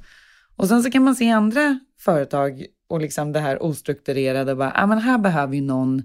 Och 0.57 0.67
sen 0.67 0.83
så 0.83 0.91
kan 0.91 1.03
man 1.03 1.15
se 1.15 1.31
andra 1.31 1.79
företag 1.99 2.65
och 2.89 3.01
liksom 3.01 3.31
det 3.31 3.39
här 3.39 3.63
ostrukturerade, 3.63 4.55
bara, 4.55 4.71
ah, 4.75 4.87
men 4.87 4.97
här 4.97 5.17
behöver 5.17 5.55
ju 5.55 5.61
någon 5.61 6.03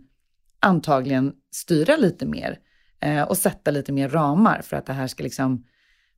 antagligen 0.61 1.33
styra 1.51 1.97
lite 1.97 2.27
mer 2.27 2.59
eh, 3.01 3.23
och 3.23 3.39
sätta 3.39 3.71
lite 3.71 3.93
mer 3.93 4.09
ramar 4.09 4.63
för 4.63 4.77
att 4.77 4.87
det 4.87 4.93
här 4.93 5.07
ska 5.07 5.23
liksom, 5.23 5.65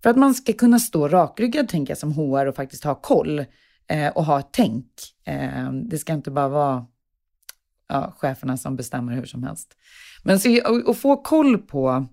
för 0.03 0.11
att 0.11 0.16
man 0.16 0.35
ska 0.35 0.53
kunna 0.53 0.78
stå 0.78 1.09
rakryggad, 1.09 1.68
tänker 1.68 1.91
jag, 1.91 1.99
som 1.99 2.12
HR 2.12 2.47
och 2.47 2.57
faktiskt 2.57 2.85
ha 2.85 2.95
koll 2.95 3.45
eh, 3.89 4.09
och 4.14 4.24
ha 4.24 4.41
ett 4.41 4.49
tänk. 4.53 4.87
Eh, 5.24 5.72
det 5.72 5.99
ska 5.99 6.12
inte 6.12 6.30
bara 6.30 6.49
vara 6.49 6.87
ja, 7.89 8.14
cheferna 8.18 8.57
som 8.57 8.76
bestämmer 8.76 9.12
hur 9.12 9.24
som 9.24 9.43
helst. 9.43 9.76
Men 10.24 10.41
så, 10.41 10.61
att 10.91 10.99
få 10.99 11.16
koll 11.16 11.59
på 11.59 12.07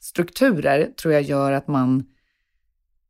strukturer 0.00 0.92
tror 0.96 1.14
jag 1.14 1.22
gör 1.22 1.52
att 1.52 1.68
man 1.68 2.04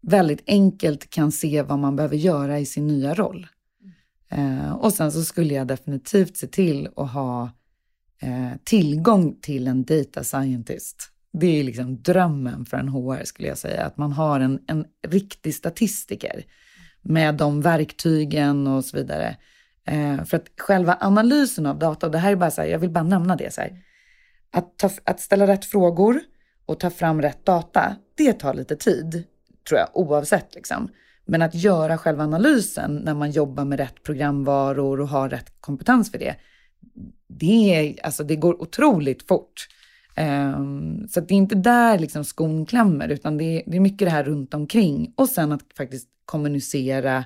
väldigt 0.03 0.43
enkelt 0.47 1.11
kan 1.11 1.33
se 1.33 1.63
vad 1.63 1.79
man 1.79 1.97
behöver 1.97 2.17
göra 2.17 2.59
i 2.59 2.67
sin 2.67 2.87
nya 2.87 3.15
roll. 3.15 3.47
Eh, 4.31 4.73
och 4.73 4.93
sen 4.93 5.13
så 5.13 5.25
skulle 5.25 5.55
jag 5.55 5.67
definitivt 5.67 6.37
se 6.37 6.47
till 6.47 6.89
att 6.97 7.11
ha 7.11 7.51
eh, 8.23 8.51
tillgång 8.65 9.41
till 9.41 9.67
en 9.67 9.85
data 9.85 10.25
scientist. 10.25 11.09
Det 11.33 11.61
är 11.61 11.65
liksom 11.65 12.03
drömmen 12.03 12.65
för 12.65 12.77
en 12.77 12.89
HR 12.89 13.25
skulle 13.25 13.49
jag 13.49 13.59
säga, 13.59 13.85
att 13.85 13.97
man 13.97 14.13
har 14.13 14.41
en, 14.41 14.61
en 14.67 14.85
riktig 15.07 15.55
statistiker 15.55 16.45
med 17.03 17.35
de 17.35 17.61
verktygen 17.61 18.67
och 18.67 18.85
så 18.85 18.97
vidare. 18.97 19.37
Eh, 19.87 20.25
för 20.25 20.37
att 20.37 20.47
själva 20.57 20.99
analysen 21.01 21.67
av 21.67 21.79
data, 21.79 22.07
och 22.07 22.13
det 22.13 22.19
här 22.19 22.33
är 22.33 22.37
bara 22.37 22.51
så 22.51 22.61
här, 22.61 22.69
jag 22.69 22.79
vill 22.79 22.91
bara 22.91 23.05
nämna 23.05 23.37
det 23.37 23.55
så 23.55 23.61
här, 23.61 23.83
att, 24.51 24.79
ta, 24.79 24.91
att 25.05 25.21
ställa 25.21 25.47
rätt 25.47 25.65
frågor 25.65 26.21
och 26.67 26.81
ta 26.81 26.91
fram 26.91 27.23
rätt 27.23 27.45
data, 27.47 27.97
det 28.15 28.33
tar 28.33 28.55
lite 28.55 28.77
tid, 28.77 29.25
tror 29.69 29.81
jag, 29.81 29.89
oavsett 29.95 30.55
liksom. 30.55 30.89
Men 31.25 31.43
att 31.43 31.55
göra 31.55 31.99
själva 31.99 32.25
analysen 32.25 32.97
när 33.05 33.15
man 33.15 33.31
jobbar 33.31 33.65
med 33.65 33.79
rätt 33.79 34.03
programvaror 34.03 35.01
och 35.01 35.09
har 35.09 35.29
rätt 35.29 35.61
kompetens 35.61 36.11
för 36.11 36.19
det, 36.19 36.37
det, 37.29 37.75
är, 37.75 38.07
alltså 38.07 38.25
det 38.25 38.37
går 38.37 38.63
otroligt 38.63 39.29
fort. 39.29 39.69
Um, 40.57 41.09
så 41.09 41.21
det 41.21 41.35
är 41.35 41.37
inte 41.37 41.55
där 41.55 41.99
liksom 41.99 42.25
skon 42.25 42.67
klämmer, 42.67 43.09
utan 43.09 43.39
det 43.39 43.45
är, 43.45 43.63
det 43.67 43.77
är 43.77 43.81
mycket 43.81 44.07
det 44.07 44.11
här 44.11 44.25
runt 44.25 44.55
omkring. 44.55 45.13
Och 45.17 45.29
sen 45.29 45.53
att 45.53 45.63
faktiskt 45.77 46.09
kommunicera 46.25 47.25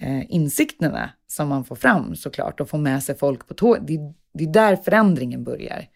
eh, 0.00 0.30
insikterna 0.30 1.10
som 1.26 1.48
man 1.48 1.64
får 1.64 1.76
fram 1.76 2.16
såklart 2.16 2.60
och 2.60 2.68
få 2.68 2.78
med 2.78 3.02
sig 3.02 3.18
folk 3.18 3.48
på 3.48 3.54
tåg. 3.54 3.86
Det, 3.86 3.98
det 4.34 4.44
är 4.44 4.52
där 4.52 4.76
förändringen 4.76 5.44
börjar. 5.44 5.86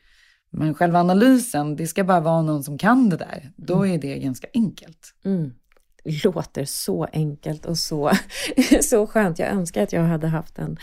Men 0.51 0.75
själva 0.75 1.01
analysen, 1.01 1.77
det 1.77 1.87
ska 1.87 2.05
bara 2.05 2.21
vara 2.21 2.43
någon 2.43 2.65
som 2.65 2.79
kan 2.79 3.09
det 3.09 3.17
där. 3.17 3.53
Då 3.57 3.77
mm. 3.77 3.95
är 3.95 3.99
det 3.99 4.19
ganska 4.19 4.47
enkelt. 4.55 5.15
Mm 5.25 5.53
låter 6.25 6.65
så 6.65 7.05
enkelt 7.05 7.67
och 7.67 7.79
så, 7.79 8.11
så 8.81 9.07
skönt. 9.07 9.39
Jag 9.39 9.49
önskar 9.49 9.83
att 9.83 9.93
jag 9.93 10.03
hade 10.03 10.27
haft 10.27 10.59
en, 10.59 10.77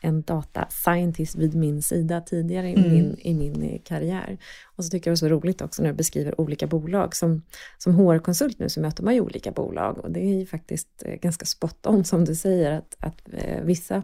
en 0.00 0.22
data 0.22 0.66
scientist 0.70 1.34
vid 1.34 1.54
min 1.54 1.82
sida 1.82 2.20
tidigare 2.20 2.70
i, 2.70 2.74
mm. 2.74 2.92
min, 2.92 3.18
i 3.18 3.34
min 3.34 3.78
karriär. 3.84 4.38
Och 4.76 4.84
så 4.84 4.90
tycker 4.90 5.10
jag 5.10 5.12
det 5.12 5.16
är 5.16 5.28
så 5.28 5.28
roligt 5.28 5.62
också 5.62 5.82
när 5.82 5.90
du 5.90 5.96
beskriver 5.96 6.40
olika 6.40 6.66
bolag. 6.66 7.16
Som, 7.16 7.42
som 7.78 7.94
HR-konsult 7.94 8.58
nu 8.58 8.68
så 8.68 8.80
möter 8.80 9.02
man 9.02 9.14
ju 9.14 9.20
olika 9.20 9.50
bolag 9.50 9.98
och 9.98 10.10
det 10.10 10.20
är 10.20 10.38
ju 10.38 10.46
faktiskt 10.46 10.88
eh, 11.04 11.14
ganska 11.14 11.46
spot 11.46 11.86
on 11.86 12.04
som 12.04 12.24
du 12.24 12.34
säger 12.34 12.70
att, 12.70 12.96
att 12.98 13.28
eh, 13.32 13.62
vissa 13.62 14.02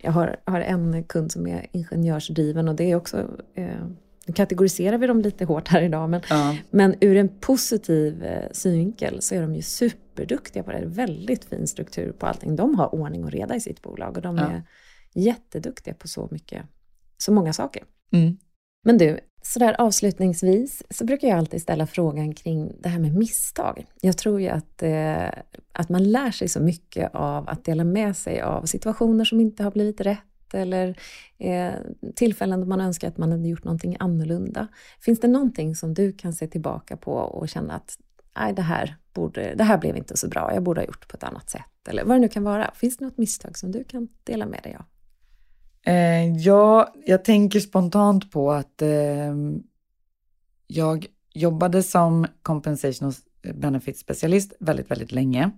jag 0.00 0.12
har, 0.12 0.36
har 0.44 0.60
en 0.60 1.04
kund 1.04 1.32
som 1.32 1.46
är 1.46 1.66
ingenjörsdriven 1.72 2.68
och 2.68 2.74
det 2.74 2.90
är 2.90 2.96
också 2.96 3.26
eh, 3.54 3.86
nu 4.28 4.34
kategoriserar 4.34 4.98
vi 4.98 5.06
dem 5.06 5.20
lite 5.20 5.44
hårt 5.44 5.68
här 5.68 5.82
idag, 5.82 6.10
men, 6.10 6.20
ja. 6.30 6.56
men 6.70 6.94
ur 7.00 7.16
en 7.16 7.28
positiv 7.28 8.24
eh, 8.24 8.48
synvinkel 8.52 9.22
så 9.22 9.34
är 9.34 9.42
de 9.42 9.54
ju 9.54 9.62
superduktiga 10.18 10.62
på 10.62 10.72
det. 10.72 10.84
väldigt 10.86 11.44
fin 11.44 11.66
struktur 11.66 12.12
på 12.12 12.26
allting. 12.26 12.56
De 12.56 12.74
har 12.74 12.94
ordning 12.94 13.24
och 13.24 13.30
reda 13.30 13.56
i 13.56 13.60
sitt 13.60 13.82
bolag 13.82 14.16
och 14.16 14.22
de 14.22 14.36
ja. 14.36 14.44
är 14.44 14.62
jätteduktiga 15.14 15.94
på 15.94 16.08
så 16.08 16.28
mycket, 16.30 16.62
så 17.18 17.32
många 17.32 17.52
saker. 17.52 17.82
Mm. 18.12 18.36
Men 18.84 18.98
du, 18.98 19.18
sådär 19.42 19.76
avslutningsvis 19.78 20.82
så 20.90 21.04
brukar 21.04 21.28
jag 21.28 21.38
alltid 21.38 21.62
ställa 21.62 21.86
frågan 21.86 22.34
kring 22.34 22.72
det 22.80 22.88
här 22.88 22.98
med 22.98 23.14
misstag. 23.14 23.86
Jag 24.00 24.18
tror 24.18 24.40
ju 24.40 24.48
att, 24.48 24.82
eh, 24.82 25.28
att 25.72 25.88
man 25.88 26.04
lär 26.04 26.30
sig 26.30 26.48
så 26.48 26.60
mycket 26.60 27.14
av 27.14 27.48
att 27.48 27.64
dela 27.64 27.84
med 27.84 28.16
sig 28.16 28.40
av 28.40 28.64
situationer 28.64 29.24
som 29.24 29.40
inte 29.40 29.62
har 29.62 29.70
blivit 29.70 30.00
rätt 30.00 30.54
eller 30.54 30.98
eh, 31.38 31.72
tillfällen 32.14 32.60
då 32.60 32.66
man 32.66 32.80
önskar 32.80 33.08
att 33.08 33.18
man 33.18 33.32
hade 33.32 33.48
gjort 33.48 33.64
någonting 33.64 33.96
annorlunda. 34.00 34.68
Finns 35.00 35.20
det 35.20 35.28
någonting 35.28 35.74
som 35.74 35.94
du 35.94 36.12
kan 36.12 36.32
se 36.32 36.46
tillbaka 36.46 36.96
på 36.96 37.12
och 37.12 37.48
känna 37.48 37.74
att 37.74 37.98
nej, 38.36 38.52
det 38.52 38.62
här, 38.62 38.96
borde, 39.14 39.54
det 39.54 39.64
här 39.64 39.78
blev 39.78 39.96
inte 39.96 40.16
så 40.16 40.28
bra, 40.28 40.54
jag 40.54 40.62
borde 40.62 40.80
ha 40.80 40.86
gjort 40.86 41.08
på 41.08 41.16
ett 41.16 41.24
annat 41.24 41.50
sätt, 41.50 41.88
eller 41.88 42.04
vad 42.04 42.16
det 42.16 42.20
nu 42.20 42.28
kan 42.28 42.44
vara. 42.44 42.70
Finns 42.74 42.96
det 42.96 43.04
något 43.04 43.18
misstag 43.18 43.58
som 43.58 43.72
du 43.72 43.84
kan 43.84 44.08
dela 44.24 44.46
med 44.46 44.60
dig 44.62 44.74
av? 44.74 44.84
Eh, 45.92 46.36
ja, 46.36 46.94
jag 47.06 47.24
tänker 47.24 47.60
spontant 47.60 48.30
på 48.30 48.52
att 48.52 48.82
eh, 48.82 49.34
jag 50.66 51.06
jobbade 51.34 51.82
som 51.82 52.26
compensation 52.42 53.12
benefit 53.54 53.98
specialist 53.98 54.52
väldigt, 54.60 54.90
väldigt 54.90 55.12
länge. 55.12 55.50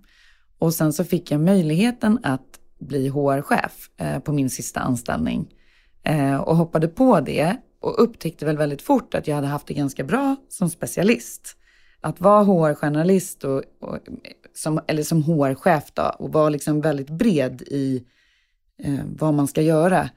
Och 0.57 0.73
sen 0.73 0.93
så 0.93 1.03
fick 1.03 1.31
jag 1.31 1.41
möjligheten 1.41 2.19
att 2.23 2.59
bli 2.79 3.07
HR-chef 3.07 3.89
eh, 3.97 4.19
på 4.19 4.33
min 4.33 4.49
sista 4.49 4.79
anställning. 4.79 5.53
Eh, 6.03 6.35
och 6.35 6.55
hoppade 6.55 6.87
på 6.87 7.19
det 7.19 7.57
och 7.79 8.03
upptäckte 8.03 8.45
väl 8.45 8.57
väldigt 8.57 8.81
fort 8.81 9.15
att 9.15 9.27
jag 9.27 9.35
hade 9.35 9.47
haft 9.47 9.67
det 9.67 9.73
ganska 9.73 10.03
bra 10.03 10.35
som 10.49 10.69
specialist. 10.69 11.57
Att 12.01 12.21
vara 12.21 12.43
HR-journalist 12.43 13.43
och, 13.43 13.63
och, 13.79 13.97
som, 14.53 14.79
eller 14.87 15.03
som 15.03 15.23
HR-chef 15.23 15.91
då 15.93 16.15
och 16.19 16.33
vara 16.33 16.49
liksom 16.49 16.81
väldigt 16.81 17.09
bred 17.09 17.61
i 17.61 18.03
eh, 18.83 18.99
vad 19.17 19.33
man 19.33 19.47
ska 19.47 19.61
göra 19.61 20.09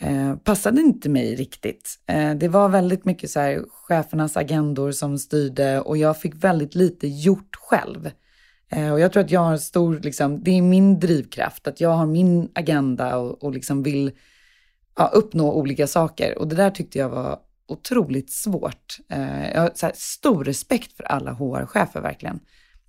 eh, 0.00 0.36
passade 0.36 0.80
inte 0.80 1.08
mig 1.08 1.34
riktigt. 1.34 1.98
Eh, 2.06 2.34
det 2.34 2.48
var 2.48 2.68
väldigt 2.68 3.04
mycket 3.04 3.30
så 3.30 3.40
här 3.40 3.64
chefernas 3.68 4.36
agendor 4.36 4.92
som 4.92 5.18
styrde 5.18 5.80
och 5.80 5.96
jag 5.96 6.20
fick 6.20 6.34
väldigt 6.34 6.74
lite 6.74 7.08
gjort 7.08 7.56
själv. 7.56 8.10
Eh, 8.68 8.92
och 8.92 9.00
jag 9.00 9.12
tror 9.12 9.24
att 9.24 9.30
jag 9.30 9.40
har 9.40 9.56
stor, 9.56 10.00
liksom, 10.02 10.42
det 10.42 10.50
är 10.50 10.62
min 10.62 11.00
drivkraft, 11.00 11.68
att 11.68 11.80
jag 11.80 11.90
har 11.90 12.06
min 12.06 12.50
agenda 12.54 13.16
och, 13.16 13.44
och 13.44 13.52
liksom 13.52 13.82
vill 13.82 14.12
ja, 14.96 15.10
uppnå 15.14 15.52
olika 15.52 15.86
saker. 15.86 16.38
Och 16.38 16.48
det 16.48 16.56
där 16.56 16.70
tyckte 16.70 16.98
jag 16.98 17.08
var 17.08 17.38
otroligt 17.72 18.30
svårt. 18.30 18.98
Eh, 19.08 19.50
jag 19.52 19.60
har 19.60 19.92
stor 19.94 20.44
respekt 20.44 20.96
för 20.96 21.04
alla 21.04 21.32
HR-chefer 21.32 22.00
verkligen. 22.00 22.40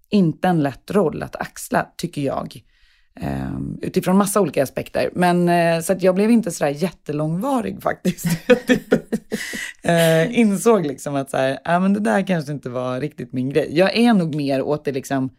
Inte 0.09 0.47
en 0.47 0.63
lätt 0.63 0.91
roll 0.91 1.23
att 1.23 1.35
axla, 1.35 1.87
tycker 1.97 2.21
jag. 2.21 2.63
Uh, 3.23 3.59
utifrån 3.81 4.17
massa 4.17 4.41
olika 4.41 4.63
aspekter. 4.63 5.09
Men 5.13 5.49
uh, 5.49 5.81
så 5.81 5.93
att 5.93 6.03
jag 6.03 6.15
blev 6.15 6.31
inte 6.31 6.51
sådär 6.51 6.71
jättelångvarig 6.71 7.81
faktiskt. 7.83 8.25
uh, 9.85 10.39
insåg 10.39 10.85
liksom 10.85 11.15
att 11.15 11.29
så 11.29 11.37
här, 11.37 11.51
uh, 11.51 11.79
men 11.81 11.93
det 11.93 11.99
där 11.99 12.27
kanske 12.27 12.51
inte 12.51 12.69
var 12.69 12.99
riktigt 12.99 13.33
min 13.33 13.49
grej. 13.49 13.67
Jag 13.77 13.97
är 13.97 14.13
nog 14.13 14.35
mer 14.35 14.61
åt 14.61 14.85
det 14.85 14.91
liksom 14.91 15.29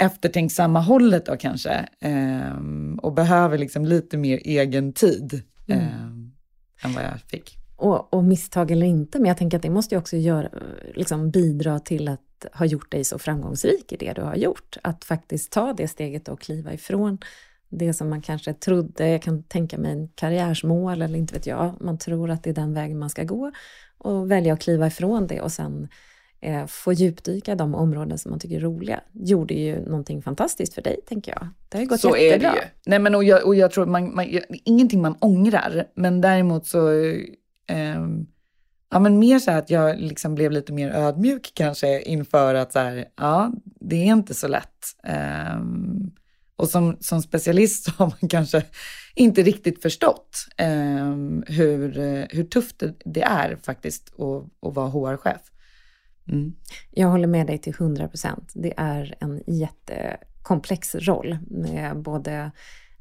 eftertänksamma 0.00 0.80
hållet 0.80 1.26
då 1.26 1.36
kanske. 1.36 1.88
Eh, 2.00 2.56
och 2.98 3.12
behöver 3.12 3.58
liksom 3.58 3.84
lite 3.84 4.16
mer 4.16 4.40
egen 4.44 4.92
tid 4.92 5.42
mm. 5.68 5.80
eh, 5.80 6.84
än 6.84 6.94
vad 6.94 7.04
jag 7.04 7.20
fick. 7.20 7.58
Och, 7.84 8.14
och, 8.14 8.24
misstag 8.24 8.70
eller 8.70 8.86
inte, 8.86 9.18
men 9.18 9.28
jag 9.28 9.36
tänker 9.36 9.56
att 9.56 9.62
det 9.62 9.70
måste 9.70 9.94
ju 9.94 9.98
också 9.98 10.16
göra, 10.16 10.48
liksom 10.94 11.30
bidra 11.30 11.78
till 11.78 12.08
att 12.08 12.46
ha 12.52 12.66
gjort 12.66 12.92
dig 12.92 13.04
så 13.04 13.18
framgångsrik 13.18 13.92
i 13.92 13.96
det 13.96 14.12
du 14.12 14.22
har 14.22 14.36
gjort. 14.36 14.76
Att 14.82 15.04
faktiskt 15.04 15.52
ta 15.52 15.72
det 15.72 15.88
steget 15.88 16.28
och 16.28 16.40
kliva 16.40 16.72
ifrån 16.72 17.18
det 17.68 17.92
som 17.92 18.10
man 18.10 18.22
kanske 18.22 18.54
trodde, 18.54 19.08
jag 19.08 19.22
kan 19.22 19.42
tänka 19.42 19.78
mig 19.78 19.92
en 19.92 20.08
karriärsmål 20.08 21.02
eller 21.02 21.18
inte 21.18 21.34
vet 21.34 21.46
jag, 21.46 21.74
man 21.80 21.98
tror 21.98 22.30
att 22.30 22.42
det 22.42 22.50
är 22.50 22.54
den 22.54 22.74
vägen 22.74 22.98
man 22.98 23.10
ska 23.10 23.24
gå 23.24 23.52
och 23.98 24.30
välja 24.30 24.52
att 24.52 24.60
kliva 24.60 24.86
ifrån 24.86 25.26
det 25.26 25.40
och 25.40 25.52
sen 25.52 25.88
eh, 26.40 26.66
få 26.66 26.92
djupdyka 26.92 27.52
i 27.52 27.54
de 27.54 27.74
områden 27.74 28.18
som 28.18 28.30
man 28.30 28.40
tycker 28.40 28.56
är 28.56 28.60
roliga, 28.60 29.00
gjorde 29.12 29.54
ju 29.54 29.80
någonting 29.80 30.22
fantastiskt 30.22 30.74
för 30.74 30.82
dig, 30.82 31.00
tänker 31.08 31.32
jag. 31.32 31.48
Det 31.68 31.78
har 31.78 31.82
ju 31.82 31.88
gått 31.88 32.00
så 32.00 32.16
jättebra. 32.16 32.48
är 32.48 32.54
det 32.54 32.60
ju. 32.60 32.68
Nej, 32.86 32.98
men 32.98 33.14
och 33.14 33.24
jag, 33.24 33.46
och 33.46 33.54
jag 33.54 33.70
tror 33.70 33.86
man, 33.86 34.14
man, 34.14 34.26
ingenting 34.64 35.02
man 35.02 35.16
ångrar, 35.20 35.86
men 35.94 36.20
däremot 36.20 36.66
så, 36.66 36.90
eh, 37.66 38.06
ja 38.90 38.98
men 38.98 39.18
mer 39.18 39.38
så 39.38 39.50
här 39.50 39.58
att 39.58 39.70
jag 39.70 39.98
liksom 40.00 40.34
blev 40.34 40.52
lite 40.52 40.72
mer 40.72 40.90
ödmjuk 40.90 41.52
kanske 41.54 42.02
inför 42.02 42.54
att 42.54 42.72
så 42.72 42.78
här, 42.78 43.04
ja, 43.16 43.52
det 43.64 43.96
är 43.96 44.12
inte 44.12 44.34
så 44.34 44.48
lätt. 44.48 44.96
Eh, 45.04 45.60
och 46.56 46.68
som, 46.68 46.96
som 47.00 47.22
specialist 47.22 47.84
så 47.84 47.90
har 47.90 48.06
man 48.06 48.28
kanske 48.28 48.62
inte 49.14 49.42
riktigt 49.42 49.82
förstått 49.82 50.46
eh, 50.56 51.14
hur, 51.46 51.92
hur 52.36 52.44
tufft 52.44 52.78
det, 52.78 52.94
det 53.04 53.22
är 53.22 53.56
faktiskt 53.56 54.12
att, 54.20 54.68
att 54.68 54.74
vara 54.74 54.88
HR-chef. 54.88 55.40
Mm. 56.28 56.54
Jag 56.90 57.08
håller 57.08 57.26
med 57.26 57.46
dig 57.46 57.58
till 57.58 57.74
100 57.78 58.08
procent. 58.08 58.52
Det 58.54 58.74
är 58.76 59.14
en 59.20 59.42
jättekomplex 59.46 60.94
roll 60.94 61.38
med 61.50 62.02
både 62.02 62.50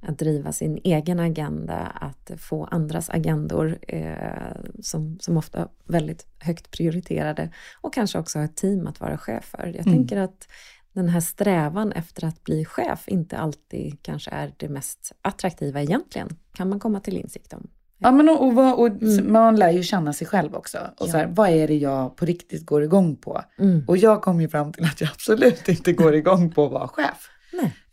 att 0.07 0.19
driva 0.19 0.51
sin 0.51 0.79
egen 0.83 1.19
agenda, 1.19 1.77
att 1.77 2.31
få 2.37 2.65
andras 2.65 3.09
agendor 3.09 3.77
eh, 3.87 4.55
som, 4.81 5.17
som 5.19 5.37
ofta 5.37 5.59
är 5.59 5.67
väldigt 5.85 6.27
högt 6.39 6.71
prioriterade 6.71 7.49
och 7.81 7.93
kanske 7.93 8.19
också 8.19 8.39
ha 8.39 8.45
ett 8.45 8.55
team 8.55 8.87
att 8.87 8.99
vara 8.99 9.17
chef 9.17 9.45
för. 9.45 9.65
Jag 9.65 9.87
mm. 9.87 9.93
tänker 9.93 10.17
att 10.17 10.47
den 10.93 11.09
här 11.09 11.21
strävan 11.21 11.91
efter 11.91 12.25
att 12.25 12.43
bli 12.43 12.65
chef 12.65 13.03
inte 13.07 13.37
alltid 13.37 13.97
kanske 14.01 14.31
är 14.31 14.53
det 14.57 14.69
mest 14.69 15.11
attraktiva 15.21 15.81
egentligen, 15.81 16.29
kan 16.53 16.69
man 16.69 16.79
komma 16.79 16.99
till 16.99 17.17
insikt 17.17 17.53
om. 17.53 17.67
Ja, 17.97 18.11
men 18.11 18.29
och, 18.29 18.47
och, 18.47 18.79
och 18.79 18.87
mm. 18.87 19.33
man 19.33 19.55
lär 19.55 19.71
ju 19.71 19.83
känna 19.83 20.13
sig 20.13 20.27
själv 20.27 20.55
också. 20.55 20.77
Och 20.77 21.07
ja. 21.07 21.11
så 21.11 21.17
här, 21.17 21.27
vad 21.27 21.49
är 21.49 21.67
det 21.67 21.77
jag 21.77 22.15
på 22.15 22.25
riktigt 22.25 22.65
går 22.65 22.83
igång 22.83 23.15
på? 23.15 23.41
Mm. 23.59 23.83
Och 23.87 23.97
jag 23.97 24.21
kom 24.21 24.41
ju 24.41 24.49
fram 24.49 24.73
till 24.73 24.85
att 24.85 25.01
jag 25.01 25.09
absolut 25.13 25.69
inte 25.69 25.93
går 25.93 26.15
igång 26.15 26.51
på 26.51 26.65
att 26.65 26.71
vara 26.71 26.87
chef. 26.87 27.29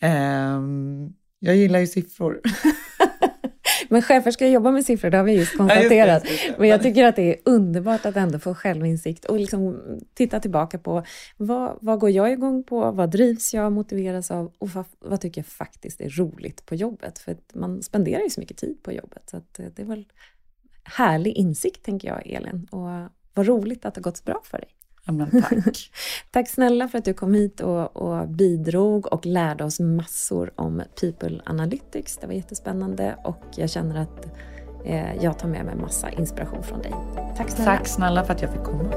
Um, 0.03 1.15
jag 1.41 1.57
gillar 1.57 1.79
ju 1.79 1.87
siffror. 1.87 2.41
Men 3.89 4.03
chefer 4.03 4.31
ska 4.31 4.49
jobba 4.49 4.71
med 4.71 4.85
siffror, 4.85 5.11
det 5.11 5.17
har 5.17 5.25
vi 5.25 5.33
just 5.33 5.57
konstaterat. 5.57 6.23
Ja, 6.25 6.31
just 6.31 6.47
det, 6.47 6.55
Men 6.59 6.69
jag 6.69 6.83
tycker 6.83 7.05
att 7.05 7.17
det 7.17 7.35
är 7.35 7.37
underbart 7.45 8.07
att 8.07 8.17
ändå 8.17 8.39
få 8.39 8.55
självinsikt 8.55 9.25
och 9.25 9.39
liksom 9.39 9.81
titta 10.15 10.41
tillbaka 10.41 10.79
på 10.79 11.05
vad, 11.37 11.79
vad 11.81 11.99
går 11.99 12.11
jag 12.11 12.33
igång 12.33 12.63
på, 12.63 12.91
vad 12.91 13.11
drivs 13.11 13.55
jag, 13.55 13.73
motiveras 13.73 14.31
av 14.31 14.53
och 14.59 14.69
vad, 14.69 14.85
vad 14.99 15.21
tycker 15.21 15.39
jag 15.39 15.47
faktiskt 15.47 16.01
är 16.01 16.09
roligt 16.11 16.67
på 16.67 16.75
jobbet? 16.75 17.19
För 17.19 17.37
man 17.53 17.83
spenderar 17.83 18.23
ju 18.23 18.31
så 18.31 18.41
mycket 18.41 18.57
tid 18.57 18.83
på 18.83 18.93
jobbet. 18.93 19.23
Så 19.31 19.37
eh, 19.37 19.43
det 19.77 19.83
är 19.83 19.87
väl 19.87 20.07
härlig 20.83 21.33
insikt, 21.33 21.85
tänker 21.85 22.09
jag, 22.09 22.27
Elin. 22.27 22.69
Och 22.71 22.89
vad 23.35 23.47
roligt 23.47 23.85
att 23.85 23.95
det 23.95 23.99
har 23.99 24.03
gått 24.03 24.25
bra 24.25 24.43
för 24.45 24.59
dig. 24.59 24.69
Men 25.13 25.43
tack. 25.43 25.91
tack 26.31 26.49
snälla 26.49 26.89
för 26.89 26.99
att 26.99 27.05
du 27.05 27.15
kom 27.15 27.35
hit 27.35 27.61
och, 27.61 27.97
och, 27.97 28.29
bidrog 28.29 29.13
och 29.13 29.27
lärde 29.27 29.65
oss 29.65 29.81
massor 29.81 30.51
om 30.57 30.83
People 31.01 31.41
Analytics. 31.47 32.17
Det 32.17 32.27
var 32.27 32.35
jättespännande 32.35 33.17
och 33.25 33.45
jag 33.57 33.71
känner 33.71 34.03
att 34.03 34.27
eh, 34.85 35.25
jag 35.25 35.39
tar 35.39 35.49
med 35.49 35.65
mig 35.65 35.77
massa 35.77 36.11
inspiration 36.11 36.63
från 36.63 36.83
dig. 36.83 36.95
Tack 37.37 37.51
snälla. 37.51 37.77
Tack 37.77 37.87
snälla 37.87 38.25
för 38.25 38.35
att 38.35 38.43
jag 38.43 38.53
fick 38.53 38.63
komma. 38.63 38.93